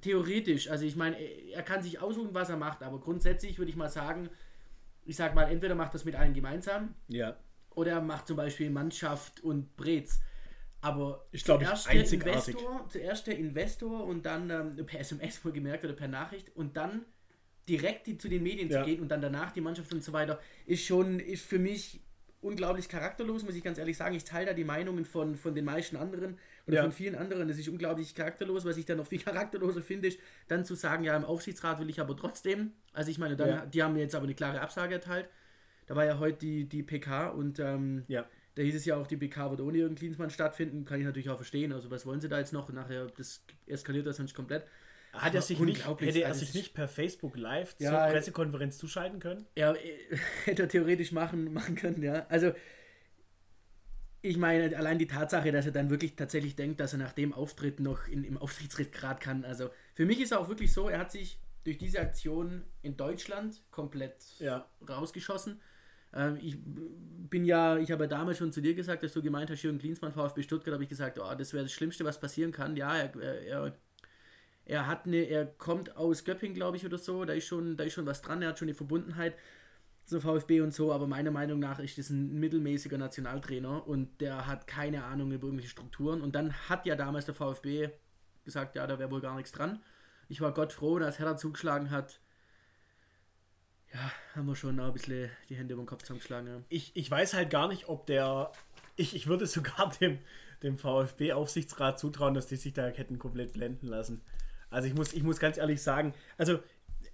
[0.00, 3.76] Theoretisch, also ich meine, er kann sich aussuchen, was er macht, aber grundsätzlich würde ich
[3.76, 4.28] mal sagen,
[5.04, 6.94] ich sag mal, entweder macht das mit allen gemeinsam.
[7.08, 7.36] Ja.
[7.70, 10.20] Oder er macht zum Beispiel Mannschaft und Brez.
[10.80, 15.52] Aber ich glaube, zuerst, der Investor, zuerst der Investor und dann ähm, per SMS wohl
[15.52, 17.04] gemerkt oder per Nachricht und dann
[17.68, 18.80] direkt die, zu den Medien ja.
[18.80, 22.00] zu gehen und dann danach die Mannschaft und so weiter, ist schon, ist für mich
[22.40, 24.16] unglaublich charakterlos, muss ich ganz ehrlich sagen.
[24.16, 26.82] Ich teile da die Meinungen von, von den meisten anderen oder ja.
[26.82, 27.48] von vielen anderen.
[27.48, 28.64] Das ist unglaublich charakterlos.
[28.64, 31.90] Was ich dann noch viel charakterloser finde, ist dann zu sagen, ja, im Aufsichtsrat will
[31.90, 32.72] ich aber trotzdem.
[32.92, 33.66] Also ich meine, dann, ja.
[33.66, 35.28] die haben mir jetzt aber eine klare Absage erteilt.
[35.86, 38.24] Da war ja heute die, die PK und ähm, ja.
[38.54, 40.84] da hieß es ja auch, die PK wird ohne Jürgen Klinsmann stattfinden.
[40.84, 41.72] Kann ich natürlich auch verstehen.
[41.72, 42.72] Also was wollen sie da jetzt noch?
[42.72, 44.64] Nachher, das eskaliert das sonst komplett.
[45.12, 49.20] Hat er sich nicht, hätte er sich nicht per Facebook Live ja, zur Pressekonferenz zuschalten
[49.20, 49.44] können?
[49.56, 49.74] Ja,
[50.44, 52.24] hätte er theoretisch machen, machen können, ja.
[52.30, 52.52] Also,
[54.22, 57.32] ich meine, allein die Tatsache, dass er dann wirklich tatsächlich denkt, dass er nach dem
[57.32, 59.44] Auftritt noch in, im Aufsichtsrat kann.
[59.44, 62.96] Also, für mich ist er auch wirklich so, er hat sich durch diese Aktion in
[62.96, 64.66] Deutschland komplett ja.
[64.88, 65.60] rausgeschossen.
[66.14, 69.50] Ähm, ich bin ja, ich habe ja damals schon zu dir gesagt, dass du gemeint
[69.50, 72.52] hast, Jürgen Klinsmann, VfB Stuttgart, habe ich gesagt, oh, das wäre das Schlimmste, was passieren
[72.52, 72.76] kann.
[72.76, 73.76] Ja, er, er
[74.64, 77.24] er hat eine, er kommt aus Göpping, glaube ich, oder so.
[77.24, 78.42] Da ist schon, da ist schon was dran.
[78.42, 79.34] Er hat schon eine Verbundenheit
[80.04, 80.92] zum VfB und so.
[80.92, 85.46] Aber meiner Meinung nach ist das ein mittelmäßiger Nationaltrainer und der hat keine Ahnung über
[85.46, 86.20] irgendwelche Strukturen.
[86.20, 87.90] Und dann hat ja damals der VfB
[88.44, 89.82] gesagt, ja, da wäre wohl gar nichts dran.
[90.28, 92.20] Ich war Gott froh, dass Hertha zugeschlagen hat.
[93.92, 96.48] Ja, haben wir schon ein bisschen die Hände über den Kopf zusammengeschlagen.
[96.48, 96.62] Ja.
[96.70, 98.52] Ich, ich weiß halt gar nicht, ob der.
[98.96, 100.18] Ich, ich würde sogar dem,
[100.62, 104.22] dem VfB-Aufsichtsrat zutrauen, dass die sich da hätten komplett blenden lassen.
[104.70, 106.54] Also ich muss, ich muss ganz ehrlich sagen, also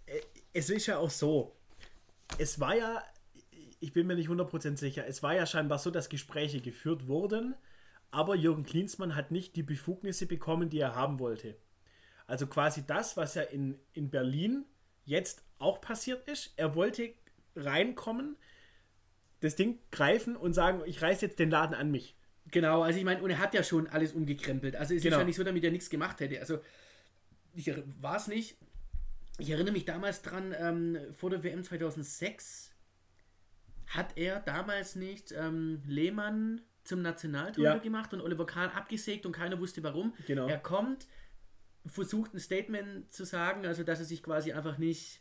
[0.07, 0.21] äh,
[0.53, 1.57] es ist ja auch so,
[2.37, 3.03] es war ja,
[3.81, 7.55] ich bin mir nicht 100% sicher, es war ja scheinbar so, dass Gespräche geführt wurden,
[8.11, 11.57] aber Jürgen Klinsmann hat nicht die Befugnisse bekommen, die er haben wollte.
[12.27, 14.65] Also quasi das, was ja in, in Berlin
[15.05, 16.53] jetzt auch passiert ist.
[16.57, 17.15] Er wollte
[17.57, 18.37] reinkommen,
[19.41, 22.17] das Ding greifen und sagen, ich reiße jetzt den Laden an mich.
[22.51, 24.77] Genau, also ich meine, und er hat ja schon alles umgekrempelt.
[24.77, 25.17] Also es genau.
[25.17, 26.41] ist ja nicht so, damit er nichts gemacht hätte.
[26.41, 26.61] Also
[27.55, 27.71] ich
[28.01, 28.57] war es nicht.
[29.39, 32.73] Ich erinnere mich damals dran, ähm, vor der WM 2006
[33.87, 37.79] hat er damals nicht ähm, Lehmann zum Nationaltorhüter ja.
[37.79, 40.13] gemacht und Oliver Kahn abgesägt und keiner wusste warum.
[40.27, 40.49] Genau.
[40.49, 41.07] Er kommt,
[41.87, 45.21] versucht ein Statement zu sagen, also dass er sich quasi einfach nicht,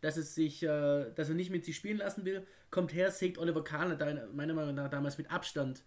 [0.00, 3.36] dass es sich, äh, dass er nicht mit sich spielen lassen will, kommt her, sägt
[3.36, 3.98] Oliver Kahn,
[4.32, 5.82] meiner Meinung nach damals mit Abstand,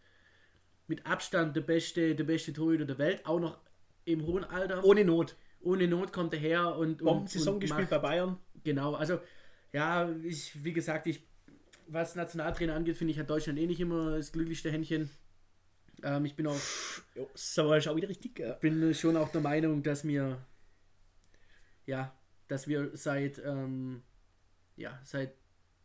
[0.87, 3.59] mit Abstand der beste, der beste Torhüter der Welt, auch noch
[4.05, 4.83] im hohen Alter.
[4.83, 5.35] Ohne Not.
[5.63, 7.01] Ohne Not kommt er her und.
[7.01, 8.37] und Saison gespielt bei Bayern.
[8.63, 9.19] Genau, also
[9.73, 11.23] ja, ich, wie gesagt, ich,
[11.87, 15.09] was Nationaltrainer angeht, finde ich, hat Deutschland eh nicht immer das glücklichste Händchen.
[16.03, 16.59] Ähm, ich bin auch.
[17.15, 18.39] Jo, ist aber auch wieder richtig.
[18.39, 18.53] Ja.
[18.53, 20.37] bin schon auch der Meinung, dass wir.
[21.85, 22.13] Ja,
[22.47, 23.39] dass wir seit.
[23.43, 24.03] Ähm,
[24.77, 25.33] ja, seit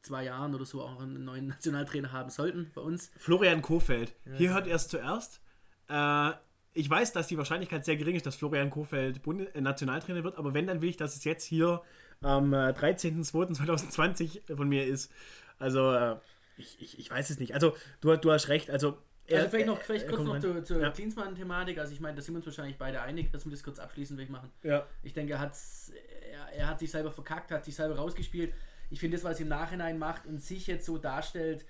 [0.03, 3.11] zwei Jahren oder so auch einen neuen Nationaltrainer haben sollten bei uns.
[3.18, 4.14] Florian Kofeld.
[4.24, 4.35] Ja.
[4.35, 5.41] Hier hört er es zuerst.
[5.89, 6.33] Äh,
[6.77, 10.37] ich weiß, dass die Wahrscheinlichkeit sehr gering ist, dass Florian Kofeld Bund äh, Nationaltrainer wird,
[10.37, 11.83] aber wenn, dann will ich, dass es jetzt hier
[12.20, 15.11] am äh, 13.02.2020 von mir ist.
[15.59, 16.16] Also, äh,
[16.57, 17.55] ich, ich, ich weiß es nicht.
[17.55, 18.70] Also, du, du hast recht.
[18.70, 20.91] Also, er, also vielleicht noch vielleicht kurz noch zur, zur ja.
[20.91, 21.79] Klinsmann-Thematik.
[21.79, 24.20] Also ich meine, da sind wir uns wahrscheinlich beide einig, dass wir das kurz abschließend
[24.20, 24.51] wegmachen.
[24.62, 24.87] Ja.
[25.03, 25.93] Ich denke, er, hat's,
[26.31, 28.55] er, er hat sich selber verkackt, hat sich selber rausgespielt.
[28.89, 31.66] Ich finde das, was er im Nachhinein macht und sich jetzt so darstellt,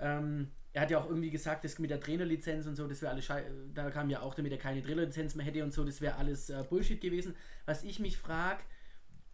[0.00, 3.10] ähm, er hat ja auch irgendwie gesagt, das mit der Trainerlizenz und so, das wäre
[3.12, 6.02] alles Schei da kam ja auch damit er keine Trainerlizenz mehr hätte und so, das
[6.02, 7.34] wäre alles äh, Bullshit gewesen.
[7.64, 8.60] Was ich mich frage,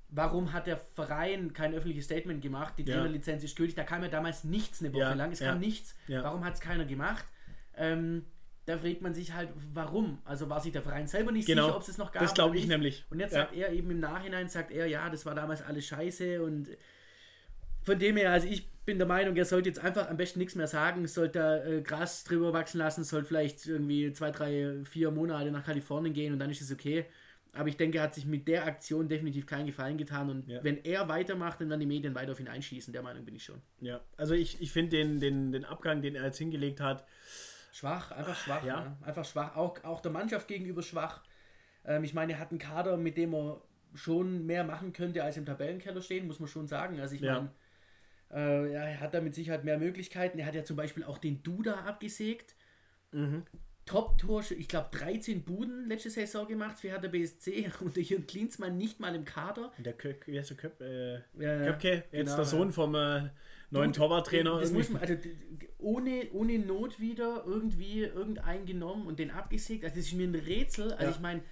[0.09, 3.47] warum hat der Verein kein öffentliches Statement gemacht, die Trainerlizenz ja.
[3.47, 5.49] ist gültig, da kam ja damals nichts eine Woche ja, lang, es ja.
[5.49, 5.97] kam nichts.
[6.07, 7.24] Warum hat es keiner gemacht?
[7.76, 8.24] Ähm,
[8.66, 10.18] da fragt man sich halt, warum?
[10.24, 11.64] Also war sich der Verein selber nicht genau.
[11.64, 12.22] sicher, ob es es noch gab.
[12.22, 13.05] Das glaube ich nämlich.
[13.11, 16.40] Und jetzt sagt er eben im Nachhinein, sagt er, ja, das war damals alles scheiße
[16.40, 16.68] und
[17.82, 20.55] von dem her, also ich bin der Meinung, er sollte jetzt einfach am besten nichts
[20.55, 25.51] mehr sagen, sollte äh, Gras drüber wachsen lassen, sollte vielleicht irgendwie zwei, drei, vier Monate
[25.51, 27.07] nach Kalifornien gehen und dann ist es okay.
[27.55, 30.30] Aber ich denke, er hat sich mit der Aktion definitiv keinen Gefallen getan.
[30.30, 30.64] Und ja.
[30.64, 32.95] wenn er weitermacht, dann werden die Medien weiter auf ihn einschießen.
[32.95, 33.61] Der Meinung bin ich schon.
[33.80, 37.07] Ja, also ich, ich finde den, den, den Abgang, den er jetzt hingelegt hat.
[37.72, 38.64] Schwach, einfach schwach.
[38.64, 38.80] Ja.
[38.80, 38.97] Ne?
[39.03, 39.55] Einfach schwach.
[39.55, 41.22] Auch, auch der Mannschaft gegenüber schwach.
[41.85, 43.61] Ähm, ich meine, er hat einen Kader, mit dem er
[43.95, 47.01] schon mehr machen könnte, als im Tabellenkeller stehen, muss man schon sagen.
[47.01, 47.35] Also ich ja.
[47.35, 47.51] meine
[48.33, 50.39] äh, er hat da mit Sicherheit mehr Möglichkeiten.
[50.39, 52.55] Er hat ja zum Beispiel auch den Duda abgesägt.
[53.12, 53.45] Mhm.
[53.85, 58.78] Top-Tor, ich glaube 13 Buden letzte Saison gemacht für Hertha BSC und der Jürgen Klinsmann
[58.78, 59.72] nicht mal im Kader.
[59.78, 63.28] Der Köp, wie heißt der Köp, äh, ja, Köpke, jetzt genau, der Sohn vom äh,
[63.70, 64.61] neuen Torwarttrainer.
[64.61, 65.16] Das muss man, also
[65.78, 69.85] ohne, ohne Not wieder irgendwie irgendeinen genommen und den abgesägt.
[69.85, 70.93] Also das ist mir ein Rätsel.
[70.93, 71.11] Also ja.
[71.11, 71.43] ich meine,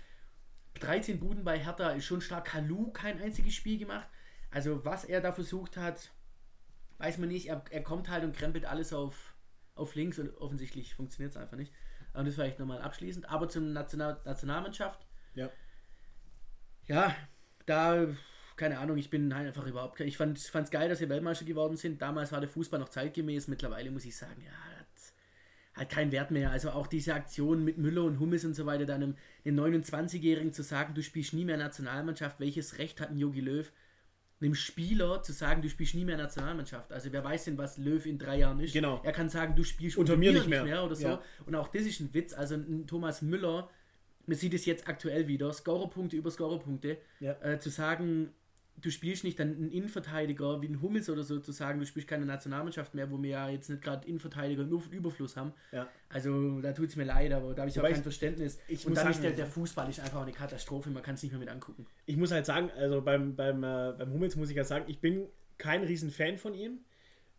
[0.79, 2.45] 13 Buden bei Hertha ist schon stark.
[2.45, 4.07] Kalu kein einziges Spiel gemacht.
[4.53, 6.13] Also was er da versucht hat,
[7.01, 9.35] weiß man nicht, er, er kommt halt und krempelt alles auf,
[9.75, 11.73] auf links und offensichtlich funktioniert es einfach nicht.
[12.13, 13.29] Und das vielleicht nochmal abschließend.
[13.31, 15.07] Aber zum National Nationalmannschaft.
[15.35, 15.51] Ja.
[16.87, 17.15] Ja,
[17.67, 18.07] da,
[18.57, 21.77] keine Ahnung, ich bin halt einfach überhaupt Ich fand es geil, dass sie Weltmeister geworden
[21.77, 22.03] sind.
[22.03, 23.49] Damals war der Fußball noch zeitgemäß.
[23.49, 24.87] Mittlerweile muss ich sagen, ja, hat,
[25.75, 26.51] hat keinen Wert mehr.
[26.51, 30.53] Also auch diese Aktion mit Müller und Hummels und so weiter, dann einem, einem 29-Jährigen
[30.53, 32.41] zu sagen, du spielst nie mehr Nationalmannschaft.
[32.41, 33.73] Welches Recht hat ein Yogi Löw?
[34.41, 36.93] Einem Spieler zu sagen, du spielst nie mehr Nationalmannschaft.
[36.93, 38.73] Also wer weiß denn, was Löw in drei Jahren ist.
[38.73, 39.01] Genau.
[39.05, 40.65] Er kann sagen, du spielst unter, mir nicht mehr.
[40.65, 41.09] mehr oder so.
[41.09, 41.23] Ja.
[41.47, 42.33] Und auch das ist ein Witz.
[42.33, 43.69] Also ein Thomas Müller,
[44.27, 47.33] man sieht es jetzt aktuell wieder, Scorerpunkte über Scorerpunkte, ja.
[47.43, 48.33] äh, zu sagen,
[48.77, 52.09] du spielst nicht dann einen Innenverteidiger wie ein Hummels oder so zu sagen, du spielst
[52.09, 55.53] keine Nationalmannschaft mehr, wo wir ja jetzt nicht gerade Innenverteidiger nur Überfluss haben.
[55.73, 55.89] Ja.
[56.09, 58.59] Also da tut es mir leid, aber da habe ich auch kein ich, Verständnis.
[58.69, 61.23] Ich Und dann sagen, ist der, der Fußball ist einfach eine Katastrophe, man kann es
[61.23, 61.87] nicht mehr mit angucken.
[62.07, 65.01] Ich muss halt sagen, also beim, beim, äh, beim Hummels muss ich ja sagen, ich
[65.01, 66.81] bin kein riesen Fan von ihm.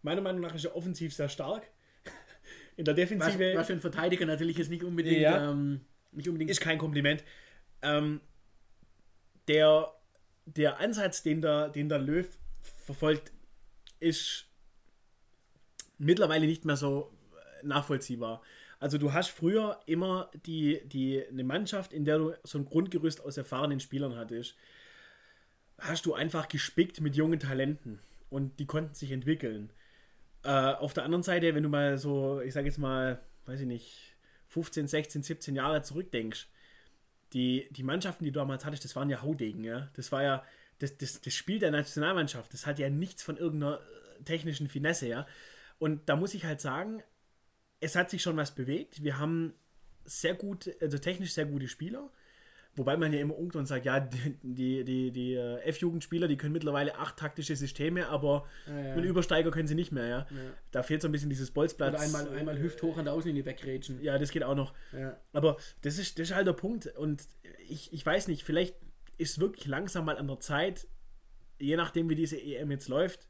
[0.03, 1.67] Meiner Meinung nach ist er offensiv sehr stark.
[2.77, 3.51] In der Defensive.
[3.53, 5.21] Was, was für ein Verteidiger natürlich ist nicht unbedingt.
[5.21, 6.51] Ja, ähm, nicht unbedingt.
[6.51, 7.23] Ist kein Kompliment.
[7.82, 8.21] Ähm,
[9.47, 9.91] der
[10.45, 12.27] der Ansatz, den der, den der Löw
[12.86, 13.32] verfolgt,
[13.99, 14.47] ist
[15.97, 17.11] mittlerweile nicht mehr so
[17.63, 18.41] nachvollziehbar.
[18.79, 23.21] Also du hast früher immer die, die, eine Mannschaft, in der du so ein Grundgerüst
[23.21, 24.55] aus erfahrenen Spielern hattest,
[25.78, 27.99] hast du einfach gespickt mit jungen Talenten
[28.29, 29.71] und die konnten sich entwickeln.
[30.43, 33.67] Äh, auf der anderen Seite, wenn du mal so, ich sage jetzt mal, weiß ich
[33.67, 34.16] nicht,
[34.47, 36.47] 15, 16, 17 Jahre zurückdenkst,
[37.33, 39.89] die, die Mannschaften, die du damals hattest, das waren ja Haudegen, ja.
[39.93, 40.43] Das war ja,
[40.79, 45.08] das, das, das Spiel der Nationalmannschaft, das hat ja nichts von irgendeiner äh, technischen Finesse,
[45.08, 45.28] ja.
[45.79, 47.01] Und da muss ich halt sagen,
[47.79, 49.03] es hat sich schon was bewegt.
[49.03, 49.53] Wir haben
[50.05, 52.09] sehr gut, also technisch sehr gute Spieler.
[52.75, 56.37] Wobei man ja immer unkt und sagt, ja, die, die, die, die äh, F-Jugendspieler, die
[56.37, 58.95] können mittlerweile acht taktische Systeme, aber ja, ja.
[58.95, 60.17] mit Übersteiger können sie nicht mehr, ja.
[60.19, 60.27] ja.
[60.71, 61.95] Da fehlt so ein bisschen dieses Bolzplatz.
[61.95, 64.01] Oder einmal, einmal Hüft hoch an der Außenlinie wegrätschen.
[64.01, 64.73] Ja, das geht auch noch.
[65.33, 66.87] Aber das ist, das ist halt der Punkt.
[66.95, 67.27] Und
[67.67, 68.75] ich, ich weiß nicht, vielleicht
[69.17, 70.87] ist wirklich langsam mal an der Zeit,
[71.59, 73.27] je nachdem wie diese EM jetzt läuft,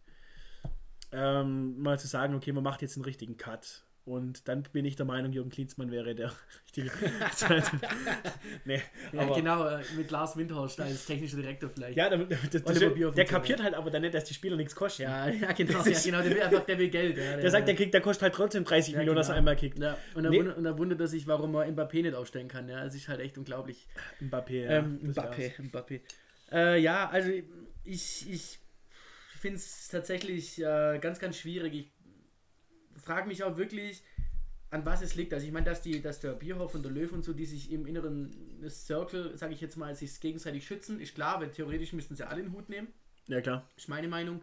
[1.11, 3.84] ähm, mal zu sagen, okay, man macht jetzt einen richtigen Cut.
[4.03, 6.32] Und dann bin ich der Meinung, Jürgen Klinsmann wäre der
[6.65, 6.91] richtige.
[8.65, 8.82] nee,
[9.14, 11.98] ja, aber, genau, äh, mit Lars Windhorst als technischer Direktor vielleicht.
[11.98, 15.03] Ja, der, der, der, der kapiert halt aber dann nicht, dass die Spieler nichts kosten.
[15.03, 17.18] Ja, ja genau, ja, genau der will einfach, der will Geld.
[17.18, 19.19] Ja, der, sagt, der kriegt, der kostet halt trotzdem 30 Millionen, genau.
[19.19, 19.78] dass er einmal kickt.
[19.78, 20.40] Ja, und, nee.
[20.40, 22.68] wundert, und dann wundert er sich, warum er Mbappé nicht aufstellen kann.
[22.68, 23.88] Ja, das ist halt echt unglaublich.
[24.19, 24.72] Mbappé, ja.
[24.80, 26.02] Ähm, Mbappé, Mbappé.
[26.52, 27.30] Äh, ja, also
[27.84, 28.60] ich, ich
[29.40, 31.73] finde es tatsächlich äh, ganz, ganz schwierig.
[31.73, 31.91] Ich
[32.95, 34.03] frage mich auch wirklich,
[34.72, 35.34] an was es liegt.
[35.34, 37.72] Also ich meine, dass die, dass der Bierhoff und der Löw und so, die sich
[37.72, 38.31] im inneren
[38.68, 42.41] Circle, sage ich jetzt mal, sich gegenseitig schützen, ist klar, weil theoretisch müssten sie alle
[42.41, 42.88] den Hut nehmen.
[43.27, 43.68] Ja, klar.
[43.76, 44.41] Ist meine Meinung.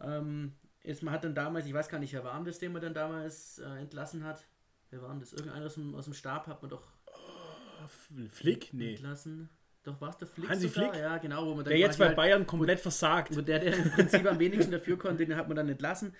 [0.00, 0.52] Ähm,
[0.82, 2.94] ist, man hat dann damals, ich weiß gar nicht, wer war das, den man dann
[2.94, 4.46] damals äh, entlassen hat.
[4.90, 5.32] Wer war das?
[5.32, 6.86] Irgendeiner aus dem, aus dem Stab hat man doch.
[7.06, 7.88] Oh,
[8.30, 8.72] Flick?
[8.72, 8.94] Nee.
[8.94, 9.48] Entlassen.
[9.82, 10.48] Doch, war es der Flick?
[10.48, 10.92] Hansi sogar?
[10.92, 11.02] Flick?
[11.02, 11.46] Ja, genau.
[11.46, 13.34] Wo man der jetzt bei halt, Bayern komplett versagt.
[13.36, 16.14] Der, der im Prinzip am wenigsten dafür konnte, den hat man dann entlassen.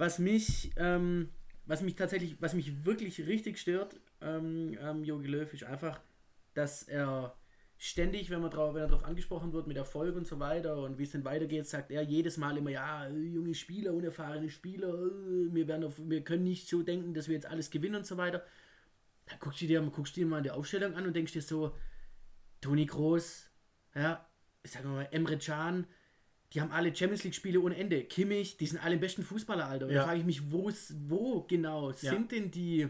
[0.00, 1.28] Was mich ähm,
[1.70, 6.00] was mich tatsächlich, was mich wirklich richtig stört, ähm, ähm, Jogi Löw, ist einfach,
[6.52, 7.36] dass er
[7.78, 10.98] ständig, wenn, man drauf, wenn er darauf angesprochen wird mit Erfolg und so weiter und
[10.98, 15.54] wie es denn weitergeht, sagt er jedes Mal immer, ja, junge Spieler, unerfahrene Spieler, äh,
[15.54, 18.16] wir, werden auf, wir können nicht so denken, dass wir jetzt alles gewinnen und so
[18.16, 18.42] weiter.
[19.26, 21.76] Dann guckst du dir, guckst du dir mal die Aufstellung an und denkst dir so,
[22.60, 23.48] Toni Groß,
[23.94, 24.28] ja,
[24.64, 25.86] sagen wir mal, Emre Can,
[26.52, 28.02] die haben alle Champions League-Spiele ohne Ende.
[28.04, 29.86] Kimmich, die sind alle im besten Fußballer, Alter.
[29.86, 30.00] Und ja.
[30.00, 30.70] da frage ich mich, wo,
[31.08, 31.94] wo genau ja.
[31.94, 32.88] sind denn die.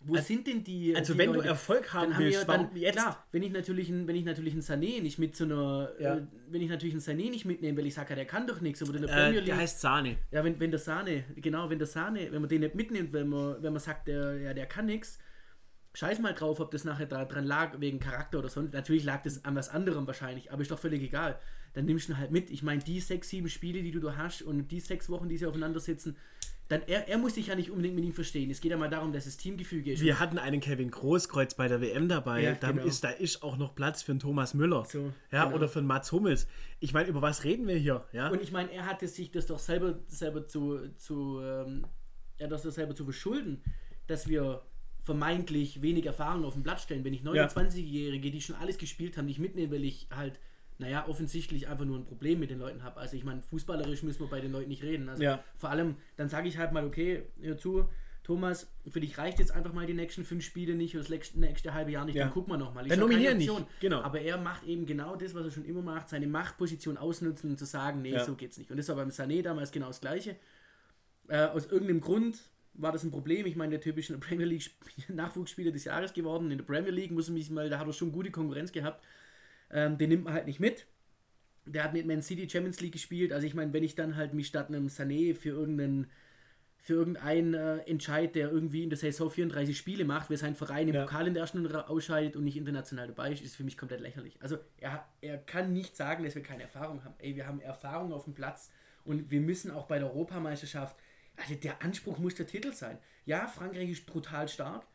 [0.00, 0.94] Wo also, sind denn die.
[0.96, 1.42] Also, die wenn Leute?
[1.42, 2.94] du Erfolg haben dann willst, haben wir, dann, jetzt?
[2.94, 5.92] Klar, wenn ich natürlich ein, wenn ich natürlich einen Sané nicht mit so einer.
[5.98, 6.16] Ja.
[6.16, 8.80] Äh, wenn ich natürlich einen Sané nicht mitnehme, weil ich sage, der kann doch nichts,
[8.80, 9.42] aber der Premier League.
[9.42, 10.16] Äh, der heißt Sahne.
[10.30, 13.28] Ja, wenn, wenn der Sahne, genau, wenn der Sahne, wenn man den nicht mitnimmt, wenn
[13.28, 15.18] man, wenn man sagt, der, ja, der kann nichts,
[15.92, 18.62] scheiß mal drauf, ob das nachher dran lag, wegen Charakter oder so.
[18.62, 21.38] Natürlich lag das an was anderem wahrscheinlich, aber ist doch völlig egal
[21.74, 22.50] dann nimmst du ihn halt mit.
[22.50, 25.36] Ich meine, die sechs, sieben Spiele, die du da hast und die sechs Wochen, die
[25.36, 26.16] sie aufeinander sitzen,
[26.68, 28.50] dann er, er muss sich ja nicht unbedingt mit ihm verstehen.
[28.50, 30.02] Es geht ja mal darum, dass es Teamgefüge ist.
[30.02, 32.42] Wir hatten einen Kevin Großkreuz bei der WM dabei.
[32.42, 32.84] Ja, da, genau.
[32.84, 34.84] ist, da ist auch noch Platz für einen Thomas Müller.
[34.84, 35.56] So, ja, genau.
[35.56, 36.46] Oder für einen Mats Hummels.
[36.80, 38.04] Ich meine, über was reden wir hier?
[38.12, 38.28] Ja?
[38.28, 41.86] Und ich meine, er hatte sich das doch selber, selber zu, zu ähm,
[42.36, 43.62] er das selber zu verschulden,
[44.06, 44.62] dass wir
[45.02, 47.02] vermeintlich wenig Erfahrung auf den Platz stellen.
[47.02, 50.38] Wenn ich 29-Jährige, die schon alles gespielt haben, nicht mitnehme, weil ich halt
[50.78, 53.00] naja, offensichtlich einfach nur ein Problem mit den Leuten habe.
[53.00, 55.08] Also ich meine, fußballerisch müssen wir bei den Leuten nicht reden.
[55.08, 55.42] Also ja.
[55.56, 57.88] vor allem, dann sage ich halt mal, okay, hör zu,
[58.28, 61.72] Thomas, für dich reicht jetzt einfach mal die nächsten fünf Spiele nicht oder das nächste
[61.72, 62.24] halbe Jahr nicht, ja.
[62.24, 62.86] dann gucken wir nochmal.
[62.86, 63.50] Dann nominieren nicht,
[63.80, 64.02] genau.
[64.02, 67.58] Aber er macht eben genau das, was er schon immer macht, seine Machtposition ausnutzen und
[67.58, 68.24] zu sagen, nee, ja.
[68.24, 68.70] so geht's nicht.
[68.70, 70.36] Und das war beim Sané damals genau das Gleiche.
[71.28, 72.38] Äh, aus irgendeinem Grund
[72.74, 73.46] war das ein Problem.
[73.46, 74.70] Ich meine, der typische Premier League
[75.08, 76.50] Nachwuchsspieler des Jahres geworden.
[76.50, 79.02] In der Premier League muss ich mich mal, da hat er schon gute Konkurrenz gehabt.
[79.70, 80.86] Ähm, den nimmt man halt nicht mit.
[81.66, 83.32] Der hat mit Man City Champions League gespielt.
[83.32, 86.10] Also ich meine, wenn ich dann halt mich statt einem Sané für irgendeinen
[86.80, 90.88] für irgendeinen äh, Entscheid, der irgendwie in der Saison 34 Spiele macht, wer seinen Verein
[90.88, 91.02] im ja.
[91.02, 94.00] Pokal in der ersten Runde ausscheidet und nicht international dabei ist, ist für mich komplett
[94.00, 94.40] lächerlich.
[94.40, 97.14] Also er, er kann nicht sagen, dass wir keine Erfahrung haben.
[97.18, 98.70] Ey, wir haben Erfahrung auf dem Platz
[99.04, 100.96] und wir müssen auch bei der Europameisterschaft,
[101.36, 102.98] also der Anspruch muss der Titel sein.
[103.26, 104.86] Ja, Frankreich ist brutal stark,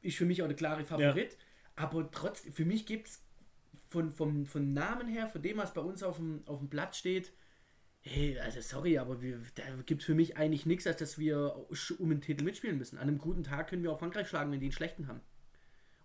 [0.00, 1.38] ist für mich auch der klare Favorit, ja.
[1.76, 3.25] aber trotzdem, für mich gibt es
[3.88, 6.96] von, vom, von Namen her, von dem, was bei uns auf dem, auf dem Blatt
[6.96, 7.32] steht,
[8.00, 11.66] hey, also sorry, aber wir, da gibt es für mich eigentlich nichts, als dass wir
[11.98, 12.98] um den Titel mitspielen müssen.
[12.98, 15.20] An einem guten Tag können wir auch Frankreich schlagen, wenn die einen schlechten haben.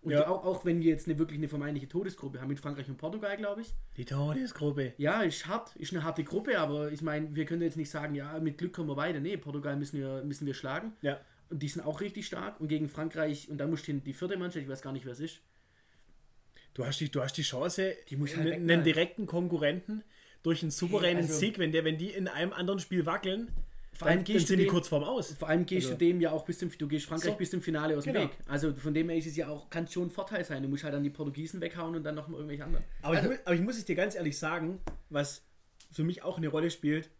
[0.02, 0.26] Und ja.
[0.26, 3.36] auch, auch wenn wir jetzt eine wirklich eine vermeintliche Todesgruppe haben mit Frankreich und Portugal,
[3.36, 3.72] glaube ich.
[3.96, 4.94] Die Todesgruppe.
[4.96, 8.16] Ja, ist hart, ist eine harte Gruppe, aber ich meine, wir können jetzt nicht sagen,
[8.16, 9.20] ja, mit Glück kommen wir weiter.
[9.20, 10.92] Nee, Portugal müssen wir, müssen wir schlagen.
[11.02, 11.20] Ja.
[11.50, 12.58] Und die sind auch richtig stark.
[12.58, 15.12] Und gegen Frankreich, und da muss die, die vierte Mannschaft, ich weiß gar nicht, wer
[15.12, 15.40] es ist,
[16.74, 20.02] du hast die, du hast die Chance, die muss halt einen direkten Konkurrenten
[20.42, 23.48] durch einen souveränen hey, also, Sieg, wenn, der, wenn die in einem anderen Spiel wackeln,
[23.94, 25.34] vor allem gehst sind du dem, die kurz vorm Aus.
[25.34, 25.98] Vor allem gehst also.
[25.98, 28.14] du dem ja auch bis zum, du gehst Frankreich so, bis zum Finale aus dem
[28.14, 28.24] genau.
[28.24, 28.32] Weg.
[28.46, 30.62] Also von dem her ist es ja auch, kann schon ein Vorteil sein.
[30.62, 32.84] Du musst halt dann die Portugiesen weghauen und dann noch mal irgendwelche anderen.
[33.02, 34.80] Aber, also, ich, aber ich muss es dir ganz ehrlich sagen,
[35.10, 35.44] was
[35.92, 37.10] für mich auch eine Rolle spielt,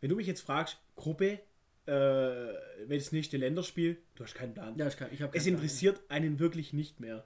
[0.00, 1.38] wenn du mich jetzt fragst, Gruppe,
[1.86, 4.76] äh, wenn das nächste Länderspiel, du hast keinen Plan.
[4.76, 6.22] Ja, ich kann, ich es interessiert Plan.
[6.22, 7.24] einen wirklich nicht mehr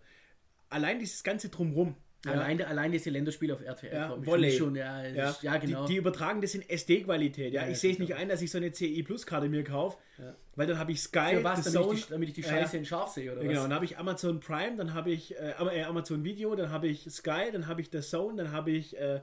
[0.70, 1.96] allein dieses ganze Drumrum.
[2.24, 2.32] Ja.
[2.32, 4.50] Allein, allein diese Länderspiele auf RTL, ja, Volley.
[4.50, 5.36] schon, ja, ja.
[5.40, 5.86] ja genau.
[5.86, 7.68] Die, die, übertragen das in SD-Qualität, ja.
[7.68, 9.98] ich sehe es nicht ein, dass ich so eine CI Plus Karte mir kaufe,
[10.56, 12.84] weil dann habe ich Sky, Für was, damit, ich die, damit ich die Scheiße in
[12.84, 13.62] scharf sehe, oder Genau, was?
[13.62, 17.08] dann habe ich Amazon Prime, dann habe ich äh, äh, Amazon Video, dann habe ich
[17.08, 19.20] Sky, dann habe ich The Zone, dann habe ich, äh,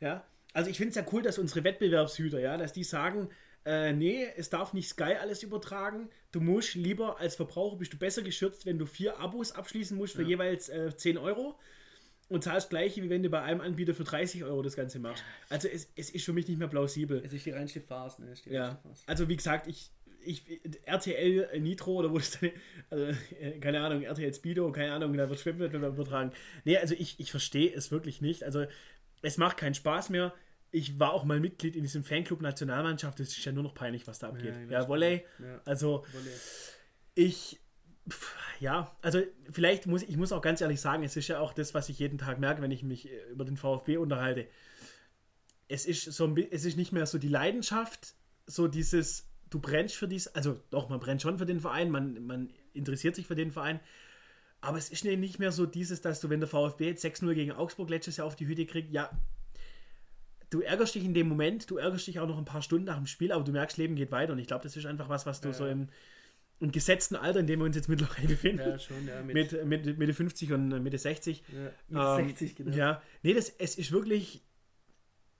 [0.00, 0.24] ja.
[0.52, 3.28] Also ich finde es ja cool, dass unsere Wettbewerbshüter, ja, dass die sagen,
[3.64, 6.08] äh, nee, es darf nicht Sky alles übertragen.
[6.32, 10.14] Du musst lieber als Verbraucher bist du besser geschützt, wenn du vier Abos abschließen musst
[10.14, 10.28] für ja.
[10.28, 11.58] jeweils äh, 10 Euro
[12.28, 15.22] und zahlst gleiche, wie wenn du bei einem Anbieter für 30 Euro das Ganze machst.
[15.48, 17.22] Also es, es ist für mich nicht mehr plausibel.
[17.24, 18.32] Es ist die reinste Farce, ne?
[18.46, 18.82] ja.
[19.06, 19.90] Also wie gesagt, ich,
[20.24, 22.50] ich, RTL Nitro oder wo ist dann,
[22.90, 23.04] also,
[23.38, 26.32] äh, keine Ahnung, RTL Speedo, keine Ahnung, da wird Schwimmwettbewerb übertragen.
[26.64, 28.44] Nee, also ich, ich verstehe es wirklich nicht.
[28.44, 28.64] Also
[29.20, 30.34] es macht keinen Spaß mehr.
[30.72, 33.20] Ich war auch mal Mitglied in diesem Fanclub Nationalmannschaft.
[33.20, 34.54] Es ist ja nur noch peinlich, was da abgeht.
[34.68, 35.24] Ja, ja Volley.
[35.38, 35.60] Ja.
[35.64, 36.30] Also Volley.
[37.14, 37.60] ich,
[38.08, 41.52] pff, ja, also vielleicht muss ich muss auch ganz ehrlich sagen, es ist ja auch
[41.52, 44.48] das, was ich jeden Tag merke, wenn ich mich äh, über den VfB unterhalte.
[45.68, 48.14] Es ist so ein, es ist nicht mehr so die Leidenschaft,
[48.46, 52.24] so dieses du brennst für dies, also doch, man brennt schon für den Verein, man,
[52.24, 53.80] man interessiert sich für den Verein,
[54.62, 57.52] aber es ist nicht mehr so dieses, dass du, wenn der VfB jetzt 6-0 gegen
[57.52, 59.10] Augsburg letztes Jahr auf die Hütte kriegt, ja,
[60.52, 62.98] du ärgerst dich in dem Moment, du ärgerst dich auch noch ein paar Stunden nach
[62.98, 65.24] dem Spiel, aber du merkst, Leben geht weiter und ich glaube, das ist einfach was,
[65.24, 65.54] was du ja.
[65.54, 65.88] so im,
[66.60, 69.34] im gesetzten Alter, in dem wir uns jetzt mittlerweile befinden, ja, schon, ja, mit,
[69.64, 71.42] mit, mit Mitte 50 und Mitte 60.
[71.48, 72.76] Ja, Mitte ähm, 60, genau.
[72.76, 74.42] Ja, nee, das, es ist wirklich,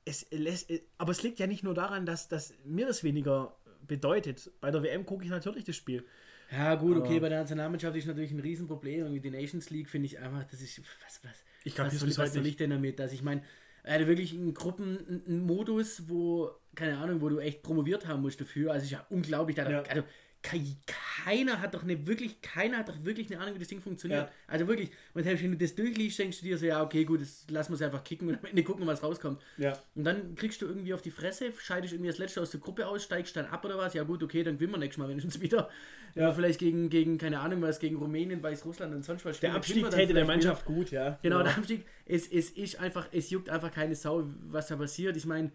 [0.06, 3.56] es lässt, aber es liegt ja nicht nur daran, dass, dass mir das weniger
[3.86, 4.50] bedeutet.
[4.60, 6.06] Bei der WM gucke ich natürlich das Spiel.
[6.50, 9.00] Ja, gut, okay, bei der Nationalmannschaft ist natürlich ein Riesenproblem.
[9.00, 12.16] Irgendwie die Nations League finde ich einfach, das ist, was, was, ich glaub, was, soll,
[12.16, 12.98] was soll ich denn damit?
[12.98, 13.42] Dass ich meine,
[13.82, 18.72] er hatte wirklich einen Gruppenmodus, wo, keine Ahnung, wo du echt promoviert haben musst dafür.
[18.72, 19.56] Also ist ja unglaublich.
[19.56, 19.82] Da, ja.
[19.82, 20.04] Also,
[20.42, 24.26] keiner hat doch eine wirklich, keiner hat doch wirklich eine Ahnung, wie das Ding funktioniert.
[24.26, 24.30] Ja.
[24.48, 27.70] Also wirklich, wenn du das durchliest, denkst du dir so, ja, okay, gut, das lassen
[27.70, 29.40] wir es einfach kicken und am Ende gucken, was rauskommt.
[29.56, 29.78] Ja.
[29.94, 32.88] Und dann kriegst du irgendwie auf die Fresse, scheidest irgendwie das letzte aus der Gruppe
[32.88, 35.40] aus, steigst dann ab oder was, ja gut, okay, dann gewinnen wir nächstes Mal wenigstens
[35.40, 35.70] wieder.
[36.14, 36.32] Ja.
[36.32, 39.40] vielleicht gegen, gegen, keine Ahnung was, gegen Rumänien, Weißrussland und sonst was.
[39.40, 40.76] Der Abstieg täte der Mannschaft wieder.
[40.76, 41.18] gut, ja.
[41.22, 41.44] Genau, ja.
[41.44, 45.16] der Abstieg, es, es ist einfach, es juckt einfach keine Sau, was da passiert.
[45.16, 45.52] Ich meine,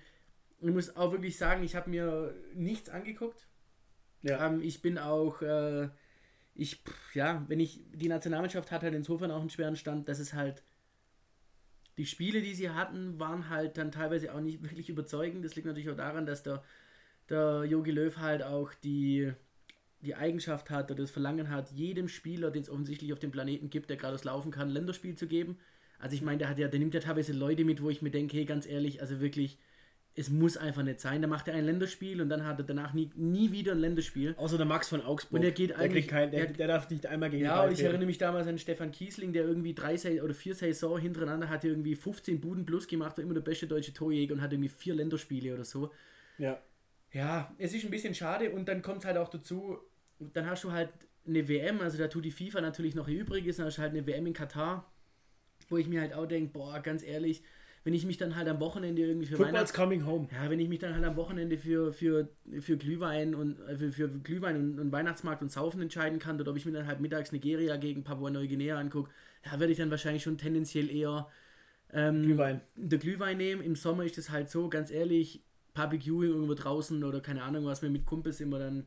[0.62, 3.47] ich muss auch wirklich sagen, ich habe mir nichts angeguckt
[4.22, 4.46] ja.
[4.46, 5.90] Ähm, ich bin auch, äh,
[6.56, 6.82] ich,
[7.14, 10.64] ja, wenn ich, die Nationalmannschaft hat halt insofern auch einen schweren Stand, dass es halt,
[11.98, 15.44] die Spiele, die sie hatten, waren halt dann teilweise auch nicht wirklich überzeugend.
[15.44, 16.64] Das liegt natürlich auch daran, dass der,
[17.30, 19.34] der Jogi Löw halt auch die,
[20.02, 23.70] die Eigenschaft hat oder das Verlangen hat, jedem Spieler, den es offensichtlich auf dem Planeten
[23.70, 25.58] gibt, der gerade das Laufen kann, Länderspiel zu geben.
[26.00, 28.12] Also ich meine, der hat ja, der nimmt ja teilweise Leute mit, wo ich mir
[28.12, 29.58] denke, hey, ganz ehrlich, also wirklich,
[30.18, 31.22] es muss einfach nicht sein.
[31.22, 34.34] Da macht er ein Länderspiel und dann hat er danach nie, nie wieder ein Länderspiel.
[34.38, 35.40] Außer der Max von Augsburg.
[35.40, 36.08] Und er geht eigentlich.
[36.08, 38.92] Kein, der, der, darf nicht einmal gegen Ja, und ich erinnere mich damals an Stefan
[38.92, 43.24] Kiesling, der irgendwie drei oder vier Saison hintereinander hat irgendwie 15 Buden plus gemacht, war
[43.24, 45.92] immer der beste deutsche Torjäger und hat irgendwie vier Länderspiele oder so.
[46.40, 46.60] Ja.
[47.14, 49.78] Ja, es ist ein bisschen schade und dann kommt es halt auch dazu,
[50.20, 50.90] dann hast du halt
[51.28, 53.92] eine WM, also da tut die FIFA natürlich noch ihr Übriges, dann hast du halt
[53.92, 54.92] eine WM in Katar,
[55.70, 57.44] wo ich mir halt auch denke, boah, ganz ehrlich,
[57.88, 60.28] wenn ich mich dann halt am Wochenende irgendwie für Football's coming home.
[60.34, 62.28] Ja, wenn ich mich dann halt am Wochenende für, für,
[62.60, 66.52] für Glühwein und äh, für, für Glühwein und, und, Weihnachtsmarkt und Saufen entscheiden kann, oder
[66.52, 69.10] ob ich mir dann halt mittags Nigeria gegen Papua-Neuguinea angucke,
[69.46, 71.30] ja, werde ich dann wahrscheinlich schon tendenziell eher
[71.94, 72.60] ähm, Glühwein.
[72.76, 73.62] der Glühwein nehmen.
[73.62, 77.82] Im Sommer ist es halt so, ganz ehrlich, Barbecue irgendwo draußen oder keine Ahnung was,
[77.82, 78.86] wir mit Kumpels immer dann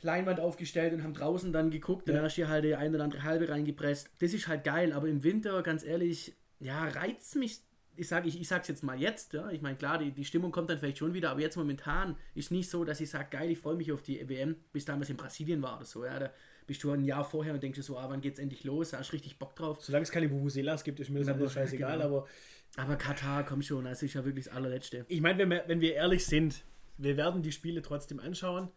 [0.00, 2.14] Leinwand aufgestellt und haben draußen dann geguckt, ja.
[2.14, 4.08] dann hast du halt die eine oder andere halbe reingepresst.
[4.20, 7.60] Das ist halt geil, aber im Winter, ganz ehrlich, ja, reizt mich
[7.96, 9.50] ich sage ich, ich sag's jetzt mal jetzt, ja.
[9.50, 12.50] Ich meine, klar, die, die Stimmung kommt dann vielleicht schon wieder, aber jetzt momentan ist
[12.50, 15.16] nicht so, dass ich sage, geil, ich freue mich auf die WM, bis damals in
[15.16, 16.18] Brasilien war oder so, ja.
[16.18, 16.30] Da
[16.66, 18.90] bist du ein Jahr vorher und denkst dir so, ah, wann geht's endlich los?
[18.90, 19.82] Da hast du richtig Bock drauf.
[19.82, 22.04] Solange es keine Vuvuzelas gibt, ist mir das aber scheißegal, genau.
[22.04, 22.28] aber.
[22.76, 25.04] Aber Katar, komm schon, das ist ja wirklich das allerletzte.
[25.08, 26.64] Ich meine, wenn wir, wenn wir ehrlich sind,
[26.96, 28.70] wir werden die Spiele trotzdem anschauen,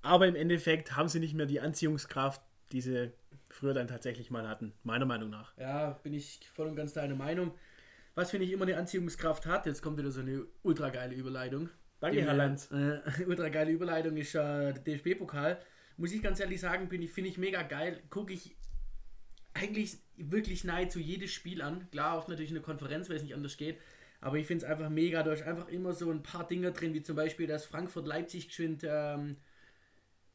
[0.00, 2.40] aber im Endeffekt haben sie nicht mehr die Anziehungskraft,
[2.72, 3.12] die sie
[3.50, 5.56] früher dann tatsächlich mal hatten, meiner Meinung nach.
[5.58, 7.52] Ja, bin ich voll und ganz deiner Meinung.
[8.18, 11.68] Was finde ich immer eine Anziehungskraft hat, jetzt kommt wieder so eine ultra geile Überleitung.
[12.00, 12.68] Danke, Herr Lanz.
[12.72, 15.56] Äh, ultra geile Überleitung ist äh, der DFB-Pokal.
[15.98, 18.02] Muss ich ganz ehrlich sagen, finde ich, find ich mega geil.
[18.10, 18.56] Gucke ich
[19.54, 21.88] eigentlich wirklich nahezu jedes Spiel an.
[21.92, 23.78] Klar, oft natürlich eine Konferenz, weil es nicht anders geht.
[24.20, 25.22] Aber ich finde es einfach mega.
[25.22, 28.82] Da ist einfach immer so ein paar Dinge drin, wie zum Beispiel, dass Frankfurt-Leipzig geschwind
[28.84, 29.36] ähm,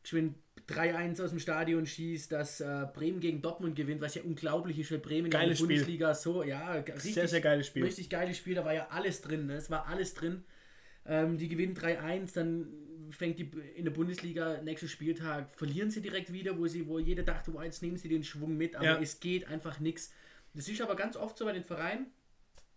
[0.03, 4.79] geschwind 3-1 aus dem Stadion schießt, dass äh, Bremen gegen Dortmund gewinnt, was ja unglaublich
[4.79, 7.83] ist, weil Bremen geiles in der Bundesliga so, ja, richtig, sehr, sehr geiles Spiel.
[7.83, 9.55] Richtig geiles Spiel, da war ja alles drin, ne?
[9.55, 10.43] es war alles drin.
[11.05, 12.67] Ähm, die gewinnen 3-1, dann
[13.09, 17.23] fängt die in der Bundesliga nächsten Spieltag, verlieren sie direkt wieder, wo sie, wo jeder
[17.23, 18.99] dachte, wow, jetzt nehmen sie den Schwung mit, aber ja.
[18.99, 20.13] es geht einfach nichts.
[20.53, 22.07] Das ist aber ganz oft so bei den Vereinen.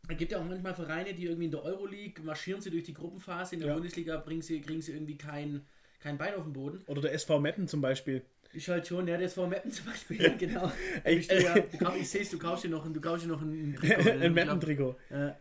[0.09, 2.95] Es gibt ja auch manchmal Vereine, die irgendwie in der Euroleague marschieren sie durch die
[2.95, 3.75] Gruppenphase, in der ja.
[3.75, 5.67] Bundesliga bringen sie, kriegen sie irgendwie keinen
[6.07, 6.83] kein Bein auf dem Boden.
[6.87, 8.23] Oder der SV Meppen zum Beispiel.
[8.53, 10.73] Ich halt schon, ja, der SV Meppen zum Beispiel, ja, genau.
[11.05, 11.57] ich, ja,
[11.99, 14.11] ich sehe es, du kaufst dir noch, du kaufst dir noch ein, Trikot.
[14.11, 14.97] ein Meppen-Trikot.
[15.11, 15.37] Ja.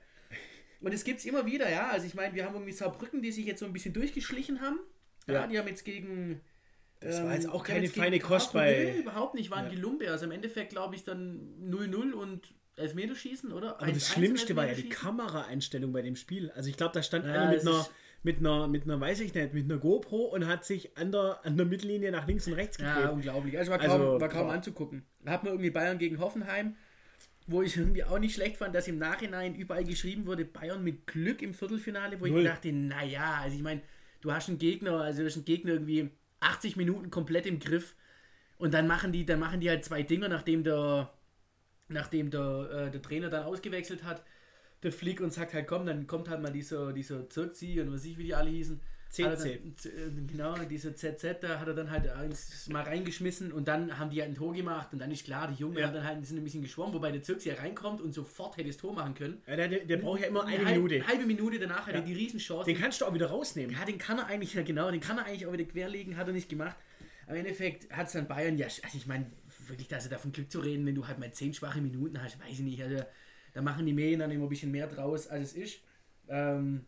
[0.81, 1.89] Und es gibt es immer wieder, ja.
[1.89, 4.79] Also ich meine, wir haben irgendwie Saarbrücken, die sich jetzt so ein bisschen durchgeschlichen haben.
[5.27, 6.41] Ja, die haben jetzt gegen.
[6.99, 8.91] Das war jetzt ähm, auch keine feine Kost bei.
[8.93, 9.71] Nee, überhaupt nicht, waren ja.
[9.71, 10.09] Gelumpe.
[10.09, 13.79] Also im Endeffekt glaube ich dann 0-0 und Elfmeterschießen, oder?
[13.79, 16.51] Aber das Schlimmste war ja die Kameraeinstellung bei dem Spiel.
[16.51, 17.87] Also ich glaube, da stand ja, einer mit einer
[18.23, 21.39] mit einer, mit einer, weiß ich nicht, mit einer GoPro und hat sich an der,
[21.43, 23.03] an der Mittellinie nach links und rechts gedreht.
[23.03, 23.57] Ja, unglaublich.
[23.57, 25.03] Also war kaum, also, war kaum anzugucken.
[25.23, 26.75] Da hat man irgendwie Bayern gegen Hoffenheim,
[27.47, 31.05] wo ich irgendwie auch nicht schlecht fand, dass im Nachhinein überall geschrieben wurde, Bayern mit
[31.05, 32.41] Glück im Viertelfinale, wo Null.
[32.41, 33.81] ich dachte, naja, also ich meine,
[34.21, 36.09] du hast einen Gegner, also du hast einen Gegner irgendwie
[36.39, 37.95] 80 Minuten komplett im Griff
[38.57, 41.13] und dann machen die, dann machen die halt zwei Dinger, nachdem der,
[41.89, 44.23] nachdem der, äh, der Trainer dann ausgewechselt hat
[44.83, 48.05] der Flick und sagt halt, komm, dann kommt halt mal dieser, dieser Zirkzi und was
[48.05, 48.79] ich, wie die alle hießen.
[49.15, 49.61] CC.
[49.83, 54.09] Dann, genau, dieser ZZ, da hat er dann halt eins mal reingeschmissen und dann haben
[54.09, 55.87] die halt ein Tor gemacht und dann ist klar, die Jungen ja.
[55.87, 58.77] haben dann halt ein bisschen geschwommen, wobei der Zirkzi ja reinkommt und sofort hätte das
[58.77, 59.41] Tor machen können.
[59.47, 60.95] Ja, der, der, braucht ja immer eine, eine Minute.
[60.95, 61.99] Eine halbe Minute danach hat ja.
[61.99, 62.65] er die Riesenchance.
[62.65, 63.73] Den kannst du auch wieder rausnehmen.
[63.73, 66.27] Ja, den kann er eigentlich, ja genau, den kann er eigentlich auch wieder querlegen, hat
[66.27, 66.75] er nicht gemacht.
[67.25, 69.25] Aber im Endeffekt hat es dann Bayern, ja, also ich meine,
[69.67, 72.39] wirklich, dass er davon Glück zu reden, wenn du halt mal zehn schwache Minuten hast,
[72.39, 72.97] weiß ich nicht, also
[73.55, 75.79] da machen die Medien dann immer ein bisschen mehr draus, als es ist.
[76.27, 76.85] Ähm,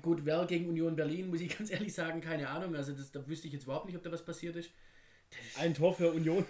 [0.00, 2.74] gut, wer gegen Union Berlin, muss ich ganz ehrlich sagen, keine Ahnung.
[2.74, 4.70] Also das, da wüsste ich jetzt überhaupt nicht, ob da was passiert ist.
[5.58, 6.46] Ein Tor für Union.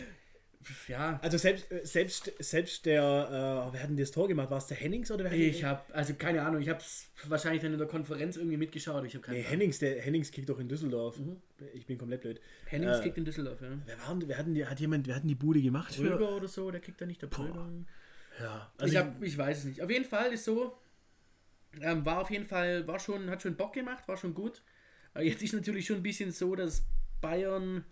[0.88, 1.18] ja.
[1.22, 4.50] Also selbst, selbst, selbst der, äh, wer hat denn das Tor gemacht?
[4.50, 7.60] War es der Hennings oder wer Ich habe, also keine Ahnung, ich habe es wahrscheinlich
[7.60, 9.04] dann in der Konferenz irgendwie mitgeschaut.
[9.04, 11.18] Ich nee, Hennings, der Hennings kickt doch in Düsseldorf.
[11.18, 11.36] Mhm.
[11.74, 12.40] Ich bin komplett blöd.
[12.64, 13.68] Hennings äh, kickt in Düsseldorf, ja.
[13.84, 15.94] Wer, waren, wer, hatten die, hat jemand, wer hatten die Bude gemacht?
[15.94, 16.36] Brüger für?
[16.36, 17.68] oder so, der kickt da nicht, der Brüger.
[18.40, 19.82] Ja, also ich, hab, ich weiß es nicht.
[19.82, 20.76] Auf jeden Fall ist so,
[21.80, 24.62] ähm, war auf jeden Fall, war schon, hat schon Bock gemacht, war schon gut.
[25.12, 26.84] Aber jetzt ist natürlich schon ein bisschen so, dass
[27.20, 27.84] Bayern,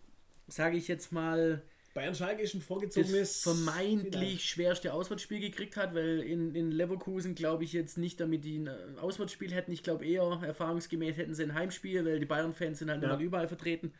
[0.48, 1.62] sage ich jetzt mal,
[1.94, 3.42] Bayern Schalke ist ein vorgezogenes.
[3.42, 4.38] vermeintlich ja.
[4.38, 8.98] schwerste Auswärtsspiel gekriegt hat, weil in, in Leverkusen glaube ich jetzt nicht, damit die ein
[8.98, 9.72] Auswärtsspiel hätten.
[9.72, 13.18] Ich glaube eher, erfahrungsgemäß hätten sie ein Heimspiel, weil die Bayern-Fans sind halt ja.
[13.18, 13.92] überall vertreten.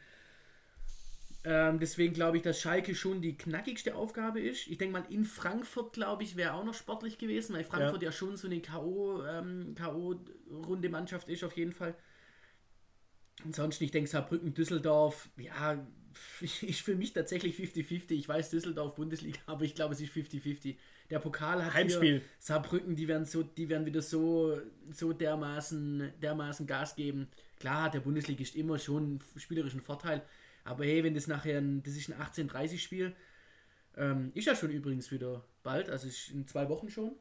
[1.45, 4.69] Ähm, deswegen glaube ich, dass Schalke schon die knackigste Aufgabe ist.
[4.69, 8.09] Ich denke mal, in Frankfurt, glaube ich, wäre auch noch sportlich gewesen, weil Frankfurt ja,
[8.09, 9.75] ja schon so eine K.O.-Runde
[10.85, 11.97] ähm, Mannschaft ist, auf jeden Fall.
[13.45, 15.85] Ansonsten, ich denke, Saarbrücken, Düsseldorf, ja,
[16.41, 18.13] ist für mich tatsächlich 50-50.
[18.13, 20.77] Ich weiß, Düsseldorf, Bundesliga, aber ich glaube, es ist 50-50.
[21.11, 22.21] Der Pokal hat Heimspiel.
[22.21, 24.59] Hier, Saarbrücken, die werden, so, die werden wieder so,
[24.93, 27.27] so dermaßen, dermaßen Gas geben.
[27.59, 30.23] Klar, der Bundesliga ist immer schon einen spielerischen Vorteil,
[30.65, 33.15] aber hey, wenn das nachher ein, das ist ein 18:30-Spiel,
[33.97, 37.13] ähm, ist ja schon übrigens wieder bald, also ist in zwei Wochen schon.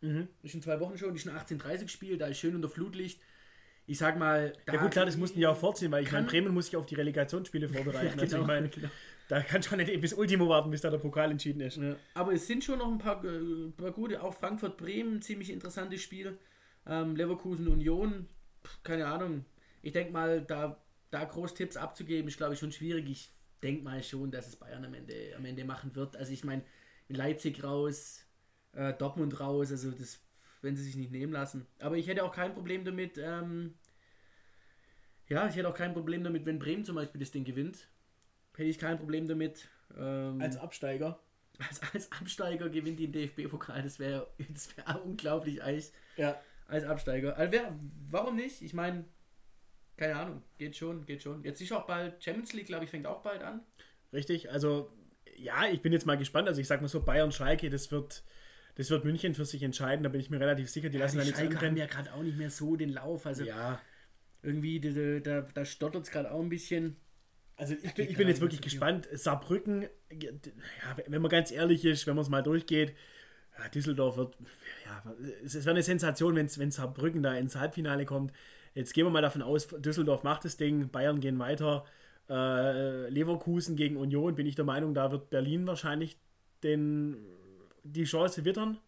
[0.00, 0.28] Mhm.
[0.42, 3.20] Ist in zwei Wochen schon, ist ein 18:30-Spiel, da ist schön unter Flutlicht.
[3.86, 6.26] Ich sag mal, da ja gut, klar, das mussten ja auch vorziehen, weil ich meine,
[6.26, 8.10] Bremen muss sich auf die Relegationsspiele vorbereiten.
[8.10, 8.88] genau, also ich meine, genau.
[9.28, 11.78] da kann schon nicht bis Ultimo warten, bis da der Pokal entschieden ist.
[11.78, 11.96] Ja.
[12.14, 16.36] Aber es sind schon noch ein paar, äh, paar gute, auch Frankfurt-Bremen, ziemlich interessantes Spiel.
[16.86, 18.28] Ähm, Leverkusen-Union,
[18.82, 19.46] keine Ahnung.
[19.80, 20.78] Ich denke mal, da
[21.10, 23.08] da Großtipps abzugeben, ist glaube ich schon schwierig.
[23.08, 23.30] Ich
[23.62, 26.16] denke mal schon, dass es Bayern am Ende, am Ende machen wird.
[26.16, 26.62] Also ich meine,
[27.08, 28.24] Leipzig raus,
[28.72, 30.20] äh, Dortmund raus, also das,
[30.62, 31.66] wenn sie sich nicht nehmen lassen.
[31.78, 33.74] Aber ich hätte auch kein Problem damit, ähm,
[35.28, 37.88] ja, ich hätte auch kein Problem damit, wenn Bremen zum Beispiel das Ding gewinnt.
[38.56, 39.68] Hätte ich kein Problem damit.
[39.96, 41.20] Ähm, als Absteiger?
[41.68, 45.90] Als, als Absteiger gewinnt die den DFB-Pokal, das wäre das wär unglaublich eigentlich.
[46.16, 46.40] Ja.
[46.68, 47.36] Als Absteiger.
[47.36, 47.76] Also wär,
[48.08, 48.62] warum nicht?
[48.62, 49.04] Ich meine,
[49.98, 51.42] keine Ahnung, geht schon, geht schon.
[51.44, 53.60] Jetzt ist auch bald Champions League, glaube ich, fängt auch bald an.
[54.12, 54.90] Richtig, also
[55.36, 56.48] ja, ich bin jetzt mal gespannt.
[56.48, 58.22] Also ich sag mal so, Bayern Schalke, das wird,
[58.76, 60.88] das wird München für sich entscheiden, da bin ich mir relativ sicher.
[60.88, 62.90] Die ja, lassen die dann jetzt Schalke haben ja gerade auch nicht mehr so den
[62.90, 63.26] Lauf.
[63.26, 63.80] Also ja.
[64.42, 66.96] irgendwie, da, da, da stottert es gerade auch ein bisschen.
[67.56, 69.08] Also ich bin, ich bin jetzt wirklich gespannt.
[69.12, 72.94] Saarbrücken, ja, wenn man ganz ehrlich ist, wenn man es mal durchgeht,
[73.58, 74.36] ja, Düsseldorf wird,
[74.86, 75.02] ja,
[75.44, 78.32] es wäre eine Sensation, wenn Saarbrücken da ins Halbfinale kommt.
[78.78, 81.84] Jetzt gehen wir mal davon aus, Düsseldorf macht das Ding, Bayern gehen weiter.
[82.30, 86.16] Äh, Leverkusen gegen Union, bin ich der Meinung, da wird Berlin wahrscheinlich
[86.62, 87.16] den,
[87.82, 88.78] die Chance wittern.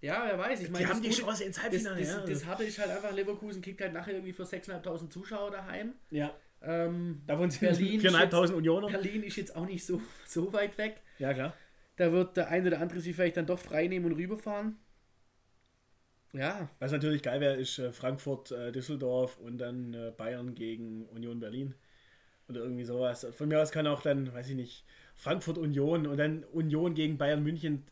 [0.00, 0.62] Ja, wer weiß.
[0.62, 2.00] Ich meine, die haben die Gute, Chance ins Halbfinale.
[2.00, 2.26] Das, das, ja.
[2.26, 5.92] das hatte ich halt einfach, Leverkusen kickt halt nachher irgendwie für 6.500 Zuschauer daheim.
[6.10, 6.34] Ja.
[6.62, 8.88] Ähm, Davon sind 4.500 Unioner.
[8.88, 11.02] Berlin ist jetzt auch nicht so, so weit weg.
[11.18, 11.52] Ja, klar.
[11.96, 14.78] Da wird der eine oder andere sich vielleicht dann doch frei nehmen und rüberfahren.
[16.34, 16.68] Ja.
[16.80, 21.40] Was natürlich geil wäre, ist äh, Frankfurt, äh, Düsseldorf und dann äh, Bayern gegen Union
[21.40, 21.74] Berlin.
[22.48, 23.26] Oder irgendwie sowas.
[23.32, 24.84] Von mir aus kann auch dann, weiß ich nicht,
[25.14, 27.84] Frankfurt Union und dann Union gegen Bayern München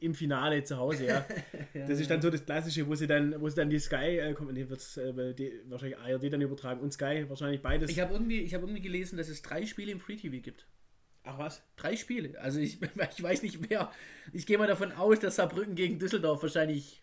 [0.00, 1.24] im Finale zu Hause, ja.
[1.74, 4.18] ja das ist dann so das Klassische, wo sie dann, wo sie dann die Sky,
[4.18, 7.90] äh, kommt, nee, wird's, äh, die, wahrscheinlich ARD dann übertragen und Sky wahrscheinlich beides.
[7.90, 10.66] Ich habe irgendwie, hab irgendwie gelesen, dass es drei Spiele im Free TV gibt.
[11.24, 11.62] Ach was?
[11.76, 12.38] Drei Spiele.
[12.40, 12.78] Also ich,
[13.16, 13.92] ich weiß nicht mehr.
[14.32, 17.01] Ich gehe mal davon aus, dass Saarbrücken gegen Düsseldorf wahrscheinlich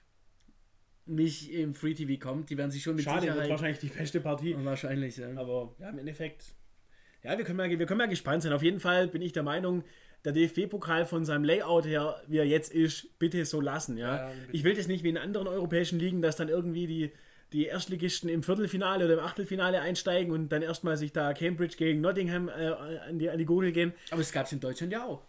[1.10, 2.50] nicht im Free TV kommt.
[2.50, 3.42] Die werden sich schon mit Schade, Sicherheit...
[3.42, 4.56] wird wahrscheinlich die beste Partie.
[4.64, 5.30] Wahrscheinlich, ja.
[5.36, 6.44] Aber ja, im Endeffekt...
[7.24, 8.54] Ja, wir können, mal, wir können mal gespannt sein.
[8.54, 9.84] Auf jeden Fall bin ich der Meinung,
[10.24, 13.98] der DFB-Pokal von seinem Layout her, wie er jetzt ist, bitte so lassen.
[13.98, 14.28] Ja?
[14.28, 17.12] ja ich will das nicht wie in anderen europäischen Ligen, dass dann irgendwie die
[17.54, 22.02] die Erstligisten im Viertelfinale oder im Achtelfinale einsteigen und dann erstmal sich da Cambridge gegen
[22.02, 23.94] Nottingham äh, an, die, an die Gurgel gehen.
[24.12, 25.24] Aber es gab es in Deutschland ja auch.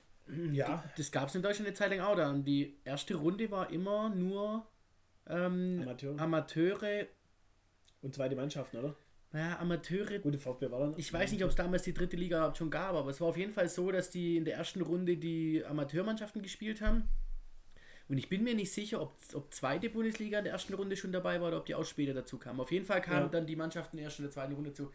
[0.52, 0.84] Ja.
[0.96, 2.16] Das gab es in Deutschland eine Zeit lang auch.
[2.16, 2.30] Da.
[2.30, 4.66] Und die erste Runde war immer nur
[5.28, 6.18] ähm, Amateur.
[6.18, 7.06] Amateure.
[8.02, 8.96] Und zweite Mannschaften, oder?
[9.32, 10.18] Naja, Amateure.
[10.18, 10.94] Gute VfB war dann.
[10.96, 13.36] Ich weiß nicht, ob es damals die dritte Liga schon gab, aber es war auf
[13.36, 17.08] jeden Fall so, dass die in der ersten Runde die Amateurmannschaften gespielt haben.
[18.08, 21.12] Und ich bin mir nicht sicher, ob, ob zweite Bundesliga in der ersten Runde schon
[21.12, 22.58] dabei war oder ob die auch später dazu kamen.
[22.58, 23.28] Auf jeden Fall kamen ja.
[23.28, 24.90] dann die Mannschaften in der ersten und der zweiten Runde zu.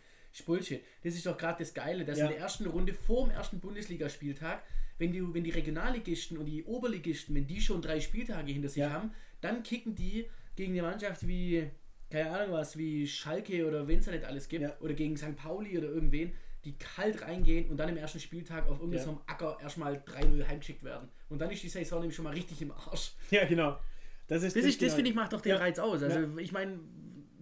[0.45, 0.84] Bullshit.
[1.02, 2.26] Das ist doch gerade das Geile, dass ja.
[2.26, 4.61] in der ersten Runde vor dem ersten Bundesligaspieltag,
[4.97, 8.81] wenn die, wenn die Regionalligisten und die Oberligisten, wenn die schon drei Spieltage hinter sich
[8.81, 8.89] ja.
[8.89, 9.14] haben,
[9.45, 11.69] dann kicken die gegen eine Mannschaft wie,
[12.09, 15.35] keine Ahnung was, wie Schalke oder wenn es da nicht alles gibt, oder gegen St.
[15.35, 19.22] Pauli oder irgendwen, die kalt reingehen und dann im ersten Spieltag auf irgendeinem ja.
[19.27, 21.09] Acker erstmal 3-0 heimgeschickt werden.
[21.30, 23.13] Und dann ist die Saison nämlich schon mal richtig im Arsch.
[23.30, 23.80] Ja, genau.
[24.27, 25.57] Das ist das, das, das finde ich macht doch den ja.
[25.57, 26.01] Reiz aus.
[26.01, 26.38] Also ja.
[26.38, 26.80] ich meine,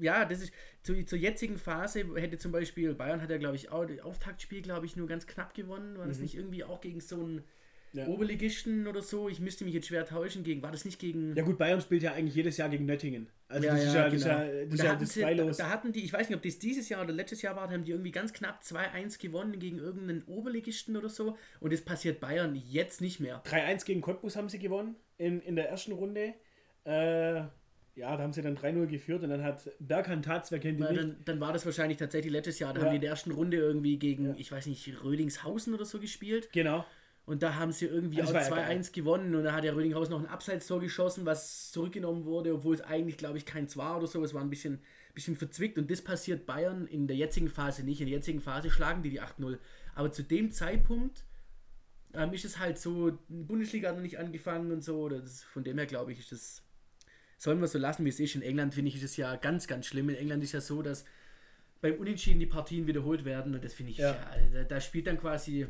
[0.01, 3.71] ja, das ist zu, zur jetzigen Phase hätte zum Beispiel Bayern hat ja glaube ich
[3.71, 5.97] auch das Auftaktspiel glaube ich nur ganz knapp gewonnen.
[5.97, 6.23] War das mhm.
[6.23, 7.43] nicht irgendwie auch gegen so einen
[7.93, 8.07] ja.
[8.07, 9.29] Oberligisten oder so.
[9.29, 10.61] Ich müsste mich jetzt schwer täuschen gegen.
[10.61, 11.35] War das nicht gegen.
[11.35, 13.27] Ja, gut, Bayern spielt ja eigentlich jedes Jahr gegen Nöttingen.
[13.47, 14.65] Also, ja, das, ja, ist ja, genau.
[14.69, 16.57] das ist ja, das ja das Da, da, hatten die, ich weiß nicht, ob das
[16.57, 20.23] dieses Jahr oder letztes Jahr war, haben die irgendwie ganz knapp 2-1 gewonnen gegen irgendeinen
[20.23, 21.37] Oberligisten oder so.
[21.59, 23.43] Und das passiert Bayern jetzt nicht mehr.
[23.45, 26.33] 3-1 gegen Cottbus haben sie gewonnen in, in der ersten Runde.
[26.85, 27.43] Äh,
[27.95, 30.83] ja, da haben sie dann 3-0 geführt und dann hat Berghand Tatz, wer kennt die
[30.83, 30.97] nicht?
[30.97, 32.73] Dann, dann, war das wahrscheinlich tatsächlich letztes Jahr.
[32.73, 35.99] Da haben die in der ersten Runde irgendwie gegen, ich weiß nicht, Rödingshausen oder so
[35.99, 36.49] gespielt.
[36.51, 36.85] Genau.
[37.25, 40.09] Und da haben sie irgendwie also auch 2-1 ja gewonnen und da hat der Rödinghaus
[40.09, 44.07] noch ein Abseitstor geschossen, was zurückgenommen wurde, obwohl es eigentlich, glaube ich, keins war oder
[44.07, 44.21] so.
[44.25, 44.81] Es war ein bisschen,
[45.13, 48.01] bisschen verzwickt und das passiert Bayern in der jetzigen Phase nicht.
[48.01, 49.57] In der jetzigen Phase schlagen die die 8-0.
[49.95, 51.23] Aber zu dem Zeitpunkt
[52.13, 55.07] ähm, ist es halt so, die Bundesliga hat noch nicht angefangen und so.
[55.07, 56.61] Das, von dem her, glaube ich, ist das,
[57.37, 58.35] sollen wir so lassen, wie es ist.
[58.35, 60.09] In England finde ich, ist es ja ganz, ganz schlimm.
[60.09, 61.05] In England ist ja so, dass
[61.79, 64.11] beim Unentschieden die Partien wiederholt werden und das finde ich, ja.
[64.11, 65.67] ja da, da spielt dann quasi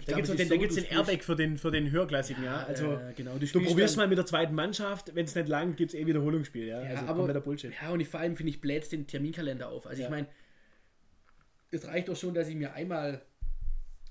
[0.00, 2.60] ich da gibt es den, so, den Airbag für den, für den Höherklassigen, ja.
[2.60, 2.66] ja.
[2.66, 3.38] Also, äh, genau.
[3.38, 6.06] Du, du probierst mal mit der zweiten Mannschaft, wenn es nicht lang gibt es eh
[6.06, 6.82] Wiederholungsspiel, ja.
[6.82, 7.72] ja also aber, der Bullshit.
[7.80, 9.86] Ja, und ich, vor allem finde ich, bläst den Terminkalender auf.
[9.86, 10.08] Also ja.
[10.08, 10.26] ich meine,
[11.70, 13.22] es reicht doch schon, dass ich mir einmal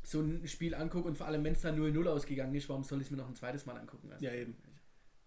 [0.04, 3.00] so ein Spiel angucke und vor allem, wenn es dann 0-0 ausgegangen ist, warum soll
[3.00, 4.10] ich es mir noch ein zweites Mal angucken?
[4.12, 4.56] Also, ja, eben.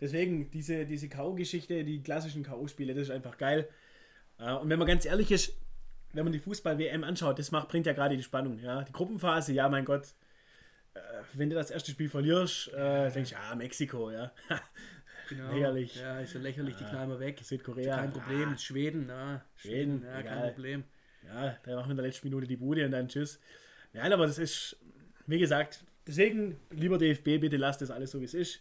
[0.01, 3.69] Deswegen, diese, diese K.O.-Geschichte, die klassischen K.O.-Spiele, das ist einfach geil.
[4.39, 5.55] Äh, und wenn man ganz ehrlich ist,
[6.13, 8.59] wenn man die Fußball-WM anschaut, das macht, bringt ja gerade die Spannung.
[8.59, 8.83] Ja?
[8.83, 10.15] Die Gruppenphase, ja, mein Gott,
[11.35, 14.33] wenn du das erste Spiel verlierst, äh, denkst du, ah, Mexiko, ja.
[15.29, 15.53] Genau.
[15.53, 15.97] lächerlich.
[15.97, 17.41] Ja, ist ja lächerlich, die ah, knallen wir weg.
[17.43, 17.97] Südkorea.
[17.97, 18.53] Kein Problem.
[18.53, 18.59] Ah.
[18.59, 19.45] Schweden, na.
[19.57, 20.35] Schweden, ja, egal.
[20.35, 20.85] kein Problem.
[21.27, 23.41] Ja, da machen wir in der letzten Minute die Bude und dann tschüss.
[23.93, 24.77] Nein, aber das ist,
[25.27, 28.61] wie gesagt, deswegen, lieber DFB, bitte lasst das alles so, wie es ist.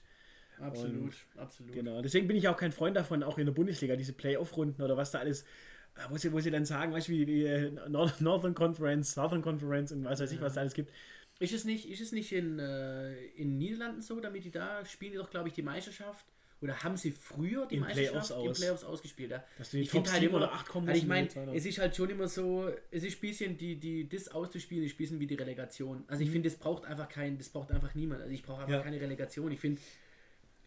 [0.59, 1.73] Absolut, und, absolut.
[1.73, 4.95] Genau, deswegen bin ich auch kein Freund davon, auch in der Bundesliga, diese Playoff-Runden oder
[4.95, 7.71] was da alles, äh, wo sie, wo sie dann sagen, weißt du, wie, wie äh,
[7.89, 10.91] Northern Conference, Southern Conference und was weiß ich, was da alles gibt.
[11.39, 15.11] Ist es nicht, ist es nicht in, äh, in Niederlanden so, damit die da spielen
[15.11, 16.25] die doch, glaube ich, die Meisterschaft?
[16.61, 18.47] Oder haben sie früher die in Meisterschaft Playoffs aus.
[18.57, 19.31] in Playoffs ausgespielt?
[19.31, 19.43] Ja?
[19.57, 21.77] Dass du die ich Top halt immer, oder 8 kommen also ich meine, es ist
[21.79, 25.19] halt schon immer so, es ist ein bisschen, die, die, das auszuspielen, ist ein bisschen
[25.19, 26.05] wie die Relegation.
[26.07, 26.33] Also ich mhm.
[26.33, 28.21] finde, das braucht einfach kein, das braucht einfach niemand.
[28.21, 28.81] Also ich brauche einfach ja.
[28.81, 29.51] keine Relegation.
[29.51, 29.81] Ich finde,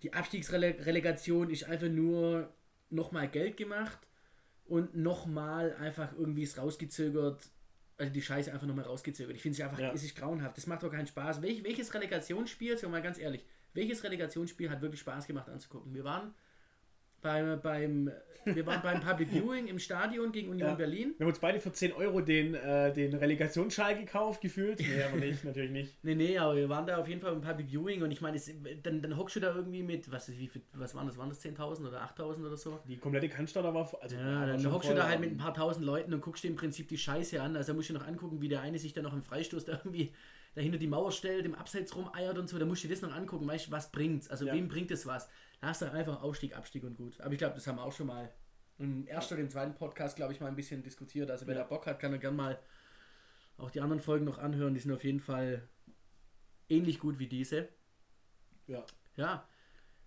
[0.03, 2.53] die Abstiegsrelegation ist einfach nur
[2.91, 3.99] nochmal Geld gemacht
[4.67, 7.49] und nochmal einfach irgendwie es rausgezögert,
[7.99, 9.35] also die Scheiße einfach nochmal rausgezögert.
[9.37, 9.93] Ich finde es einfach, ja.
[9.93, 10.57] es ist grauenhaft.
[10.57, 11.43] Das macht doch keinen Spaß.
[11.43, 13.45] Welch, welches Relegationsspiel, sagen wir mal ganz ehrlich,
[13.75, 15.93] welches Relegationsspiel hat wirklich Spaß gemacht anzugucken?
[15.95, 16.35] Wir waren
[17.21, 18.11] beim, beim,
[18.45, 20.75] wir waren beim Public Viewing im Stadion gegen Union ja.
[20.75, 21.15] Berlin.
[21.17, 24.81] Wir haben uns beide für 10 Euro den, äh, den Relegationsschal gekauft, gefühlt.
[24.81, 25.95] Nee, aber nicht, natürlich nicht.
[26.03, 28.41] Nee, nee, aber wir waren da auf jeden Fall beim Public Viewing und ich meine,
[28.83, 31.87] dann, dann hockst du da irgendwie mit, was, wie, was waren das, waren das 10.000
[31.87, 32.79] oder 8.000 oder so?
[32.89, 35.85] Die komplette Cannstatter war, also ja, dann hockst du da halt mit ein paar tausend
[35.85, 37.57] Leuten und guckst dir im Prinzip die Scheiße an.
[37.57, 39.73] Also da musst du noch angucken, wie der eine sich dann noch im Freistoß da
[39.73, 40.13] irgendwie
[40.55, 43.15] dahinter die Mauer stellt, im Abseits rumeiert und so, da musst du dir das noch
[43.15, 44.29] angucken, weißt du, was bringt's?
[44.29, 44.55] Also ja.
[44.55, 45.29] wem bringt es was?
[45.61, 47.21] Da hast du einfach Aufstieg, Abstieg und gut.
[47.21, 48.33] Aber ich glaube, das haben wir auch schon mal
[48.79, 51.31] im ersten oder im zweiten Podcast, glaube ich, mal ein bisschen diskutiert.
[51.31, 51.63] Also wer ja.
[51.63, 52.59] da Bock hat, kann er gerne mal
[53.57, 54.75] auch die anderen Folgen noch anhören.
[54.75, 55.69] Die sind auf jeden Fall
[56.69, 57.69] ähnlich gut wie diese.
[58.67, 58.85] Ja.
[59.17, 59.49] Ja.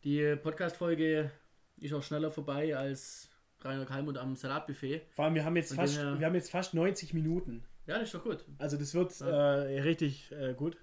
[0.03, 1.31] Die Podcast-Folge
[1.79, 3.29] ist auch schneller vorbei als
[3.59, 5.01] Rainer Kalmund am Salatbuffet.
[5.11, 7.63] Vor allem, wir haben jetzt, fast, wir haben jetzt fast 90 Minuten.
[7.87, 8.45] Ja, das ist doch gut.
[8.57, 9.63] Also das wird ja.
[9.63, 10.77] äh, richtig äh, gut.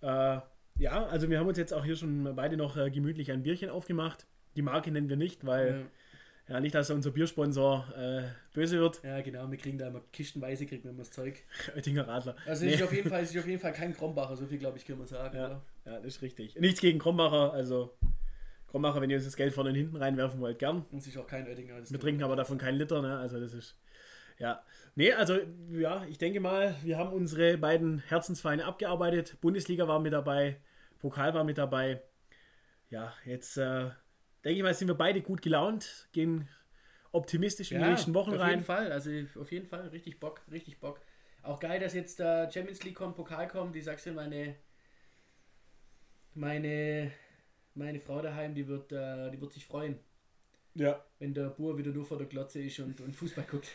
[0.00, 0.40] Äh,
[0.78, 3.70] ja, also wir haben uns jetzt auch hier schon beide noch äh, gemütlich ein Bierchen
[3.70, 4.26] aufgemacht.
[4.56, 5.86] Die Marke nennen wir nicht, weil
[6.48, 8.22] ja, ja nicht, dass unser Biersponsor äh,
[8.54, 9.02] böse wird.
[9.02, 11.42] Ja, genau, wir kriegen da immer kistenweise, kriegen wir immer das Zeug.
[11.76, 12.36] Oettinger Radler.
[12.46, 12.74] Also nee.
[12.74, 15.00] ist auf jeden Fall, ist auf jeden Fall kein Krombacher, so viel glaube ich, können
[15.00, 15.36] wir sagen.
[15.36, 16.56] Ja, ja, das ist richtig.
[16.56, 17.94] Nichts gegen Krombacher, also
[18.68, 20.84] Krommacher, wenn ihr uns das Geld vorne und hinten reinwerfen wollt, gern.
[20.92, 21.74] Und sich auch kein Oettinger.
[21.88, 23.18] Wir trinken aber davon keinen Liter, ne?
[23.18, 23.76] Also das ist.
[24.38, 24.62] Ja.
[24.94, 25.38] Nee, also
[25.72, 29.36] ja, ich denke mal, wir haben unsere beiden Herzensvereine abgearbeitet.
[29.40, 30.56] Bundesliga war mit dabei,
[30.98, 32.02] Pokal war mit dabei.
[32.90, 33.90] Ja, jetzt äh,
[34.44, 36.48] denke ich mal, sind wir beide gut gelaunt, gehen
[37.12, 38.44] optimistisch in ja, die nächsten Wochen auf rein.
[38.46, 39.10] Auf jeden Fall, also
[39.40, 41.00] auf jeden Fall richtig Bock, richtig Bock.
[41.42, 43.76] Auch geil, dass jetzt der Champions League kommt, Pokal kommt.
[43.76, 44.56] Ich sag's dir, meine,
[46.34, 47.12] meine,
[47.74, 49.98] meine Frau daheim, die wird, äh, die wird sich freuen.
[50.74, 51.04] Ja.
[51.18, 53.68] Wenn der Bur wieder nur vor der Glotze ist und, und Fußball guckt.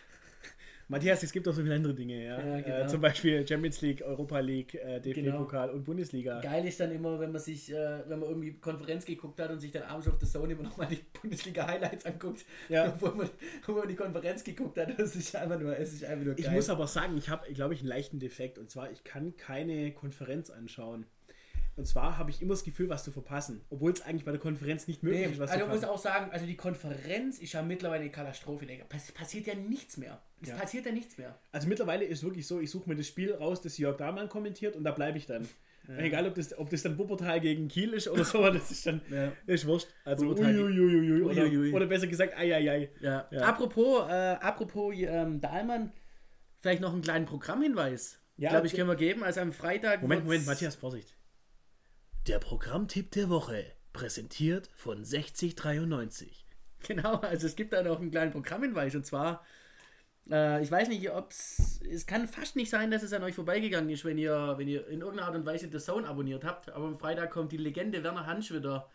[0.88, 2.40] Matthias, es gibt auch so viele andere Dinge, ja.
[2.40, 2.78] ja genau.
[2.78, 5.78] äh, zum Beispiel Champions League, Europa League, äh, DFB-Pokal genau.
[5.78, 6.42] und Bundesliga.
[6.42, 9.60] Geil ist dann immer, wenn man sich, äh, wenn man irgendwie Konferenz geguckt hat und
[9.60, 12.88] sich dann abends auf der Zone immer nochmal die Bundesliga-Highlights anguckt, ja.
[12.94, 13.30] obwohl man,
[13.62, 15.00] obwohl man die Konferenz geguckt hat.
[15.00, 16.46] Das ist einfach nur, es ist einfach nur geil.
[16.46, 18.58] Ich muss aber sagen, ich habe, glaube ich, einen leichten Defekt.
[18.58, 21.06] Und zwar, ich kann keine Konferenz anschauen.
[21.76, 24.40] Und zwar habe ich immer das Gefühl, was zu verpassen, obwohl es eigentlich bei der
[24.40, 25.86] Konferenz nicht möglich nee, ist, was also zu verpassen.
[25.86, 28.68] Also muss auch sagen, also die Konferenz ist ja mittlerweile eine Katastrophe.
[28.90, 30.22] Es passiert ja nichts mehr.
[30.42, 30.56] Es ja.
[30.56, 31.36] passiert ja nichts mehr.
[31.52, 34.76] Also mittlerweile ist wirklich so, ich suche mir das Spiel raus, das Jörg Dahmann kommentiert
[34.76, 35.48] und da bleibe ich dann.
[35.88, 35.98] Ja.
[35.98, 39.02] Egal, ob das, ob das dann Wuppertal gegen Kiel ist oder so, das ist dann
[39.10, 39.34] ja.
[39.48, 39.88] ist wurscht.
[40.06, 42.90] Also uiuiuiui, oder, oder, besser gesagt, eieiei.
[43.02, 43.28] Ja.
[43.32, 43.42] Ja.
[43.42, 45.92] Apropos, äh, apropos ähm, Dahlmann,
[46.62, 48.20] vielleicht noch einen kleinen Programmhinweis.
[48.38, 49.24] Ja, glaube ich, können wir geben.
[49.24, 50.02] Also am Freitag.
[50.02, 51.16] Moment, Moment, Matthias, Vorsicht.
[52.28, 56.48] Der Programmtipp der Woche, präsentiert von 6093.
[56.88, 59.46] Genau, also es gibt da noch einen kleinen Programmhinweis und zwar,
[60.32, 63.36] äh, ich weiß nicht, ob es, es kann fast nicht sein, dass es an euch
[63.36, 66.70] vorbeigegangen ist, wenn ihr, wenn ihr in irgendeiner Art und Weise The Zone abonniert habt,
[66.70, 68.90] aber am Freitag kommt die Legende Werner Hansch wieder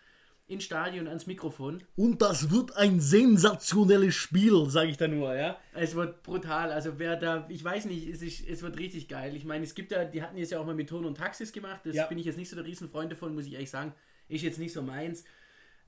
[0.48, 1.82] ins Stadion ans Mikrofon.
[1.94, 5.58] Und das wird ein sensationelles Spiel, sage ich da nur, ja.
[5.74, 6.72] Es wird brutal.
[6.72, 9.36] Also wer da, ich weiß nicht, es, ist, es wird richtig geil.
[9.36, 11.52] Ich meine, es gibt ja, die hatten jetzt ja auch mal mit Ton und Taxis
[11.52, 11.82] gemacht.
[11.84, 12.06] Das ja.
[12.06, 13.92] bin ich jetzt nicht so der Riesenfreund davon, muss ich ehrlich sagen.
[14.28, 15.24] Ist jetzt nicht so meins.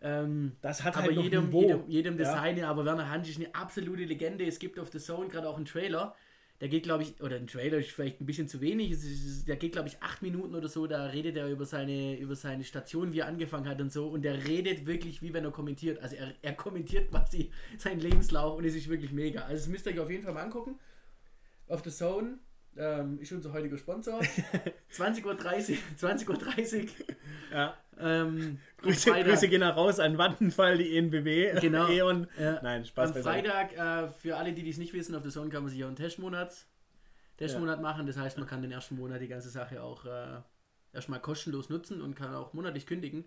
[0.02, 2.34] Ähm, das hat aber halt jedem, jedem, jedem das ja.
[2.34, 2.68] seine.
[2.68, 4.44] Aber Werner Hansch ist eine absolute Legende.
[4.44, 6.14] Es gibt auf The Zone gerade auch einen Trailer
[6.60, 8.94] der geht, glaube ich, oder ein Trailer ist vielleicht ein bisschen zu wenig,
[9.46, 12.64] der geht, glaube ich, acht Minuten oder so, da redet er über seine, über seine
[12.64, 14.08] Station, wie er angefangen hat und so.
[14.08, 16.02] Und der redet wirklich, wie wenn er kommentiert.
[16.02, 19.40] Also er, er kommentiert quasi seinen Lebenslauf und es ist wirklich mega.
[19.42, 20.78] Also das müsst ihr euch auf jeden Fall mal angucken.
[21.66, 22.38] Auf The Zone
[22.76, 24.20] ähm, ist unser heutiger Sponsor.
[24.92, 25.34] 20.30 Uhr.
[25.98, 26.88] 20.30 Uhr.
[27.52, 27.76] Ja.
[27.98, 31.60] Ähm, Grüße, Grüße gehen raus an Wattenfall, die ENBW.
[31.60, 31.88] Genau.
[31.88, 32.26] E.ON.
[32.38, 32.60] Ja.
[32.62, 33.16] Nein, Spaß.
[33.16, 35.82] Am Freitag, äh, für alle, die es nicht wissen, auf der Zone kann man sich
[35.82, 36.66] auch einen Testmonat,
[37.36, 37.82] Testmonat ja.
[37.82, 38.06] machen.
[38.06, 40.40] Das heißt, man kann den ersten Monat die ganze Sache auch äh,
[40.92, 43.26] erstmal kostenlos nutzen und kann auch monatlich kündigen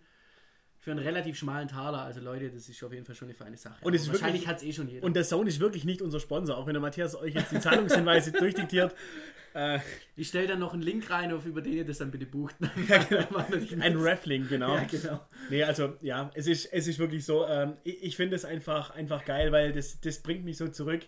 [0.84, 2.01] für einen relativ schmalen Taler.
[2.01, 3.77] Also Leute, das ist auf jeden Fall schon eine feine Sache.
[3.85, 5.05] Und wahrscheinlich hat es eh schon jeder.
[5.05, 7.60] Und der Sound ist wirklich nicht unser Sponsor, auch wenn der Matthias euch jetzt die
[7.61, 8.93] Zahlungshinweise durchdiktiert.
[9.53, 9.80] Äh,
[10.18, 12.55] ich stelle dann noch einen Link rein, auf über den ihr das dann bitte bucht.
[12.89, 13.45] ja, genau.
[13.80, 14.76] Ein Reflink, genau.
[14.76, 15.22] Ja, genau.
[15.49, 18.89] Nee, also ja, es ist, es ist wirklich so, ähm, ich, ich finde es einfach,
[18.89, 21.03] einfach geil, weil das, das bringt mich so zurück.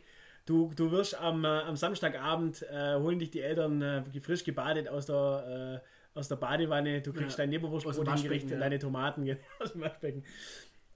[0.45, 4.87] Du, du wirst am, äh, am Samstagabend, äh, holen dich die Eltern äh, frisch gebadet
[4.87, 5.85] aus der äh,
[6.15, 7.43] aus der Badewanne, du kriegst ja.
[7.43, 8.59] dein Leberwurstbrot hingerichtet, ja.
[8.59, 9.29] deine Tomaten
[9.59, 10.23] aus dem Waschbecken.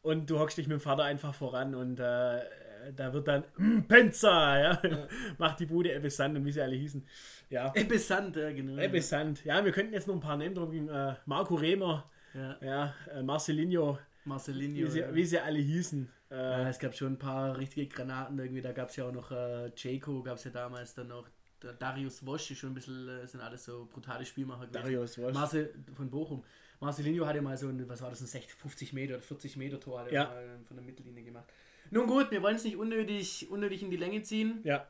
[0.01, 2.39] Und du hockst dich mit dem Vater einfach voran und äh,
[2.95, 4.81] da wird dann mm, Penza, ja?
[4.81, 5.07] ja.
[5.37, 7.05] macht die Bude Ebbesand und wie sie alle hießen.
[7.49, 7.71] Ja.
[7.75, 8.77] Ebbesand, ja genau.
[8.81, 9.43] Ebbesand.
[9.43, 10.73] Ja, wir könnten jetzt noch ein paar Namen drüber.
[10.73, 13.99] Äh, Marco Rehmer, ja, ja äh, Marcelinho.
[14.23, 14.87] Marcelinho.
[14.87, 16.09] Wie sie, wie sie alle hießen.
[16.31, 18.61] Äh, ja, es gab schon ein paar richtige Granaten irgendwie.
[18.61, 21.27] Da gab es ja auch noch äh, Jaco, gab es ja damals dann noch
[21.61, 24.83] der Darius Wosch ist schon ein bisschen, äh, sind alles so brutale Spielmacher gewesen.
[24.83, 25.33] Darius Wosch.
[25.33, 26.43] Marcel von Bochum.
[26.79, 29.79] Marcelinho hatte mal so ein, was war das, ein 60, 50 Meter oder 40 Meter
[29.79, 30.33] Tor hat ja.
[30.65, 31.45] von der Mittellinie gemacht.
[31.91, 34.61] Nun gut, wir wollen es nicht unnötig, unnötig in die Länge ziehen.
[34.63, 34.87] Ja.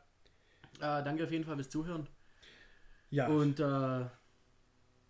[0.79, 2.07] Äh, danke auf jeden Fall fürs Zuhören.
[3.09, 3.27] Ja.
[3.27, 4.05] Und äh,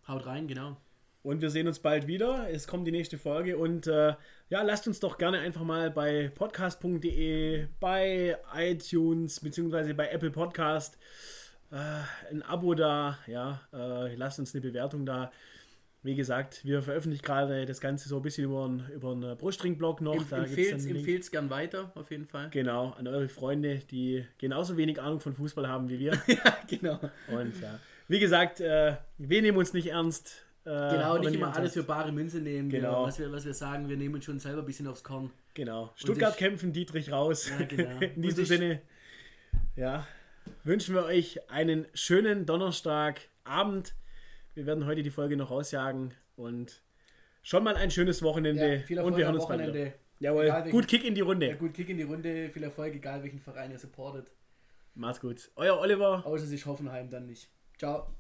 [0.07, 0.77] haut rein, genau.
[1.21, 2.49] Und wir sehen uns bald wieder.
[2.49, 3.57] Es kommt die nächste Folge.
[3.57, 4.15] Und äh,
[4.49, 10.97] ja, lasst uns doch gerne einfach mal bei podcast.de, bei iTunes, beziehungsweise bei Apple Podcast
[11.71, 15.31] äh, ein Abo da, ja, äh, lasst uns eine Bewertung da.
[16.01, 19.99] Wie gesagt, wir veröffentlichen gerade das Ganze so ein bisschen über einen, über einen Brustring-Blog
[19.99, 20.31] noch.
[20.31, 22.49] Em, Empfehlt es gern weiter, auf jeden Fall.
[22.51, 26.13] Genau, an eure Freunde, die genauso wenig Ahnung von Fußball haben wie wir.
[26.27, 26.99] ja, genau.
[27.27, 30.45] Und ja, wie gesagt, äh, wir nehmen uns nicht ernst.
[30.63, 32.69] Äh, genau, nicht immer alles für bare Münze nehmen.
[32.69, 33.03] Genau.
[33.03, 35.31] was, wir, was wir sagen, wir nehmen uns schon selber ein bisschen aufs Korn.
[35.53, 35.91] Genau.
[35.95, 37.49] Stuttgart ich, kämpfen, Dietrich raus.
[37.49, 37.99] Ja, genau.
[38.15, 38.81] In diesem Sinne,
[39.75, 40.07] ja,
[40.63, 43.95] wünschen wir euch einen schönen Donnerstagabend.
[44.53, 46.81] Wir werden heute die Folge noch ausjagen und
[47.41, 48.83] schon mal ein schönes Wochenende.
[48.87, 49.79] Ja, und wir hören uns Wochenende.
[49.79, 49.93] bald.
[50.19, 51.47] Jawohl, egal, gut Kick in die Runde.
[51.47, 54.31] Ja, gut Kick in die Runde, viel Erfolg, egal welchen Verein ihr supportet.
[54.95, 55.49] Macht's gut.
[55.55, 56.25] Euer Oliver.
[56.25, 57.49] Außer sich Hoffenheim dann nicht.
[57.77, 58.13] Ciao.